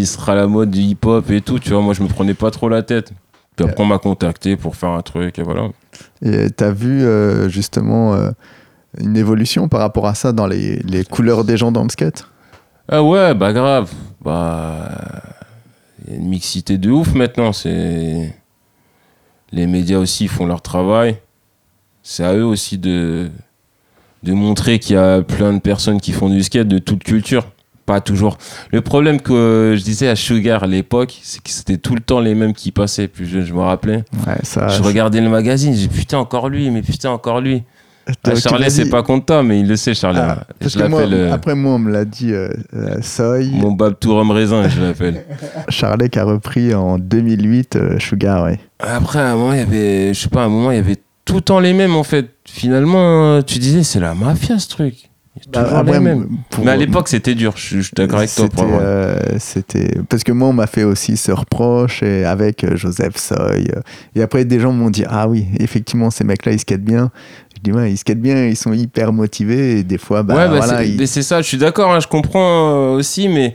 [0.00, 1.58] il sera à la mode du hip-hop et tout.
[1.58, 3.10] Tu vois, moi, je me prenais pas trop la tête.
[3.56, 5.68] Puis après, on m'a contacté pour faire un truc, et voilà.
[6.22, 8.30] Et t'as vu euh, justement euh,
[9.00, 12.28] une évolution par rapport à ça dans les, les couleurs des gens dans le skate?
[12.88, 13.90] Ah ouais, bah grave.
[14.22, 14.90] Bah.
[16.06, 17.52] Il y a une mixité de ouf maintenant.
[17.52, 18.34] C'est.
[19.52, 21.16] Les médias aussi font leur travail.
[22.02, 23.30] C'est à eux aussi de.
[24.22, 27.46] de montrer qu'il y a plein de personnes qui font du skate de toute culture.
[27.86, 28.38] Pas toujours.
[28.70, 32.20] Le problème que je disais à Sugar à l'époque, c'est que c'était tout le temps
[32.20, 33.08] les mêmes qui passaient.
[33.08, 34.04] Puis je, je me rappelais.
[34.26, 34.68] Ouais, ça.
[34.68, 37.62] je regardais le magazine, j'ai putain, encore lui, mais putain, encore lui.
[38.06, 40.20] Ah, c'est pas contre toi, mais il le sait, Charlet.
[40.22, 42.98] Ah, parce je que moi, l'appelle euh, après moi, on me l'a dit, euh, euh,
[43.00, 45.24] Soy, mon Bab Tourum Raisin, je l'appelle.
[45.68, 48.60] Charlet qui a repris en 2008 euh, Sugar, ouais.
[48.78, 50.80] Après, à un moment, il y avait, je sais pas, à un moment, il y
[50.80, 52.30] avait tout le temps les mêmes, en fait.
[52.44, 55.10] Finalement, tu disais, c'est la mafia, ce truc.
[55.52, 55.82] Bah,
[56.50, 58.46] pour- Mais à l'époque, c'était dur, je suis d'accord avec toi.
[58.48, 62.76] C'était, euh, C'était parce que moi on m'a fait aussi ce reproche et avec euh,
[62.76, 63.36] Joseph Soy
[63.74, 63.80] euh,
[64.14, 67.10] et après des gens m'ont dit ah oui effectivement ces mecs là ils skatent bien
[67.56, 70.48] je dis ouais ils skatent bien ils sont hyper motivés et des fois bah, ouais,
[70.48, 73.26] bah, voilà c'est ils- mais c'est ça, je suis d'accord, hein, je comprends euh, aussi,
[73.28, 73.54] mais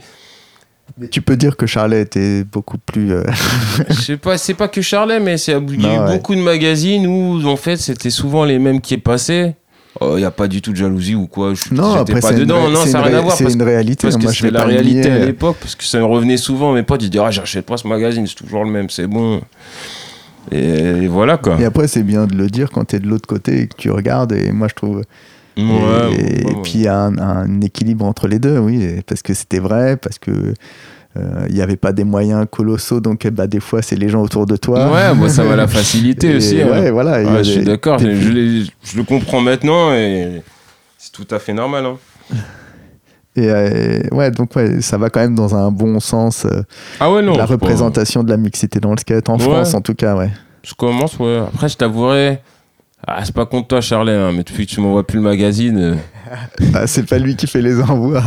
[0.98, 3.22] Mais tu peux dire que Charlet était beaucoup plus euh,
[3.88, 6.12] je sais pas, c'est pas que Charlet, mais c'est- il y a eu ouais.
[6.16, 9.56] beaucoup de magazines où, en fait, c'était souvent les mêmes qui passaient.
[10.00, 12.38] Il n'y a pas du tout de jalousie ou quoi, je non après pas une,
[12.38, 13.34] dedans, non, ça n'a rien à voir.
[13.36, 15.20] c'est parce une réalité Parce que moi je vais la réalité nier.
[15.22, 17.76] à l'époque, parce que ça me revenait souvent, mes potes ils disaient ah j'achète pas
[17.76, 19.40] ce magazine, c'est toujours le même, c'est bon.
[20.52, 21.60] Et, et voilà quoi.
[21.60, 23.76] et après c'est bien de le dire quand tu es de l'autre côté et que
[23.76, 25.02] tu regardes et moi je trouve
[25.56, 26.52] Ouais, et, ouais, ouais.
[26.52, 29.58] et puis il y a un, un équilibre entre les deux, oui, parce que c'était
[29.58, 30.54] vrai, parce que
[31.16, 34.22] euh, il n'y avait pas des moyens colossaux, donc bah, des fois c'est les gens
[34.22, 34.90] autour de toi.
[34.92, 36.60] Ouais, moi ça va la facilité aussi.
[36.62, 36.68] hein.
[36.70, 37.20] Ouais, voilà.
[37.22, 39.92] il y a Ouais, je suis d'accord, des- je, je l'ai- je le comprends maintenant
[39.92, 40.42] et
[40.98, 41.84] c'est tout à fait normal.
[41.86, 41.96] hein.
[43.36, 46.44] Et euh, ouais, donc ouais, ça va quand même dans un bon sens.
[46.46, 46.62] euh,
[46.98, 47.32] Ah ouais, non.
[47.32, 49.38] la pas- représentation de la mixité dans le skate, en.
[49.38, 50.30] France en tout cas, ouais.
[50.62, 51.38] Je commence, ouais.
[51.38, 52.42] Après, je t'avouerai,
[53.06, 55.78] Ah, c'est pas contre toi, Charlet, hein, mais depuis que tu m'envoies plus le magazine.
[55.78, 55.94] euh,
[56.74, 58.22] Ah, c'est pas lui qui fait les envois.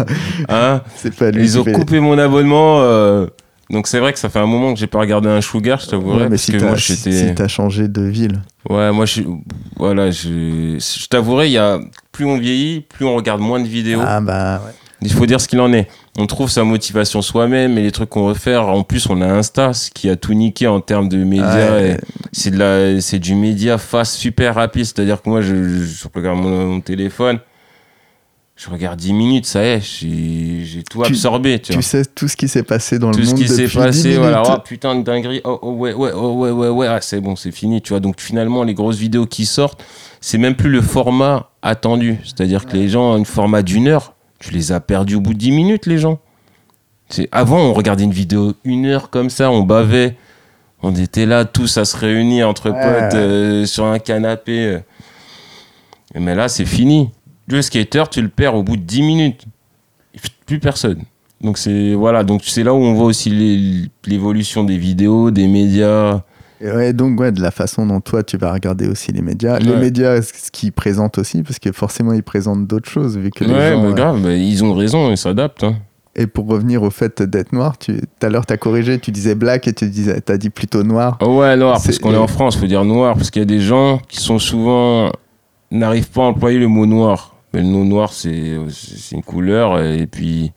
[0.50, 2.82] hein, C'est pas lui ils qui ont fait coupé mon abonnement.
[2.82, 3.28] euh,
[3.70, 5.88] donc c'est vrai que ça fait un moment que j'ai pas regardé un Sugar, je
[5.88, 6.24] t'avouerais.
[6.24, 8.42] Ouais, mais si que t'as si, changé de ville.
[8.70, 9.22] Ouais, moi, je,
[9.78, 11.80] voilà, je, je t'avouerai, il y a,
[12.12, 14.02] plus on vieillit, plus on regarde moins de vidéos.
[14.06, 14.72] Ah bah ouais.
[15.04, 15.88] Il faut dire ce qu'il en est.
[16.18, 18.68] On trouve sa motivation soi-même et les trucs qu'on veut faire.
[18.68, 21.72] En plus, on a Insta, ce qui a tout niqué en termes de médias.
[21.72, 21.92] Ouais.
[21.92, 21.98] et
[22.32, 24.86] C'est de la, c'est du média fast super rapide.
[24.86, 27.40] C'est-à-dire que moi, je, je regarde mon, mon téléphone,
[28.56, 31.82] je regarde 10 minutes, ça y est, j'ai, tout absorbé, tu, Tu vois.
[31.82, 33.84] sais tout ce qui s'est passé dans Tout le ce monde qui s'est depuis 10
[33.84, 37.00] passé, voilà, oh putain de dinguerie, oh, oh, ouais, ouais, oh, ouais, ouais, ouais, ah,
[37.02, 38.00] c'est bon, c'est fini, tu vois.
[38.00, 39.84] Donc finalement, les grosses vidéos qui sortent,
[40.22, 42.20] c'est même plus le format attendu.
[42.24, 44.13] C'est-à-dire que les gens, un format d'une heure,
[44.44, 46.20] tu les as perdus au bout de 10 minutes, les gens.
[47.10, 50.16] C'est, avant, on regardait une vidéo une heure comme ça, on bavait,
[50.82, 54.80] on était là tous à se réunir entre Ouais, potes euh, sur un canapé.
[56.16, 57.10] Mais là, c'est fini.
[57.48, 59.46] Le skater, tu le perds au bout de 10 minutes.
[60.46, 61.04] Plus personne.
[61.40, 63.30] Donc c'est voilà, donc c'est là où on voit aussi
[64.06, 66.22] l'évolution des vidéos, des médias.
[66.66, 69.60] Et ouais, donc ouais, de la façon dont toi tu vas regarder aussi les médias.
[69.60, 73.44] Les médias, ce qu'ils présentent aussi, parce que forcément ils présentent d'autres choses vu que
[73.44, 73.82] les Ouais, gens.
[73.84, 75.66] mais euh, grave, ils ont raison, ils s'adaptent.
[75.66, 75.76] hein.
[76.16, 77.96] Et pour revenir au fait d'être noir, tu...
[77.98, 80.84] tout à l'heure tu as corrigé, tu disais black et tu disais, as dit plutôt
[80.84, 81.18] noir.
[81.22, 83.46] Oh ouais, noir, parce qu'on est en France, faut dire noir, parce qu'il y a
[83.48, 85.12] des gens qui sont souvent
[85.70, 87.36] n'arrivent pas à employer le mot noir.
[87.54, 90.54] Mais le mot noir, c'est c'est une couleur, et puis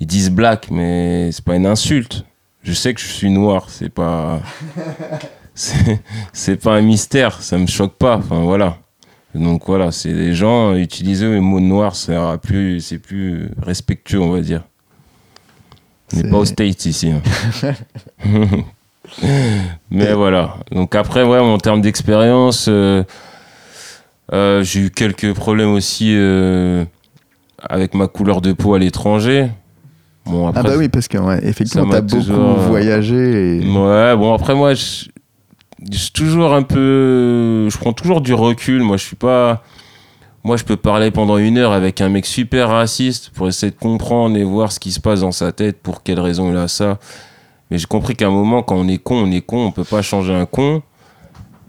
[0.00, 2.24] ils disent black, mais c'est pas une insulte.
[2.66, 4.40] Je sais que je suis noir, c'est pas
[5.54, 8.16] c'est pas un mystère, ça me choque pas.
[8.16, 8.78] Enfin voilà.
[9.36, 14.32] Donc voilà, c'est des gens utiliser le mot noir, c'est plus c'est plus respectueux, on
[14.32, 14.64] va dire.
[16.12, 17.12] On n'est pas aux States ici.
[17.12, 17.22] hein.
[19.90, 20.56] Mais voilà.
[20.72, 23.04] Donc après, ouais, en termes d'expérience, euh,
[24.32, 26.84] euh, j'ai eu quelques problèmes aussi euh,
[27.60, 29.48] avec ma couleur de peau à l'étranger.
[30.26, 32.58] Bon, après, Ah bah oui, parce que ouais, effectivement ça tu as m'a beaucoup toujours,
[32.58, 33.58] euh, voyagé.
[33.58, 33.60] Et...
[33.60, 35.06] Ouais, bon, après, moi, je,
[35.90, 37.68] je suis toujours un peu.
[37.68, 38.82] Je prends toujours du recul.
[38.82, 39.62] Moi, je suis pas.
[40.42, 43.76] Moi, je peux parler pendant une heure avec un mec super raciste pour essayer de
[43.76, 46.68] comprendre et voir ce qui se passe dans sa tête, pour quelle raison il a
[46.68, 46.98] ça.
[47.70, 49.84] Mais j'ai compris qu'à un moment, quand on est con, on est con, on peut
[49.84, 50.82] pas changer un con.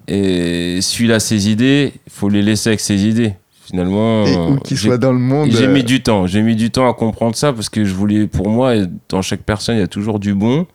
[0.07, 3.33] Et celui-là a ses idées, il faut les laisser avec ses idées.
[3.69, 5.49] Finalement, Et où qu'il j'ai- soit dans le monde.
[5.51, 6.25] j'ai euh, mis du temps.
[6.25, 8.73] J'ai mis du temps à comprendre ça parce que je voulais, pour moi,
[9.09, 10.65] dans chaque personne, il y a toujours du bon.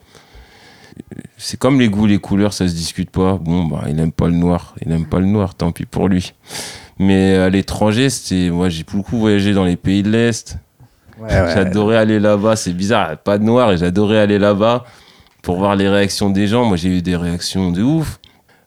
[1.39, 3.39] C'est comme les goûts, les couleurs, ça se discute pas.
[3.41, 4.75] Bon, bah, il aime pas le noir.
[4.85, 6.35] Il aime pas le noir, tant pis pour lui.
[6.99, 10.59] Mais à l'étranger, c'était, moi, j'ai beaucoup voyagé dans les pays de l'Est.
[11.19, 11.53] ouais, ouais.
[11.55, 12.57] J'adorais aller là-bas.
[12.57, 14.85] C'est bizarre, pas de noir et j'adorais aller là-bas
[15.43, 16.67] pour voir les réactions des gens.
[16.67, 18.21] Moi, j'ai eu des réactions de ouf.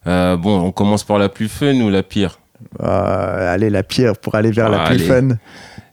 [0.07, 2.39] Euh, bon, on commence par la plus fun ou la pire?
[2.81, 5.05] Euh, allez, la pire pour aller vers la Ah, plus allez.
[5.29, 5.37] fun.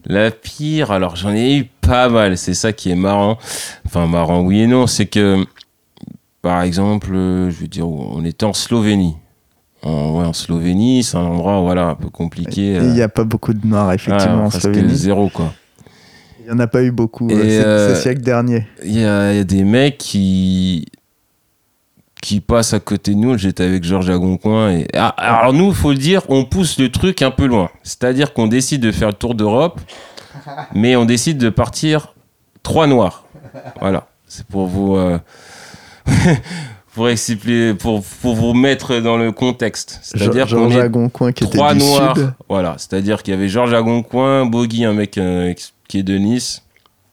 [0.04, 3.38] La pire, alors j'en ai eu pas mal, c'est ça qui est marrant.
[3.86, 5.44] Enfin, marrant, oui et non, c'est que,
[6.42, 9.14] par exemple, euh, je veux dire, on était en Slovénie.
[9.84, 12.76] En, ouais, en Slovénie, c'est un endroit voilà, un peu compliqué.
[12.76, 14.94] Euh, il n'y a pas beaucoup de noirs, effectivement, ouais, en Slovénie.
[14.96, 15.52] zéro, quoi.
[16.40, 18.66] Il n'y en a pas eu beaucoup euh, ces- euh, ce siècle dernier.
[18.84, 20.86] Il y, y a des mecs qui
[22.22, 23.36] qui passent à côté de nous.
[23.36, 24.70] J'étais avec Georges Agoncoin.
[24.70, 24.86] Et...
[24.94, 27.68] Ah, alors nous, il faut le dire, on pousse le truc un peu loin.
[27.82, 29.80] C'est-à-dire qu'on décide de faire le tour d'Europe,
[30.74, 32.14] mais on décide de partir
[32.62, 33.24] trois noirs.
[33.80, 34.96] Voilà, c'est pour vous...
[34.96, 35.18] euh,
[36.94, 39.98] pour, expliquer, pour, pour vous mettre dans le contexte.
[40.02, 42.16] C'est-à-dire qu'on Georges est Agoncoin qui était trois du noirs.
[42.16, 42.32] sud.
[42.48, 45.52] Voilà, c'est-à-dire qu'il y avait Georges Agoncoin, Bogi, un mec euh,
[45.88, 46.62] qui est de Nice,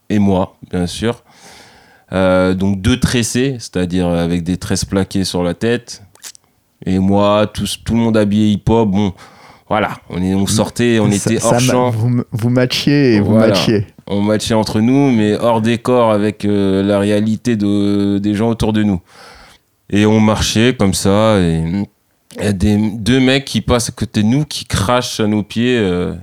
[0.09, 1.23] et moi, bien sûr.
[2.11, 6.03] Euh, donc deux tressés, c'est-à-dire avec des tresses plaquées sur la tête.
[6.85, 8.89] Et moi, tout, tout le monde habillé hip-hop.
[8.89, 9.13] Bon,
[9.67, 11.89] voilà, on, est, on sortait, on Ça- était hors champ.
[11.91, 13.49] Vous, vous matchiez et vous Voilà.
[13.49, 13.85] matchiez.
[14.07, 18.73] On matchait entre nous, mais hors décor avec euh, la réalité de, des gens autour
[18.73, 19.01] de nous.
[19.91, 21.63] Et on marchait comme ça, et
[22.37, 25.27] il y a des, deux mecs qui passent à côté de nous, qui crachent à
[25.27, 26.13] nos pieds, euh,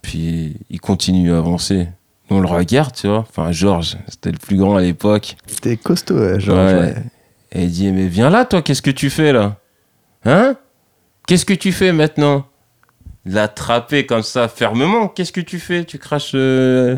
[0.00, 1.88] puis ils continuent à avancer.
[2.30, 3.18] On le regarde, tu vois.
[3.28, 5.36] Enfin, Georges, c'était le plus grand à l'époque.
[5.46, 6.72] C'était costaud, Georges.
[6.72, 6.80] Ouais.
[6.80, 6.94] ouais.
[7.52, 9.56] Et il dit, mais viens là, toi, qu'est-ce que tu fais là?
[10.24, 10.56] Hein?
[11.26, 12.46] Qu'est-ce que tu fais maintenant?
[13.24, 15.84] L'attraper comme ça, fermement, qu'est-ce que tu fais?
[15.84, 16.32] Tu craches...
[16.34, 16.96] euh,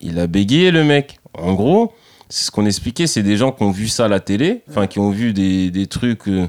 [0.00, 1.18] Il a bégayé, le mec.
[1.32, 1.92] En gros,
[2.28, 4.86] c'est ce qu'on expliquait, c'est des gens qui ont vu ça à la télé, enfin,
[4.86, 6.46] qui ont vu des, des trucs euh,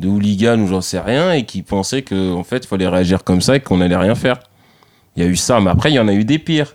[0.00, 3.22] de hooligans ou j'en sais rien, et qui pensaient qu'en en fait, il fallait réagir
[3.24, 4.40] comme ça et qu'on allait rien faire.
[5.16, 6.74] Il y a eu ça, mais après, il y en a eu des pires.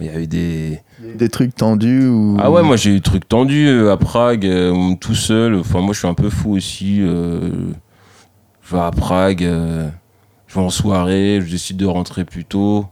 [0.00, 0.80] Il y a eu des...
[1.14, 2.36] Des trucs tendus ou.
[2.40, 5.54] Ah ouais, moi j'ai eu des trucs tendus euh, à Prague, euh, tout seul.
[5.54, 6.98] Enfin, moi je suis un peu fou aussi.
[7.00, 7.50] euh,
[8.62, 12.86] je vais à Prague, je vais en soirée, je décide de rentrer plus tôt.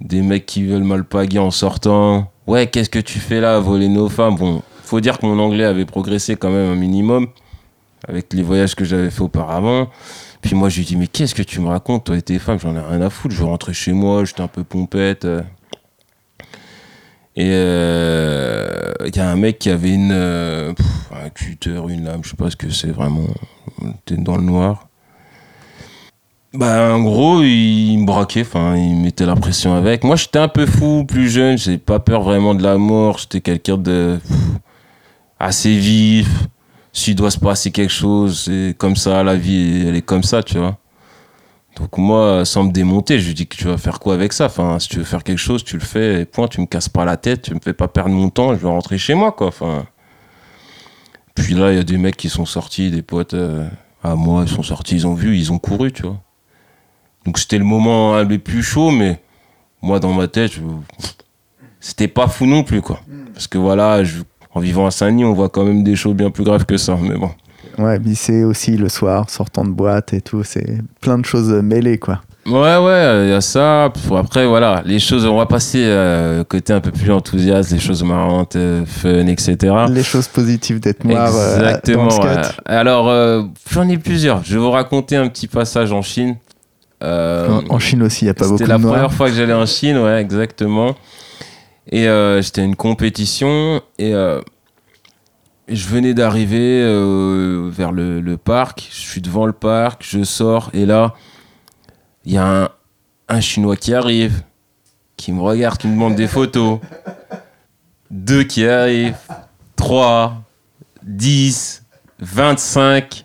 [0.00, 2.30] Des mecs qui veulent m'alpaguer en sortant.
[2.46, 4.34] Ouais, qu'est-ce que tu fais là, voler nos femmes?
[4.34, 7.28] Bon, faut dire que mon anglais avait progressé quand même un minimum
[8.08, 9.88] avec les voyages que j'avais fait auparavant.
[10.40, 12.58] Puis moi, je lui dis, mais qu'est-ce que tu me racontes, toi et tes femmes?
[12.58, 15.24] J'en ai rien à foutre, je veux rentrer chez moi, j'étais un peu pompette.
[17.34, 20.74] Et il euh, y a un mec qui avait une, euh,
[21.12, 23.26] un cutter, une lame, je sais pas ce que c'est vraiment,
[24.04, 24.88] t'es dans le noir.
[26.52, 30.04] Bah, en gros, il me braquait, enfin, il mettait la pression avec.
[30.04, 33.40] Moi, j'étais un peu fou, plus jeune, j'ai pas peur vraiment de la mort, j'étais
[33.40, 34.18] quelqu'un de
[35.38, 36.28] assez vif.
[36.92, 40.42] S'il doit se passer quelque chose, c'est comme ça, la vie, elle est comme ça,
[40.42, 40.76] tu vois.
[41.76, 44.46] Donc moi, sans me démonter, je lui dis que tu vas faire quoi avec ça?
[44.46, 46.88] Enfin, si tu veux faire quelque chose, tu le fais, et point, tu me casses
[46.88, 49.32] pas la tête, tu me fais pas perdre mon temps, je vais rentrer chez moi,
[49.32, 49.48] quoi.
[49.48, 49.86] Enfin.
[51.34, 53.66] Puis là, il y a des mecs qui sont sortis, des potes euh,
[54.04, 56.20] à moi, ils sont sortis, ils ont vu, ils ont couru, tu vois.
[57.24, 59.20] Donc c'était le moment un peu plus chaud, mais
[59.80, 60.52] moi, dans ma tête,
[61.80, 63.00] c'était pas fou non plus, quoi.
[63.32, 64.02] Parce que voilà,
[64.54, 66.98] en vivant à Saint-Denis, on voit quand même des choses bien plus graves que ça,
[67.00, 67.30] mais bon.
[67.78, 71.98] Ouais, c'est aussi le soir, sortant de boîte et tout, c'est plein de choses mêlées,
[71.98, 72.20] quoi.
[72.44, 73.92] Ouais, ouais, il y a ça.
[74.16, 78.02] Après, voilà, les choses, on va passer euh, côté un peu plus enthousiaste, les choses
[78.02, 79.74] marrantes, euh, fun, etc.
[79.88, 81.30] Les choses positives d'être noir.
[81.32, 82.08] Euh, Exactement.
[82.66, 84.42] Alors, j'en ai plusieurs.
[84.44, 86.36] Je vais vous raconter un petit passage en Chine.
[87.00, 89.52] en Chine aussi, il n'y a pas beaucoup de C'était la première fois que j'allais
[89.52, 90.96] en Chine, ouais, exactement.
[91.92, 92.08] Et
[92.40, 94.14] j'étais à une compétition et
[95.68, 100.86] je venais d'arriver euh, vers le, parc, je suis devant le parc, je sors et
[100.86, 101.14] là,
[102.24, 102.72] il y a
[103.28, 104.42] un, Chinois qui arrive,
[105.16, 106.80] qui me regarde, qui me demande des photos.
[108.10, 109.16] Deux qui arrivent,
[109.74, 110.42] trois,
[111.02, 111.84] dix,
[112.18, 113.24] vingt-cinq,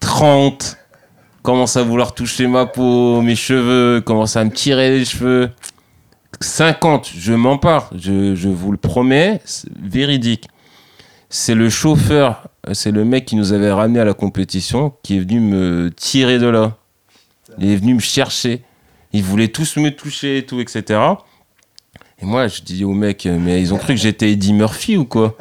[0.00, 0.76] trente,
[1.42, 5.50] commence à vouloir toucher ma peau, mes cheveux, commence à me tirer les cheveux.
[6.40, 9.40] 50, je m'empare, je, je vous le promets,
[9.80, 10.48] véridique
[11.30, 15.20] c'est le chauffeur, c'est le mec qui nous avait ramené à la compétition qui est
[15.20, 16.76] venu me tirer de là.
[17.58, 18.62] Il est venu me chercher.
[19.12, 21.00] Ils voulaient tous me toucher et tout, etc.
[22.20, 25.04] Et moi, je dis au mec, mais ils ont cru que j'étais Eddie Murphy ou
[25.04, 25.36] quoi?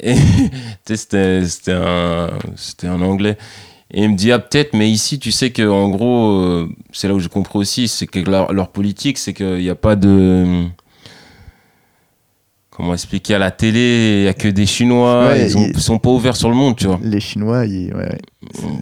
[0.00, 0.14] Et
[0.84, 3.38] c'était un, anglais.
[3.92, 7.14] Et il me dit, ah peut-être, mais ici, tu sais qu'en gros, euh, c'est là
[7.14, 10.66] où je comprends aussi, c'est que leur politique, c'est qu'il n'y a pas de
[12.74, 16.10] comment expliquer à la télé, il n'y a que des Chinois, ils, ne sont pas
[16.10, 16.98] ouverts sur le monde, tu vois.
[17.02, 18.18] Les Chinois, ils, ouais,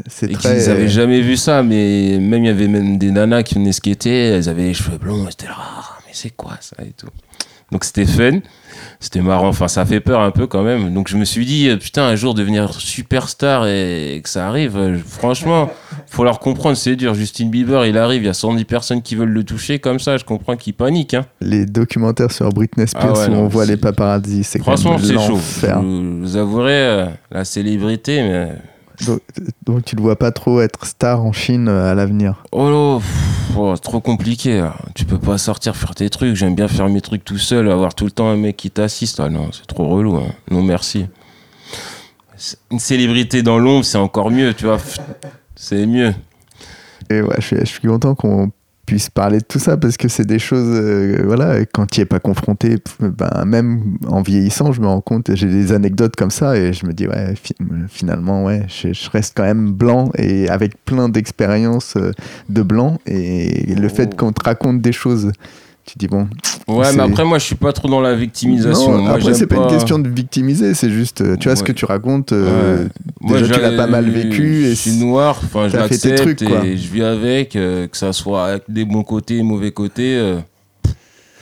[0.08, 0.62] c'est très.
[0.62, 3.72] Ils n'avaient jamais vu ça, mais même il y avait même des nanas qui venaient
[3.72, 7.08] skater, elles avaient les cheveux blonds, c'était là, ah, mais c'est quoi ça et tout.
[7.72, 8.40] Donc c'était fun
[9.02, 9.48] c'était marrant.
[9.48, 10.94] Enfin, ça fait peur un peu quand même.
[10.94, 14.76] Donc je me suis dit, euh, putain, un jour devenir superstar et, que ça arrive,
[14.76, 15.70] euh, franchement,
[16.06, 17.14] faut leur comprendre, c'est dur.
[17.14, 20.16] Justin Bieber, il arrive, il y a 110 personnes qui veulent le toucher comme ça,
[20.16, 21.14] je comprends qu'il panique.
[21.14, 21.26] Hein.
[21.40, 25.38] Les documentaires sur Britney Spears ah où on voit les paparazzis, c'est Franchement, c'est chaud.
[25.62, 28.48] Je vous avouerai, euh, la célébrité, mais
[29.64, 33.00] donc, tu ne vois pas trop être star en Chine euh, à l'avenir Oh,
[33.56, 34.68] oh trop compliqué.
[34.94, 36.34] Tu peux pas sortir faire tes trucs.
[36.34, 39.20] J'aime bien faire mes trucs tout seul, avoir tout le temps un mec qui t'assiste.
[39.20, 40.16] Ah non, c'est trop relou.
[40.16, 40.32] Hein.
[40.50, 41.06] Non, merci.
[42.70, 44.78] Une célébrité dans l'ombre, c'est encore mieux, tu vois.
[45.54, 46.12] C'est mieux.
[47.08, 48.50] Et ouais, je suis content qu'on
[48.86, 52.02] puisse parler de tout ça parce que c'est des choses, euh, voilà, quand tu n'y
[52.02, 56.30] es pas confronté, ben, même en vieillissant, je me rends compte, j'ai des anecdotes comme
[56.30, 57.34] ça et je me dis, ouais,
[57.88, 62.12] finalement, ouais, je, reste quand même blanc et avec plein d'expériences euh,
[62.48, 64.16] de blanc et le fait oh.
[64.16, 65.32] qu'on te raconte des choses
[65.84, 66.28] tu dis bon.
[66.68, 68.98] Ouais, mais après, moi, je suis pas trop dans la victimisation.
[68.98, 71.72] Non, après, c'est pas, une question de victimiser, c'est juste, euh, tu vois, ce que
[71.72, 72.86] tu racontes, euh,
[73.20, 74.66] déjà, tu l'as pas mal vécu.
[74.70, 78.62] Je suis noir, enfin, je l'accepte et je vis avec, euh, que ça soit avec
[78.68, 80.36] des bons côtés et mauvais côtés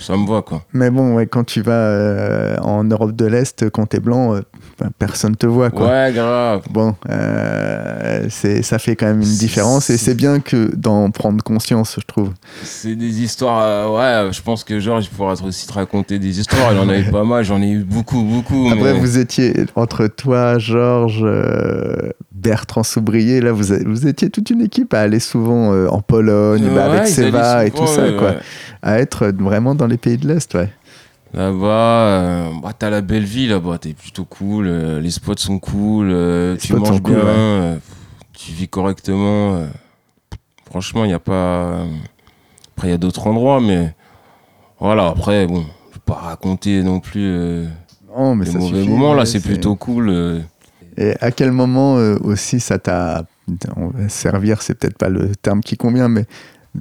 [0.00, 0.62] ça me voit quoi.
[0.72, 4.40] Mais bon, ouais, quand tu vas euh, en Europe de l'Est, quand t'es blanc, euh,
[4.98, 5.88] personne te voit quoi.
[5.88, 6.62] Ouais, grave.
[6.70, 11.42] Bon, euh, c'est, ça fait quand même une différence et c'est bien que d'en prendre
[11.42, 12.30] conscience, je trouve.
[12.62, 16.72] C'est des histoires, ouais, je pense que Georges pourra aussi te raconter des histoires.
[16.72, 18.68] Il en a eu pas mal, j'en ai eu beaucoup, beaucoup.
[18.72, 21.26] Après, vous étiez entre toi, Georges,
[22.40, 26.86] Bertrand Soubrier, là, vous, vous étiez toute une équipe à aller souvent en Pologne, bah,
[26.86, 28.34] avec Seva et tout ça, quoi
[28.82, 30.70] à être vraiment dans les pays de l'Est, ouais.
[31.32, 35.60] Là-bas, euh, bah, t'as la belle vie là-bas, t'es plutôt cool, euh, les spots sont
[35.60, 37.78] cool, euh, tu manges bien,
[38.32, 39.64] tu vis correctement.
[40.68, 41.84] franchement, il n'y a pas.
[42.76, 43.94] Après, il y a d'autres endroits, mais
[44.80, 47.68] voilà, après, bon, je vais pas raconter non plus.
[48.08, 50.42] non, mais les ça mauvais moments là, c'est plutôt cool.
[51.00, 53.24] Et à quel moment aussi ça t'a
[54.08, 56.26] servir, c'est peut-être pas le terme qui convient, mais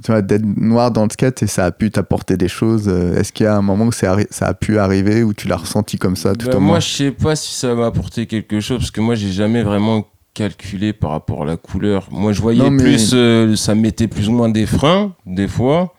[0.04, 2.84] tu vois, d'être noir dans le skate et ça a pu t'apporter des choses.
[2.86, 5.56] euh, Est-ce qu'il y a un moment où ça a pu arriver ou tu l'as
[5.56, 8.60] ressenti comme ça tout Bah, au moi, je sais pas si ça m'a apporté quelque
[8.60, 12.06] chose parce que moi, j'ai jamais vraiment calculé par rapport à la couleur.
[12.12, 15.12] Moi, je voyais Non, mais- plus, euh, ça me mettait plus ou moins des freins,
[15.26, 15.92] des fois.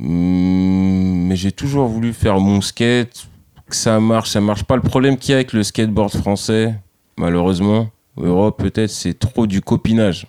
[0.00, 3.28] Hum, Mais j'ai toujours voulu faire mon skate,
[3.68, 4.76] que ça marche, ça marche pas.
[4.76, 6.74] Le problème qu'il y a avec le skateboard français,
[7.16, 10.26] malheureusement, Europe peut-être, c'est trop du copinage.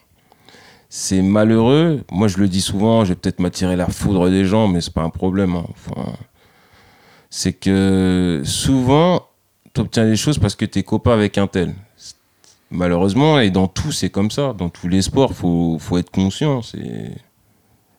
[0.89, 2.03] C'est malheureux.
[2.11, 4.93] Moi, je le dis souvent, je vais peut-être m'attirer la foudre des gens, mais c'est
[4.93, 5.55] pas un problème.
[5.55, 5.65] hein.
[7.29, 9.27] C'est que souvent,
[9.73, 11.75] tu obtiens des choses parce que tu es copain avec un tel.
[12.71, 14.53] Malheureusement, et dans tout, c'est comme ça.
[14.53, 16.61] Dans tous les sports, faut, faut être conscient.
[16.63, 17.11] C'est,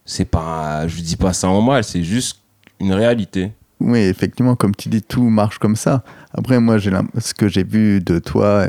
[0.04, 2.40] c'est pas, je dis pas ça en mal, c'est juste
[2.80, 3.52] une réalité.
[3.80, 6.04] Oui, effectivement, comme tu dis, tout marche comme ça.
[6.34, 8.66] Après, moi, j'ai ce que j'ai vu de toi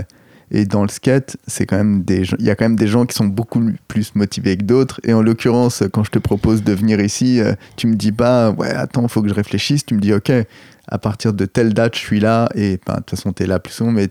[0.53, 3.05] et dans le skate, c'est quand même des il y a quand même des gens
[3.05, 4.99] qui sont beaucoup plus motivés que d'autres.
[5.03, 8.51] Et en l'occurrence, quand je te propose de venir ici, euh, tu me dis pas,
[8.51, 9.85] ouais, attends, faut que je réfléchisse.
[9.85, 10.31] Tu me dis, ok,
[10.89, 12.49] à partir de telle date, je suis là.
[12.53, 14.09] Et ben, de toute façon, tu es là plus souvent, mais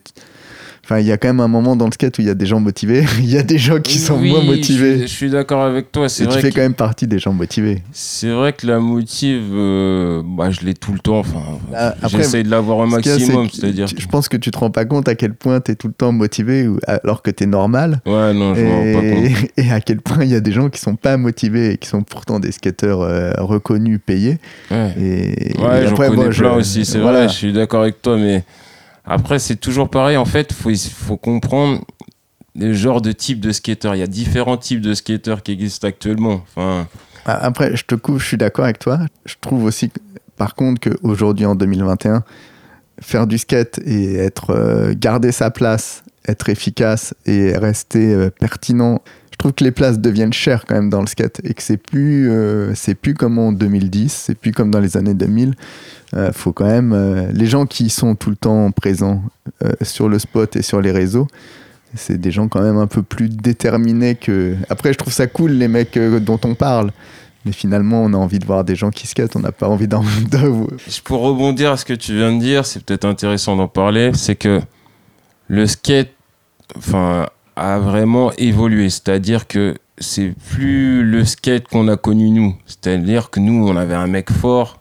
[0.82, 2.35] Enfin, il y a quand même un moment dans le skate où il y a
[2.35, 5.01] des gens motivés, il y a des gens qui sont Oui, moins Je motivés.
[5.02, 6.09] je suis d'accord avec toi.
[6.09, 7.82] C'est Et tu vrai fais que- quand même partie des gens motivés.
[7.93, 11.19] C'est vrai que la motive, euh, bah, je l'ai tout le temps.
[11.20, 11.39] Enfin,
[11.74, 13.48] Ah, après, j'essaye de l'avoir au maximum.
[13.52, 13.86] C'est-à-dire.
[13.86, 15.93] Je pense que tu te rends pas compte à quel point tu es tout le
[15.94, 18.01] temps motivé alors que tu es normal.
[18.07, 19.51] Ouais, non, je rends pas compte.
[19.57, 21.77] Et, et à quel point il y a des gens qui sont pas motivés et
[21.78, 24.39] qui sont pourtant des skateurs euh, reconnus, payés.
[24.70, 24.93] Ouais.
[24.98, 27.19] Et, Ouais, et après, moi, je- plein aussi, c'est voilà.
[27.20, 28.43] vrai, je suis d'accord avec toi, mais
[29.11, 31.85] après, c'est toujours pareil, en fait, faut, faut comprendre
[32.57, 33.91] le genre de type de skater.
[33.95, 36.43] Il y a différents types de skateurs qui existent actuellement.
[36.45, 36.87] Enfin,
[37.27, 39.01] Ah, Après, je te coupe, je suis d'accord avec toi.
[39.27, 39.91] Je trouve aussi,
[40.37, 42.24] par contre, qu'aujourd'hui, en 2021,
[43.01, 49.01] faire du skate et être euh, garder sa place, être efficace et rester euh, pertinent.
[49.40, 52.30] Trouve que les places deviennent chères quand même dans le skate et que c'est plus
[52.30, 55.54] euh, c'est plus comme en 2010, c'est plus comme dans les années 2000.
[56.14, 59.22] Euh, faut quand même euh, les gens qui sont tout le temps présents
[59.64, 61.26] euh, sur le spot et sur les réseaux.
[61.94, 64.56] C'est des gens quand même un peu plus déterminés que.
[64.68, 66.92] Après, je trouve ça cool les mecs dont on parle.
[67.46, 69.88] Mais finalement, on a envie de voir des gens qui skatent, on n'a pas envie
[69.88, 70.02] d'en.
[70.30, 70.66] de-
[71.04, 74.36] pour rebondir à ce que tu viens de dire, c'est peut-être intéressant d'en parler, c'est
[74.36, 74.60] que
[75.48, 76.10] le skate
[76.76, 77.26] enfin,
[77.56, 78.90] a vraiment évolué.
[78.90, 82.56] C'est-à-dire que c'est plus le skate qu'on a connu nous.
[82.66, 84.81] C'est-à-dire que nous, on avait un mec fort.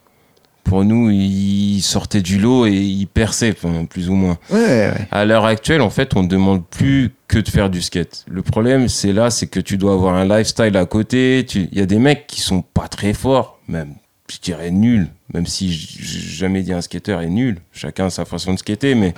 [0.63, 3.55] Pour nous, il sortait du lot et il perçait,
[3.89, 4.37] plus ou moins.
[4.51, 5.07] Ouais, ouais.
[5.09, 8.23] À l'heure actuelle, en fait, on ne demande plus que de faire du skate.
[8.29, 11.43] Le problème, c'est là, c'est que tu dois avoir un lifestyle à côté.
[11.55, 13.95] Il y a des mecs qui sont pas très forts, même,
[14.31, 17.57] je dirais nuls, même si j'ai jamais dit un skateur est nul.
[17.71, 19.15] Chacun a sa façon de skater, mais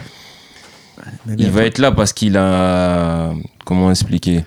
[1.37, 3.33] il va être là parce qu'il a,
[3.65, 4.43] comment expliquer?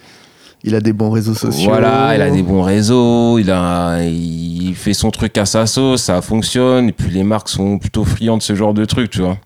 [0.66, 1.68] Il a des bons réseaux sociaux.
[1.68, 6.02] Voilà, il a des bons réseaux, il a, il fait son truc à sa sauce,
[6.04, 6.88] ça fonctionne.
[6.88, 9.36] Et puis les marques sont plutôt friandes de ce genre de truc, tu vois.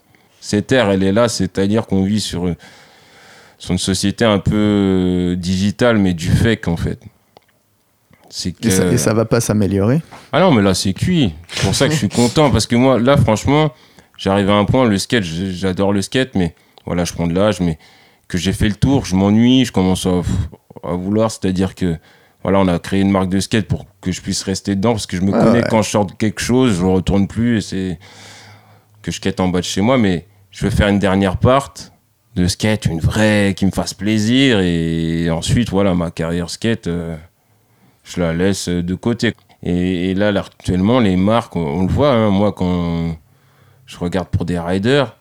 [0.41, 2.55] Cette terre, elle est là, c'est-à-dire qu'on vit sur, une-
[3.59, 7.01] sur une société un peu digitale, mais du fake en fait.
[8.31, 8.69] C'est que...
[8.69, 10.03] Et ça, et ça va pas s'améliorer?
[10.33, 11.33] Ah non, mais là, c'est cuit.
[11.49, 12.51] C'est pour ça que je suis content.
[12.51, 13.73] Parce que moi, là, franchement,
[14.17, 16.55] j'arrive à un point, le skate, j'adore le skate, mais
[16.89, 17.79] voilà, je prends de l'âge, mais
[18.27, 20.23] que j'ai fait le tour, je m'ennuie, je commence à,
[20.83, 21.31] à vouloir.
[21.31, 21.97] C'est-à-dire que,
[22.43, 25.07] voilà, on a créé une marque de skate pour que je puisse rester dedans, parce
[25.07, 25.69] que je me Ah connais ouais.
[25.71, 27.99] quand je sors de quelque chose, je ne retourne plus, et c'est
[29.03, 31.73] que je skate en bas de chez moi, mais je veux faire une dernière part
[32.37, 36.87] de skate, une vraie, qui me fasse plaisir, et ensuite, voilà, ma carrière skate.
[36.87, 37.17] euh,
[38.05, 39.35] je la laisse de côté.
[39.63, 43.17] Et, et là, là, actuellement, les marques, on, on le voit, hein, moi, quand
[43.85, 45.17] je regarde pour des riders,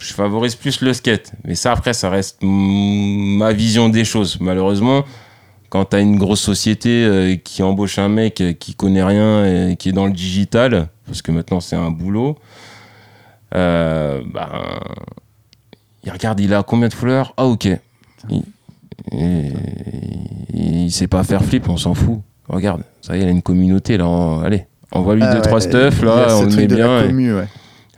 [0.00, 1.32] je favorise plus le skate.
[1.44, 4.38] Mais ça, après, ça reste ma vision des choses.
[4.40, 5.04] Malheureusement,
[5.70, 9.70] quand tu as une grosse société euh, qui embauche un mec euh, qui connaît rien
[9.70, 12.36] et qui est dans le digital, parce que maintenant, c'est un boulot,
[13.54, 14.48] euh, ben,
[16.04, 17.68] il regarde, il a combien de fleurs Ah, ok.
[18.30, 18.42] Il,
[19.12, 19.52] et-
[20.52, 22.20] il sait pas faire flip, on s'en fout.
[22.48, 24.40] Regarde, ça y est, il a une communauté là.
[24.44, 27.02] Allez, envoie-lui Ah deux, trois ouais, stuff y a là, on la bien.
[27.06, 27.48] commu, ouais.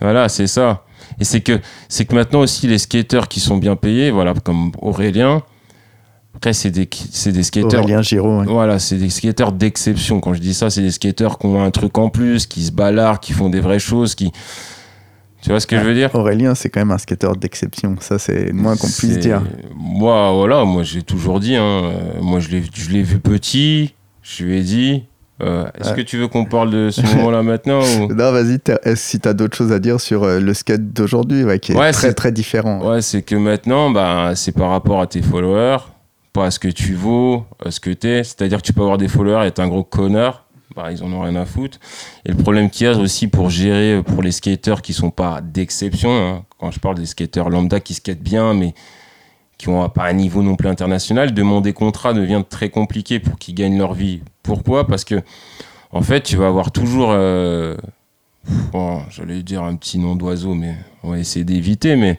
[0.01, 0.85] voilà, c'est ça.
[1.20, 4.73] Et c'est que, c'est que maintenant aussi, les skateurs qui sont bien payés, voilà, comme
[4.81, 5.43] Aurélien,
[6.37, 7.81] après, c'est des, c'est des skateurs.
[7.81, 8.41] Aurélien Giraud.
[8.41, 8.47] ouais.
[8.47, 10.20] Voilà, c'est des skateurs d'exception.
[10.20, 12.73] Quand je dis ça, c'est des skateurs qui ont un truc en plus, qui se
[12.73, 14.31] balarent, qui font des vraies choses, qui.
[15.41, 16.15] Tu vois ce que je veux dire?
[16.15, 17.97] Aurélien, c'est quand même un skateur d'exception.
[18.01, 19.43] Ça, c'est moins qu'on puisse dire.
[19.77, 23.95] Moi, voilà, moi j'ai toujours dit, hein, euh, moi je l'ai, je l'ai vu petit,
[24.23, 25.05] je lui ai dit,
[25.43, 25.97] euh, est-ce Ouais.
[25.97, 28.07] que tu veux qu'on parle de ce moment-là maintenant ou...
[28.13, 28.59] Non, vas-y,
[28.97, 31.77] si tu as d'autres choses à dire sur euh, le skate d'aujourd'hui, ouais, qui est
[31.77, 32.81] Ouais, très très différent.
[32.91, 35.79] Ouais, c'est que maintenant, bah, c'est par rapport à tes followers,
[36.33, 38.25] pas à ce que tu vaux, à ce que t'es.
[38.25, 40.45] C'est-à-dire que tu peux avoir des followers et être un gros connard.
[40.75, 41.79] Bah, ils en ont rien à foutre.
[42.27, 45.41] Et le problème qu'il y a aussi pour gérer pour les skateurs qui sont pas
[45.43, 48.75] d'exception, hein, quand je parle des skateurs lambda qui skatent bien, mais
[49.59, 53.55] qui ont pas un niveau non plus international, demander contrat devient très compliqué pour qu'ils
[53.55, 54.20] gagnent leur vie.
[54.43, 54.87] Pourquoi?
[54.87, 55.23] Parce que,
[55.93, 57.77] en fait, tu vas avoir toujours, euh,
[59.11, 62.19] j'allais dire un petit nom d'oiseau, mais on va essayer d'éviter, mais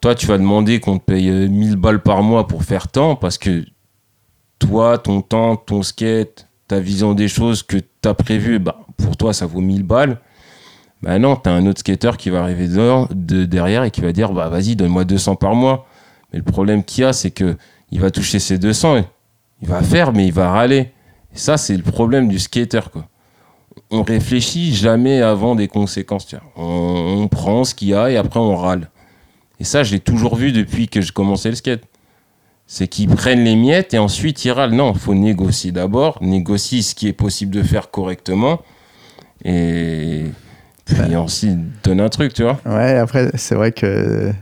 [0.00, 3.36] toi, tu vas demander qu'on te paye 1000 balles par mois pour faire tant, parce
[3.36, 3.64] que
[4.60, 9.16] toi, ton temps, ton skate, ta vision des choses que tu as prévues, bah, pour
[9.16, 10.20] toi, ça vaut 1000 balles.
[11.02, 14.12] Bah non, tu as un autre skater qui va arriver de derrière et qui va
[14.12, 15.86] dire, bah vas-y, donne-moi 200 par mois.
[16.32, 17.56] Mais le problème qu'il y a, c'est que
[17.90, 19.04] il va toucher ses 200,
[19.62, 20.92] il va faire, mais il va râler.
[21.34, 23.08] Et ça, c'est le problème du skater, quoi.
[23.90, 26.34] On réfléchit jamais avant des conséquences.
[26.56, 28.90] On, prend ce qu'il y a et après on râle.
[29.60, 31.82] Et ça, je l'ai toujours vu depuis que j'ai commencé le skate.
[32.66, 34.74] C'est qu'ils prennent les miettes et ensuite ils râlent.
[34.74, 38.60] Non, il faut négocier d'abord, négocier ce qui est possible de faire correctement.
[39.44, 40.24] Et
[40.84, 42.60] puis ensuite donne un truc, tu vois.
[42.66, 44.32] Ouais, après, c'est vrai que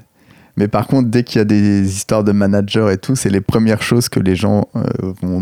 [0.56, 3.42] mais par contre, dès qu'il y a des histoires de managers et tout, c'est les
[3.42, 4.82] premières choses que les gens euh,
[5.22, 5.40] vont,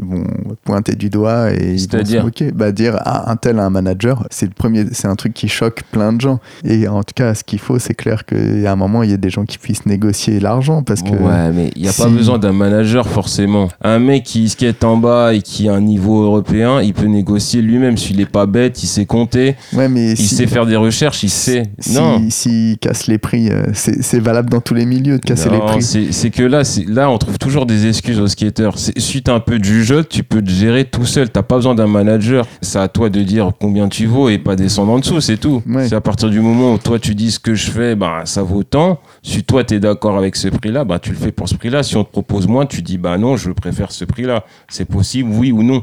[0.00, 0.24] vont,
[0.64, 2.52] pointer du doigt et ils vont se moquer.
[2.52, 5.48] Bah, dire ah, un tel a un manager, c'est le premier, c'est un truc qui
[5.48, 6.40] choque plein de gens.
[6.64, 9.18] Et en tout cas, ce qu'il faut, c'est clair qu'à un moment, il y a
[9.18, 11.10] des gens qui puissent négocier l'argent parce que.
[11.10, 13.68] Ouais, mais il n'y a pas besoin d'un manager forcément.
[13.82, 17.60] Un mec qui skate en bas et qui a un niveau européen, il peut négocier
[17.60, 17.98] lui-même.
[17.98, 19.56] S'il n'est pas bête, il sait compter.
[19.74, 21.64] Ouais, mais il sait faire des recherches, il sait.
[21.92, 22.22] non.
[22.30, 25.82] S'il casse les prix, euh, c'est valable dans tous les milieux de casser les prix.
[25.82, 28.78] C'est que là, là, on trouve toujours des excuses aux skateurs.
[28.78, 31.30] Suite un peu du jeu, tu peux te gérer tout seul.
[31.30, 32.46] T'as pas besoin d'un manager.
[32.60, 35.62] C'est à toi de dire combien tu vaux et pas descendre en dessous, c'est tout.
[35.88, 38.42] C'est à partir du moment où toi tu dis ce que je fais, bah, ça
[38.42, 39.00] vaut tant.
[39.22, 41.82] Si toi tu es d'accord avec ce prix-là, bah, tu le fais pour ce prix-là.
[41.82, 44.44] Si on te propose moins, tu dis bah non, je préfère ce prix-là.
[44.68, 45.82] C'est possible, oui ou non.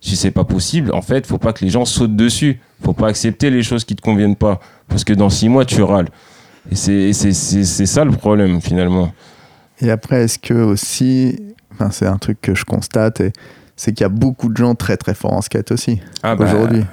[0.00, 2.60] Si c'est pas possible, en fait, faut pas que les gens sautent dessus.
[2.84, 4.58] Faut pas accepter les choses qui te conviennent pas.
[4.88, 6.08] Parce que dans six mois, tu râles.
[6.70, 9.12] Et c'est ça le problème finalement.
[9.80, 11.36] Et après, est-ce que aussi,
[11.74, 13.20] enfin, c'est un truc que je constate,
[13.76, 16.44] c'est qu'il y a beaucoup de gens très très forts en skate aussi ah bah,
[16.44, 16.84] aujourd'hui.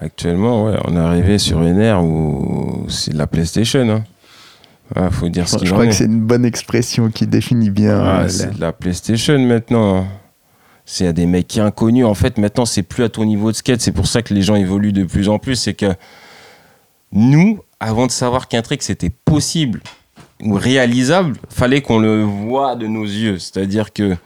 [0.00, 4.02] actuellement, ouais, on est arrivé sur une ère où c'est de la PlayStation.
[4.96, 5.10] Hein.
[5.10, 8.00] faut dire ce Je crois que c'est une bonne expression qui définit bien.
[8.00, 9.98] Ah, euh, c'est de la PlayStation maintenant.
[9.98, 10.06] Hein.
[10.86, 12.04] C'est à des mecs qui inconnus.
[12.04, 13.80] En fait, maintenant, c'est plus à ton niveau de skate.
[13.80, 15.56] C'est pour ça que les gens évoluent de plus en plus.
[15.56, 15.94] C'est que
[17.12, 19.80] nous, avant de savoir qu'un trick c'était possible
[20.42, 23.38] ou réalisable, fallait qu'on le voit de nos yeux.
[23.38, 24.16] C'est-à-dire que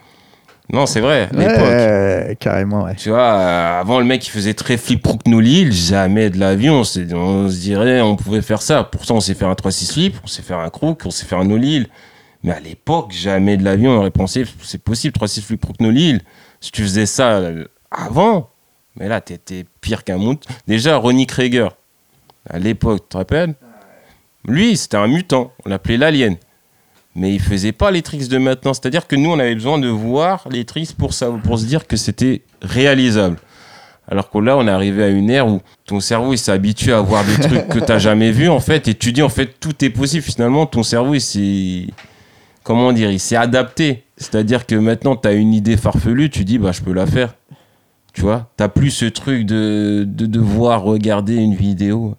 [0.70, 2.38] non, c'est vrai, l'époque.
[2.40, 2.94] carrément, ouais.
[2.94, 6.84] Tu vois, euh, avant le mec il faisait très flip l'île, jamais de l'avion, on,
[6.84, 8.84] se dirait on pouvait faire ça.
[8.84, 11.38] Pourtant on sait faire un 3-6 flip, on sait faire un crook, on sait faire
[11.38, 15.64] un no Mais à l'époque, jamais de l'avion, on aurait pensé c'est possible 3-6 flip
[15.80, 16.20] l'île.
[16.60, 18.50] Si tu faisais ça euh, avant,
[18.96, 20.38] mais là t'étais pire qu'un monde.
[20.66, 21.78] Déjà Ronnie Krieger,
[22.48, 23.54] à l'époque, tu te rappelles
[24.46, 26.36] Lui, c'était un mutant, on l'appelait l'alien.
[27.14, 28.72] Mais il faisait pas les tricks de maintenant.
[28.74, 31.10] C'est-à-dire que nous, on avait besoin de voir les tricks pour,
[31.42, 33.38] pour se dire que c'était réalisable.
[34.10, 36.92] Alors que là, on est arrivé à une ère où ton cerveau, il s'est habitué
[36.92, 39.28] à voir des trucs que tu n'as jamais vus, en fait, et tu dis, en
[39.28, 40.22] fait, tout est possible.
[40.22, 41.88] Finalement, ton cerveau, il s'est,
[42.62, 44.04] comment dire, il s'est adapté.
[44.16, 47.34] C'est-à-dire que maintenant, tu as une idée farfelue, tu dis, bah, je peux la faire.
[48.14, 52.16] Tu vois, t'as plus ce truc de, de devoir regarder une vidéo.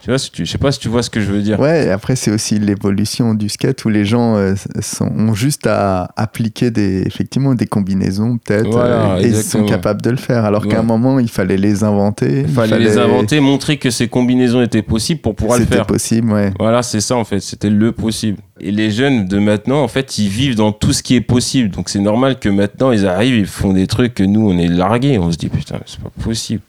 [0.00, 1.60] Tu vois, je sais pas si tu vois ce que je veux dire.
[1.60, 6.10] Ouais, après c'est aussi l'évolution du skate où les gens euh, sont, ont juste à
[6.16, 10.44] appliquer des, effectivement des combinaisons peut-être euh, et ils sont capables de le faire.
[10.44, 12.40] Alors qu'à un moment il fallait les inventer.
[12.40, 15.78] Il fallait, les inventer, montrer que ces combinaisons étaient possibles pour pouvoir le faire.
[15.78, 16.52] C'était possible, ouais.
[16.58, 18.38] Voilà, c'est ça en fait, c'était le possible.
[18.60, 21.70] Et les jeunes de maintenant, en fait, ils vivent dans tout ce qui est possible.
[21.70, 24.68] Donc c'est normal que maintenant ils arrivent, ils font des trucs que nous on est
[24.68, 25.18] largués.
[25.18, 26.62] On se dit putain, c'est pas possible.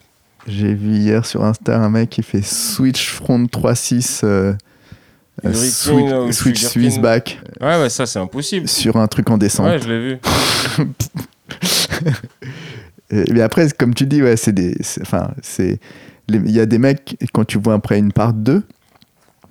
[0.46, 4.52] J'ai vu hier sur Insta un mec qui fait switch front 3-6 euh,
[5.44, 7.40] euh, switch, switch Swiss back.
[7.60, 8.68] Ouais, ouais, ça c'est impossible.
[8.68, 9.66] Sur un truc en descente.
[9.66, 10.18] Ouais, je l'ai vu.
[13.32, 14.76] mais après, comme tu dis, ouais, c'est des.
[15.00, 15.80] Enfin, c'est.
[16.28, 18.62] Il y a des mecs, quand tu vois après une part 2,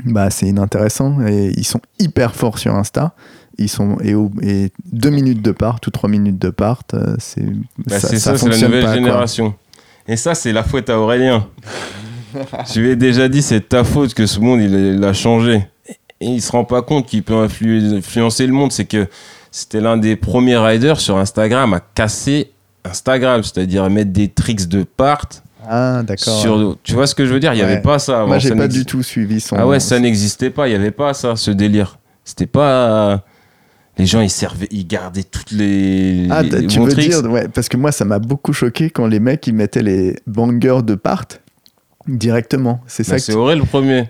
[0.06, 1.26] bah, c'est inintéressant.
[1.28, 3.14] Et ils sont hyper forts sur Insta.
[3.60, 7.46] Ils sont et, et deux minutes de part ou trois minutes de part, euh, c'est
[7.78, 9.54] bah, ça, ça, c'est la nouvelle génération.
[10.08, 11.48] Et ça, c'est la faute à Aurélien.
[12.74, 15.66] Je lui ai déjà dit, c'est ta faute que ce monde, il, a changé.
[16.20, 18.72] Et il se rend pas compte qu'il peut influencer le monde.
[18.72, 19.08] C'est que
[19.52, 22.52] c'était l'un des premiers riders sur Instagram à casser
[22.86, 25.26] Instagram, c'est-à-dire à mettre des tricks de part.
[25.68, 26.78] Ah, d'accord.
[26.84, 27.54] Tu vois ce que je veux dire?
[27.54, 28.28] Il n'y avait pas ça avant.
[28.28, 29.56] Moi, j'ai pas du tout suivi son.
[29.56, 30.68] Ah ouais, ça n'existait pas.
[30.68, 31.98] Il n'y avait pas ça, ce délire.
[32.26, 33.24] C'était pas.
[33.98, 36.28] Les gens, ils servaient, ils gardaient toutes les.
[36.32, 39.20] Ah, les tu veux dire, ouais, parce que moi, ça m'a beaucoup choqué quand les
[39.20, 41.26] mecs, ils mettaient les bangers de part
[42.08, 42.82] directement.
[42.88, 44.10] C'est ça Bah, que c'est Aurel le premier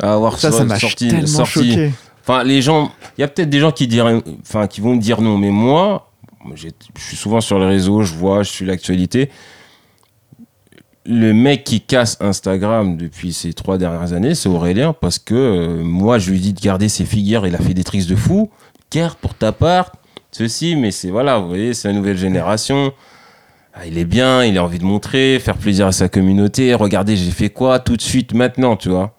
[0.00, 1.70] à avoir ça, ça m'a sorti, tellement sorti.
[1.70, 1.92] choqué.
[2.22, 5.00] Enfin, les gens, il y a peut-être des gens qui diraient, enfin, qui vont me
[5.00, 6.10] dire non, mais moi,
[6.54, 9.30] je suis souvent sur les réseaux, je vois, je suis l'actualité.
[11.10, 15.82] Le mec qui casse Instagram depuis ces trois dernières années, c'est Aurélien, parce que euh,
[15.82, 18.50] moi, je lui dis de garder ses figures, il a fait des tricks de fou.
[18.90, 19.92] Car pour ta part,
[20.30, 22.92] ceci, mais c'est voilà, vous voyez, c'est la nouvelle génération.
[23.74, 26.74] Ah, il est bien, il a envie de montrer, faire plaisir à sa communauté.
[26.74, 29.14] Regardez, j'ai fait quoi tout de suite, maintenant, tu vois.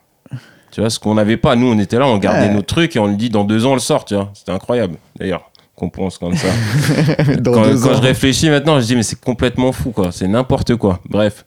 [0.72, 1.56] Tu vois, ce qu'on n'avait pas.
[1.56, 2.54] Nous, on était là, on gardait Ouais.
[2.54, 4.30] nos trucs et on le dit dans deux ans, on le sort, tu vois.
[4.34, 6.48] C'était incroyable, d'ailleurs, qu'on pense comme ça.
[7.40, 7.96] Dans quand deux quand ans.
[7.96, 10.12] je réfléchis maintenant, je dis, mais c'est complètement fou, quoi.
[10.12, 11.00] C'est n'importe quoi.
[11.10, 11.46] Bref.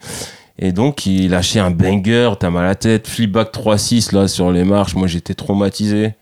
[0.59, 4.51] Et donc, il lâchait un banger, t'as mal à la tête, flipback 3-6, là, sur
[4.51, 4.95] les marches.
[4.95, 6.15] Moi, j'étais traumatisé.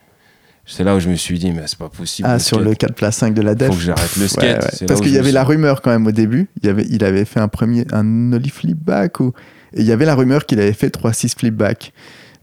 [0.72, 2.28] C'est là où je me suis dit, mais c'est pas possible.
[2.30, 2.68] Ah, le sur skate.
[2.68, 3.68] le 4 place 5 de la def.
[3.68, 4.62] Faut que j'arrête le Ouais, skate.
[4.80, 4.86] ouais.
[4.86, 6.48] Parce qu'il y avait la rumeur quand même au début.
[6.62, 9.32] Il, y avait, il avait fait un premier, un ollie flip back ou...
[9.74, 11.92] et il y avait la rumeur qu'il avait fait 3-6 flip back.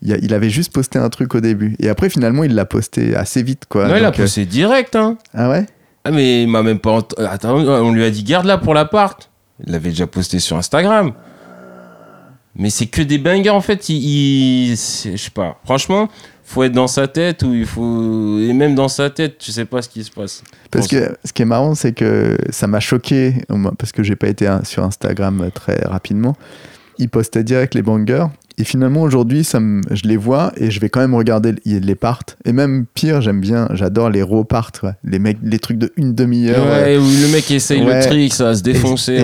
[0.01, 1.75] Il, y a- il avait juste posté un truc au début.
[1.79, 3.63] Et après, finalement, il l'a posté assez vite.
[3.69, 3.87] Quoi.
[3.87, 5.17] Non, il a Donc, euh, posté direct, hein.
[5.33, 5.65] Ah ouais?
[6.03, 6.91] Ah, mais il m'a même pas.
[6.91, 9.29] ent- euh, Attends, on lui a dit garde-la pour l'appart.
[9.65, 11.13] Il l'avait déjà posté sur Instagram.
[12.55, 13.89] Mais c'est que des bangers en fait.
[13.89, 13.95] Il,
[14.69, 15.59] il- c'est- je sais pas.
[15.63, 16.09] Franchement,
[16.47, 18.39] faut être dans sa tête ou il faut.
[18.39, 20.43] Et même dans sa tête, tu sais pas ce qui se passe.
[20.71, 23.33] Parce que ce qui est marrant, c'est que ça m'a choqué,
[23.77, 26.37] parce que j'ai pas été sur Instagram très rapidement.
[26.99, 28.27] Il postait direct les bangers.
[28.59, 31.95] Et finalement, aujourd'hui, ça me- je les vois et je vais quand même regarder les
[31.95, 32.23] parts.
[32.43, 34.93] Et même pire, j'aime bien, j'adore les raw parts, ouais.
[35.03, 36.65] les, mecs, les trucs de une demi-heure.
[36.65, 39.23] Ouais, où le mec essaye le trick, ça va se défoncer.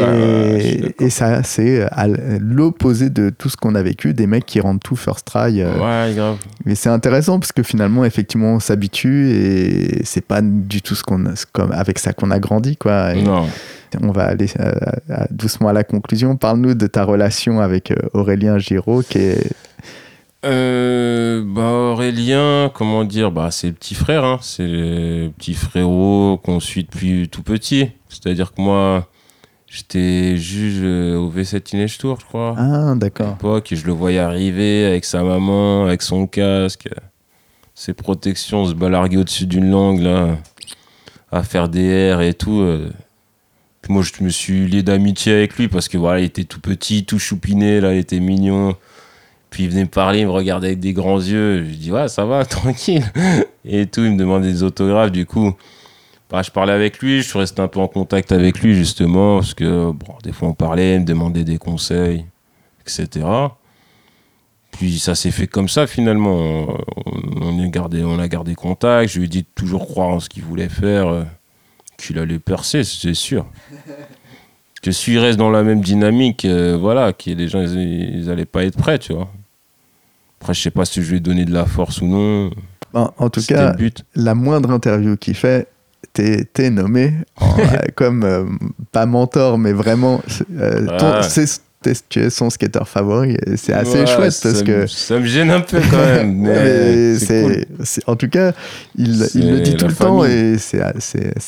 [0.99, 4.81] Et, ça, c'est à l'opposé de tout ce qu'on a vécu, des mecs qui rendent
[4.83, 5.61] tout first try.
[5.61, 6.37] euh, Ouais, grave.
[6.65, 11.03] Mais c'est intéressant parce que finalement, effectivement, on s'habitue et c'est pas du tout ce
[11.03, 13.15] qu'on, comme avec ça qu'on a grandi, quoi.
[13.15, 13.47] Et Non.
[14.01, 14.71] On va aller euh,
[15.09, 16.35] à- doucement à la conclusion.
[16.37, 19.51] Parle-nous de ta relation avec euh, Aurélien Giraud, qui est
[20.45, 23.31] Euh, bah Aurélien, comment dire?
[23.31, 24.39] Bah c'est le petit frère hein.
[24.41, 29.07] c'est le petit frérot qu'on suit depuis tout petit c'est-à-dire que moi
[29.67, 30.81] j'étais juge
[31.15, 33.29] au V7 Teenage Tour je crois ah à d'accord.
[33.29, 36.89] l'époque et je le voyais arriver avec sa maman avec son casque
[37.73, 40.35] ses protections se balarguer au-dessus d'une langue là
[41.31, 42.61] à faire des airs et tout.
[43.89, 47.05] Moi je me suis lié d'amitié avec lui parce que voilà il était tout petit
[47.05, 48.75] tout choupiné là il était mignon
[49.53, 51.63] puis il venait me parler, il me regardait avec des grands yeux.
[51.63, 53.03] Je dis, ouais, ça va, tranquille.
[53.63, 55.11] Et tout, il me demandait des autographes.
[55.11, 55.53] Du coup,
[56.31, 59.37] bah, je parlais avec lui, je suis resté un peu en contact avec lui, justement,
[59.37, 62.25] parce que, bon, des fois, on parlait, il me demandait des conseils,
[62.81, 63.27] etc.
[64.71, 66.31] Puis ça s'est fait comme ça, finalement.
[66.35, 66.77] On,
[67.41, 69.13] on a gardé, on a gardé contact.
[69.13, 71.23] Je lui ai dit de toujours croire en ce qu'il voulait faire, euh,
[71.97, 73.45] qu'il allait percer, c'est sûr.
[74.81, 78.45] Que s'il reste dans la même dynamique, euh, voilà, que les gens, ils, ils allaient
[78.45, 79.29] pas être prêts, tu vois.
[80.41, 82.51] Après, je sais pas si je lui ai donné de la force ou non.
[82.93, 84.03] En, en tout cas, le but.
[84.15, 85.69] la moindre interview qu'il fait,
[86.11, 87.63] t'es, t'es nommé en- euh,
[87.95, 88.45] comme euh,
[88.91, 90.21] pas mentor, mais vraiment,
[90.51, 91.21] euh, ton-
[91.85, 91.89] Ah.
[91.93, 93.37] c'est- t'es- tu es son skater favori.
[93.55, 94.87] C'est assez Ouais, chouette parce me- que.
[94.87, 96.33] Ça me gêne un peu quand même.
[96.37, 97.93] mais c'est cool.
[98.07, 98.53] en tout cas,
[98.97, 100.81] il, il le dit tout le temps et c'est,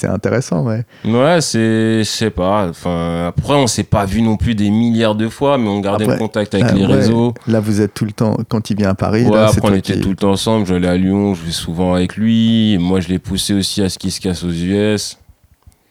[0.07, 0.63] intéressant.
[0.63, 0.83] Ouais.
[1.05, 1.99] Ouais, c'est.
[1.99, 2.67] Je sais pas.
[2.69, 6.03] Enfin, après, on s'est pas vu non plus des milliards de fois, mais on gardait
[6.05, 6.93] Après, le contact avec Ah, les ouais.
[6.93, 7.33] réseaux.
[7.47, 9.73] Là, vous êtes tout le temps, quand il vient à Paris, Ouais, là, après, on
[9.73, 10.65] était qui- tout le temps ensemble.
[10.67, 12.77] J'allais à Lyon, je vais souvent avec lui.
[12.79, 15.17] Moi, je l'ai poussé aussi à ce qu'il se casse aux US.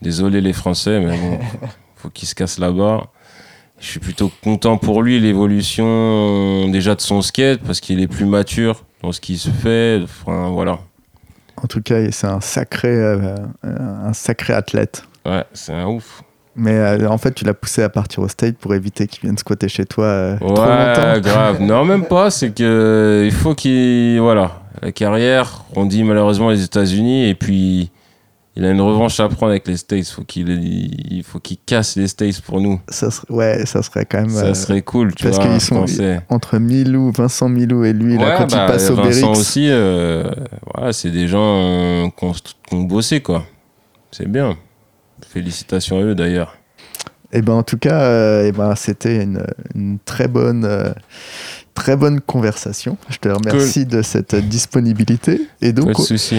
[0.02, 1.38] Désolé les Français, mais bon,
[1.96, 3.04] faut qu'il se casse là-bas.
[3.84, 8.24] Je suis plutôt content pour lui, l'évolution déjà de son skate, parce qu'il est plus
[8.24, 10.00] mature dans ce qu'il se fait.
[10.02, 10.78] Enfin, voilà.
[11.62, 15.04] En tout cas, c'est un sacré, euh, un sacré athlète.
[15.26, 16.22] Ouais, c'est un ouf.
[16.56, 19.36] Mais euh, en fait, tu l'as poussé à partir au state pour éviter qu'il vienne
[19.36, 21.20] squatter chez toi euh, trop Ouais, longtemps.
[21.20, 21.60] grave.
[21.60, 22.30] Non, même pas.
[22.30, 24.18] C'est que il faut qu'il.
[24.18, 24.62] Voilà.
[24.80, 27.90] La carrière, on dit malheureusement les États-Unis, et puis
[28.56, 30.06] il a une revanche à prendre avec les States.
[30.06, 30.48] Faut qu'il,
[31.10, 32.80] il faut qu'il casse les States pour nous.
[32.88, 34.30] Ça serait, ouais, ça serait quand même.
[34.30, 35.46] Ça euh, serait cool, tu parce vois.
[35.48, 35.84] qu'ils sont-
[36.28, 39.38] entre Milou, Vincent Milou et lui, là, Ouais, quand bah, il passe au Vincent Bérix.
[39.40, 40.30] aussi, euh,
[40.72, 43.44] voilà, c'est des gens euh, qui ont, bossé, quoi.
[44.12, 44.56] C'est bien.
[45.28, 46.56] Félicitations à eux d'ailleurs.
[47.32, 49.44] Et ben en tout cas, euh, eh ben, c'était une,
[49.74, 50.94] une très bonne.
[51.74, 52.96] Très bonne conversation.
[53.08, 55.40] Je te remercie de cette disponibilité.
[55.60, 56.36] Et Pas donc, de souci.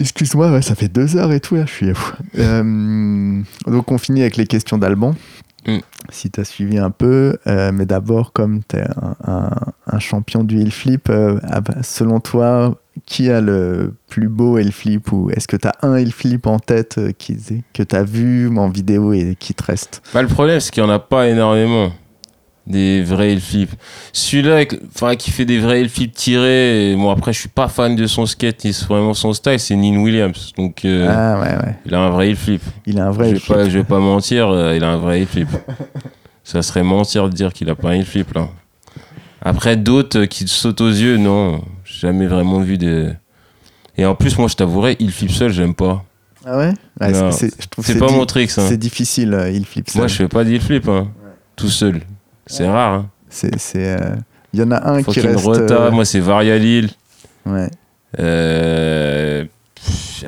[0.00, 1.88] Excuse-moi, ouais, ça fait deux heures et tout, là, je suis.
[2.38, 5.14] Euh, donc, on finit avec les questions d'Alban.
[5.66, 5.78] Mm.
[6.10, 9.50] Si tu as suivi un peu, euh, mais d'abord, comme tu es un, un-
[9.86, 12.76] un champion du hill flip, euh, ah bah, selon toi,
[13.06, 16.46] qui a le plus beau heel flip ou est-ce que tu as un heel flip
[16.46, 17.36] en tête euh, qui,
[17.72, 20.02] que tu as vu en vidéo et qui te reste?
[20.12, 21.92] Bah, Le problème, c'est qu'il n'y en a pas énormément.
[22.66, 23.72] Des vrais flips.
[24.12, 24.64] Celui-là
[24.94, 28.24] enfin, qui fait des vrais flips tirés, bon après je suis pas fan de son
[28.24, 30.52] skate, c'est vraiment son style, c'est Nin Williams.
[30.56, 31.74] Donc euh, ah, ouais, ouais.
[31.84, 32.62] il a un vrai flip.
[32.86, 34.98] Il a un vrai je vais pas, Je vais pas mentir, euh, il a un
[34.98, 35.48] vrai flip.
[36.44, 38.48] Ça serait mentir de dire qu'il a pas un flip là.
[39.44, 41.62] Après d'autres qui sautent aux yeux, non
[42.02, 43.10] jamais vraiment vu des.
[43.96, 46.04] Et en plus, moi, je t'avouerais, il flip seul, j'aime pas.
[46.44, 46.72] Ah ouais,
[47.78, 48.66] C'est pas mon trick, ça.
[48.66, 50.00] C'est difficile, euh, il flip seul.
[50.00, 51.08] Moi, je fais pas d'il flip, hein.
[51.54, 52.00] tout seul.
[52.46, 52.92] C'est rare.
[52.94, 53.10] Hein.
[53.28, 53.56] C'est.
[53.76, 54.16] Euh,
[54.52, 55.40] il y en a un qui reste.
[55.44, 56.90] Rota, euh, moi, c'est Varialil.
[57.46, 57.70] Ouais.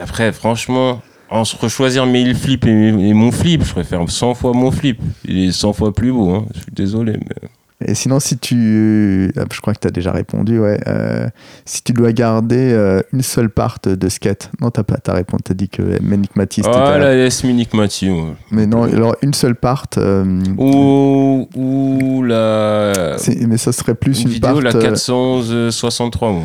[0.01, 4.53] Après, franchement, en se rechoisir mes il flip et, mon flip, je préfère 100 fois
[4.53, 5.01] mon flip.
[5.25, 6.47] Il est 100 fois plus beau, hein.
[6.55, 7.13] je suis désolé.
[7.13, 7.49] Mais...
[7.85, 9.33] Et sinon, si tu.
[9.37, 10.79] Euh, je crois que tu as déjà répondu, ouais.
[10.87, 11.29] Euh,
[11.65, 14.51] si tu dois garder euh, une seule part de skate.
[14.61, 15.41] Non, t'as pas ta réponse.
[15.45, 16.67] T'as dit que Ménic Matisse.
[16.73, 18.11] Ah, la laisse Ménic Matisse.
[18.53, 19.87] Mais non, alors une seule part.
[19.97, 23.17] ou, ou la.
[23.49, 26.45] Mais ça serait plus une, une vidéo, la 463, moi.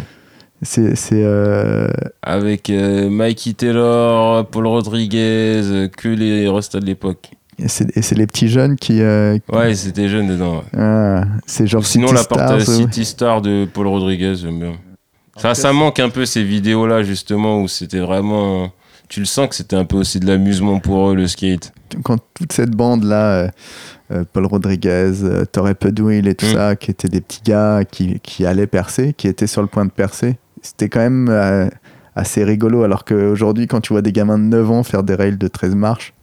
[0.63, 1.23] C'est.
[2.23, 7.29] Avec Mikey Taylor, Paul Rodriguez, que les restes de l'époque.
[7.61, 7.67] Et
[8.01, 9.01] c'est les petits jeunes qui.
[9.01, 10.63] Euh, ouais, c'était jeunes dedans.
[10.77, 14.73] Ah, c'est genre Sinon, la partie City Star de Paul Rodriguez, j'aime bien.
[15.35, 18.71] Ça, ça manque un peu ces vidéos-là, justement, où c'était vraiment.
[19.07, 21.73] Tu le sens que c'était un peu aussi de l'amusement pour eux, le skate.
[22.03, 23.47] Quand toute cette bande-là, euh,
[24.11, 25.13] euh, Paul Rodriguez,
[25.51, 26.53] Torre Pedwill et tout mm.
[26.53, 29.85] ça, qui étaient des petits gars qui, qui, allaient percer, qui étaient sur le point
[29.85, 31.71] de percer, c'était quand même
[32.15, 32.83] assez rigolo.
[32.83, 35.73] Alors qu'aujourd'hui, quand tu vois des gamins de 9 ans faire des rails de 13
[35.73, 36.13] marches,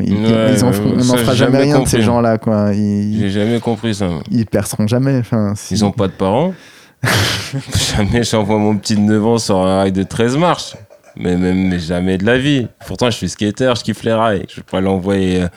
[0.00, 2.38] on n'en fera jamais rien de ces gens-là.
[2.38, 2.72] quoi.
[2.72, 4.08] J'ai jamais compris ça.
[4.30, 5.18] Ils perceront jamais.
[5.18, 6.54] Enfin, Ils ont pas de parents.
[7.96, 10.74] jamais j'envoie mon petit de 9 ans sur un rail de 13 marches.
[11.16, 12.66] Mais même jamais de la vie.
[12.86, 14.46] Pourtant, je suis skater, je kiffe les rails.
[14.48, 15.42] Je vais pas l'envoyer.
[15.42, 15.48] Euh,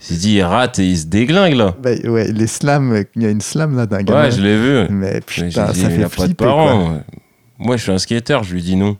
[0.00, 1.74] j'ai dit, il rate et il se déglingue là.
[1.80, 4.22] Bah, ouais, les slams, il y a une slam là d'un gars.
[4.22, 4.86] Ouais, je l'ai vu.
[4.90, 6.98] Mais putain, ça fait a pas de parents.
[7.58, 8.96] Moi, je suis un skater, je lui dis non.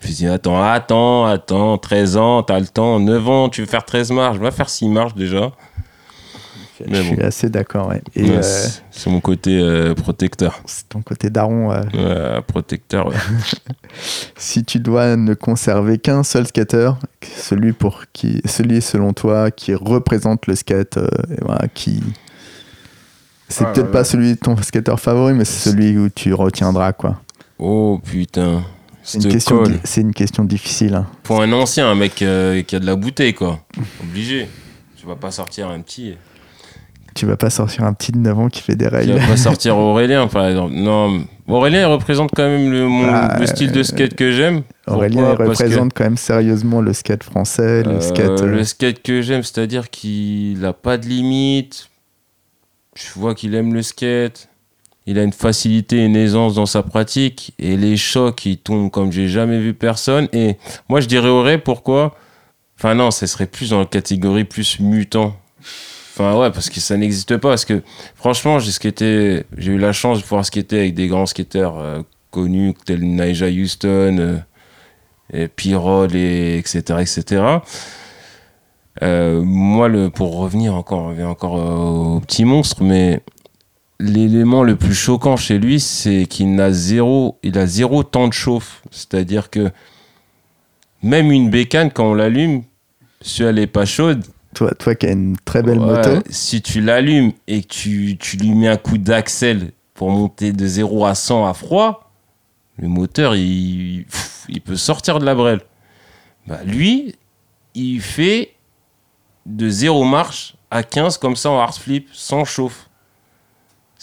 [0.00, 3.66] Je lui dis, attends, attends, attends, 13 ans, t'as le temps, 9 ans, tu veux
[3.66, 5.52] faire 13 marches, va faire 6 marches déjà.
[6.86, 7.88] je suis assez d'accord.
[7.88, 8.02] Ouais.
[8.18, 8.42] Euh,
[8.90, 10.60] c'est mon côté euh, protecteur.
[10.66, 11.70] C'est ton côté daron.
[11.70, 13.10] Ouais, protecteur.
[14.36, 16.90] si tu dois ne conserver qu'un seul skater,
[17.38, 21.08] celui pour qui, celui selon toi qui représente le skate, euh,
[21.72, 22.02] qui
[23.48, 26.92] c'est ah peut-être pas celui de ton skater favori, mais c'est celui où tu retiendras
[26.92, 27.20] quoi.
[27.58, 28.64] Oh putain.
[29.06, 30.96] C'est une, question, c'est une question difficile.
[30.96, 31.06] Hein.
[31.22, 33.60] Pour un ancien, un mec euh, qui a de la bouteille, quoi.
[34.02, 34.48] Obligé.
[34.96, 36.16] Tu vas pas sortir un petit.
[37.14, 39.06] Tu vas pas sortir un petit de 9 ans qui fait des rails.
[39.06, 40.74] Tu vas pas sortir Aurélien, par exemple.
[40.74, 44.62] Non, Aurélien, il représente quand même le, ah, le style de skate que j'aime.
[44.88, 48.40] Aurélien, il représente quand même sérieusement le skate français, le euh, skate.
[48.40, 51.90] Le skate que j'aime, c'est-à-dire qu'il a pas de limite.
[52.96, 54.48] Je vois qu'il aime le skate
[55.06, 59.12] il a une facilité, une aisance dans sa pratique et les chocs, ils tombent comme
[59.12, 60.28] j'ai jamais vu personne.
[60.32, 60.56] Et
[60.88, 62.16] moi, je dirais Auré, pourquoi?
[62.78, 65.36] Enfin, non, ce serait plus dans la catégorie plus mutant.
[66.12, 67.50] Enfin, ouais, parce que ça n'existe pas.
[67.50, 67.82] Parce que
[68.14, 73.02] franchement, j'ai eu la chance de pouvoir skater avec des grands skateurs euh, connus tels
[73.02, 74.38] Nigel Houston, euh,
[75.32, 76.80] et Pirol, et etc.
[77.00, 77.42] etc.
[79.02, 83.20] Euh, moi, le, pour revenir encore, on encore au petit monstre, mais
[83.98, 88.32] l'élément le plus choquant chez lui, c'est qu'il n'a zéro, il a zéro temps de
[88.32, 88.82] chauffe.
[88.90, 89.70] C'est-à-dire que
[91.02, 92.62] même une bécane, quand on l'allume,
[93.20, 94.24] si elle n'est pas chaude.
[94.54, 96.22] Toi, toi qui as une très belle moto.
[96.30, 100.66] Si tu l'allumes et que tu, tu, lui mets un coup d'axel pour monter de
[100.66, 102.10] 0 à 100 à froid,
[102.78, 104.06] le moteur, il,
[104.48, 105.60] il peut sortir de la brêle.
[106.46, 107.14] Bah, lui,
[107.74, 108.52] il fait
[109.44, 112.88] de 0 marche à 15 comme ça en hard flip, sans chauffe.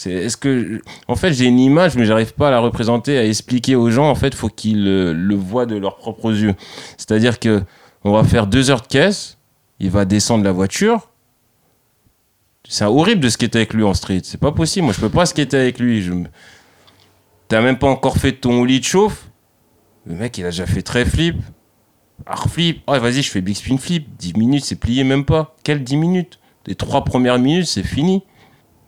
[0.06, 3.76] Est-ce que, en fait, j'ai une image, mais j'arrive pas à la représenter, à expliquer
[3.76, 4.10] aux gens.
[4.10, 6.56] En fait, faut qu'ils le, voient de leurs propres yeux.
[6.98, 7.62] C'est-à-dire que
[8.04, 9.38] on va faire deux heures de caisse,
[9.80, 11.10] il va descendre la voiture.
[12.68, 14.22] C'est horrible de skater avec lui en street.
[14.24, 14.86] C'est pas possible.
[14.86, 16.02] Moi, je peux pas skater avec lui.
[16.02, 16.14] Je...
[17.48, 19.30] T'as même pas encore fait ton lit de chauffe.
[20.06, 21.38] Le mec, il a déjà fait très flip.
[22.26, 22.82] Hard flip.
[22.88, 24.08] Oh, vas-y, je fais big spin flip.
[24.18, 25.56] 10 minutes, c'est plié même pas.
[25.64, 26.40] Quelles 10 minutes?
[26.66, 28.24] Les trois premières minutes, c'est fini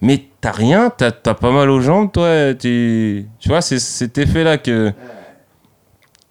[0.01, 2.53] mais t'as rien, t'as as pas mal aux jambes, toi.
[2.53, 4.93] Tu vois, c'est cet effet-là que.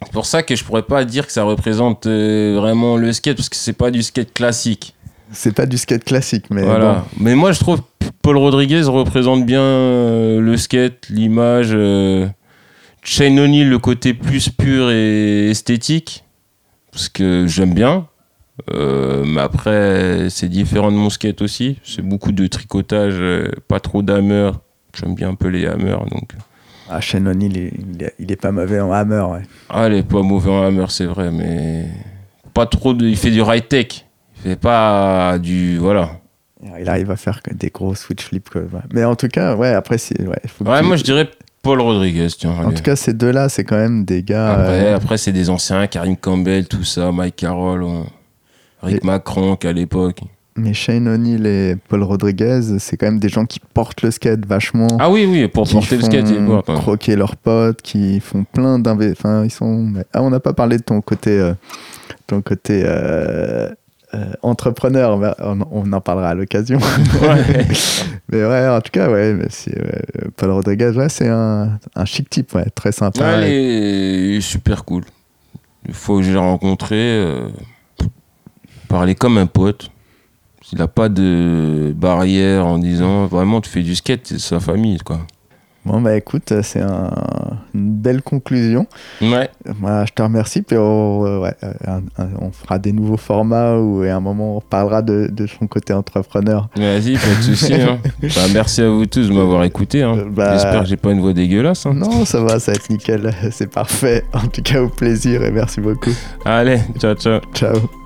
[0.04, 3.36] C'est pour ça que je pourrais pas dire que ça représente euh, vraiment le skate,
[3.36, 4.94] parce que c'est pas du skate classique.
[5.32, 6.62] C'est pas du skate classique, mais.
[6.62, 7.06] Voilà.
[7.18, 7.80] Mais moi, je trouve
[8.22, 11.70] Paul Rodriguez représente bien euh, le skate, l'image.
[11.72, 12.28] Euh,
[13.02, 16.24] Shane O'Neill, le côté plus pur et esthétique,
[16.92, 18.06] parce que j'aime bien.
[18.72, 21.78] Euh, mais après, c'est différent de mon skate aussi.
[21.84, 24.50] C'est beaucoup de tricotage, euh, pas trop d'hammer.
[24.98, 26.04] J'aime bien un peu les hammers.
[26.10, 26.32] Donc.
[26.88, 29.24] Ah, Shane O'Neill, il, est- il est pas mauvais en hammer.
[29.32, 29.42] Ouais.
[29.68, 31.86] Ah, il est pas mauvais en hammer, c'est vrai, mais
[32.52, 33.06] pas trop de.
[33.06, 34.04] Il fait du high tech.
[34.44, 35.78] Il fait pas du.
[35.78, 36.10] Voilà.
[36.80, 38.48] Il arrive à faire des gros switch flips.
[38.50, 38.62] quoi.
[38.92, 40.20] Mais en tout cas, ouais, après, c'est.
[40.22, 41.28] Ouais, Ouais, tu- moi je dirais
[41.62, 42.52] Paul Rodriguez, tiens.
[42.64, 44.52] En tout cas, ces deux-là, c'est quand même des gars.
[44.52, 47.84] Après, euh, après c'est des anciens, Karim Campbell, tout ça, Mike Carroll,
[48.84, 50.20] Rick Et- Macron qu'à l'époque.
[50.56, 54.46] Mais Shane O'Neill et Paul Rodriguez, c'est quand même des gens qui portent le skate
[54.46, 54.86] vachement.
[55.00, 56.74] Ah oui, oui, pour porter le skate, il porte, hein.
[56.74, 59.30] croquer leurs potes, qui font plein d'investissements.
[59.40, 59.92] Enfin, ils sont.
[60.12, 61.54] Ah, on n'a pas parlé de ton côté, euh,
[62.28, 63.68] ton côté euh,
[64.14, 65.18] euh, entrepreneur.
[65.40, 66.78] on, on en parlera à l'occasion.
[67.20, 67.66] Ouais.
[68.30, 70.02] mais ouais, en tout cas, ouais, mais ouais,
[70.36, 73.38] Paul Rodriguez, ouais, c'est un, un chic type, ouais, très sympa.
[73.38, 75.02] Ouais, il est- il est super cool.
[75.88, 76.96] Une fois que je l'ai rencontré,
[78.94, 79.90] parler comme un pote.
[80.72, 84.98] Il n'a pas de barrière en disant vraiment tu fais du skate, c'est sa famille
[84.98, 85.18] quoi.
[85.84, 87.10] Bon, bah écoute, c'est un-
[87.74, 88.86] une belle conclusion.
[89.20, 90.62] Ouais, je te remercie.
[90.62, 94.20] Puis on, euh, ouais, euh, un- un- on fera des nouveaux formats où à un
[94.20, 96.68] moment on parlera de, de son côté entrepreneur.
[96.76, 97.74] vas-y, pas de soucis.
[97.74, 97.98] hein.
[98.22, 100.02] Bah, merci à vous tous de m'avoir écouté.
[100.02, 100.16] hein.
[100.16, 101.84] Euh, bah- J'espère que j'ai pas une voix dégueulasse.
[101.84, 101.92] hein.
[101.94, 103.34] Non, ça va, ça va être nickel.
[103.50, 104.24] C'est parfait.
[104.32, 106.12] En tout cas, au plaisir et merci beaucoup.
[106.46, 107.40] Allez, ciao ciao.
[107.52, 108.03] Ciao.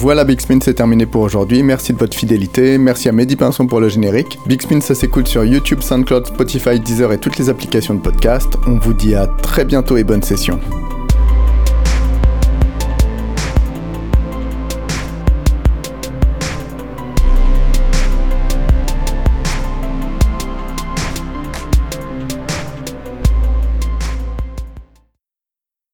[0.00, 1.62] Voilà, Big Spin, c'est terminé pour aujourd'hui.
[1.64, 2.78] Merci de votre fidélité.
[2.78, 4.38] Merci à Mehdi Pinson pour le générique.
[4.46, 8.56] Big Spin, ça s'écoute sur YouTube, SoundCloud, Spotify, Deezer et toutes les applications de podcast.
[8.68, 10.60] On vous dit à très bientôt et bonne session.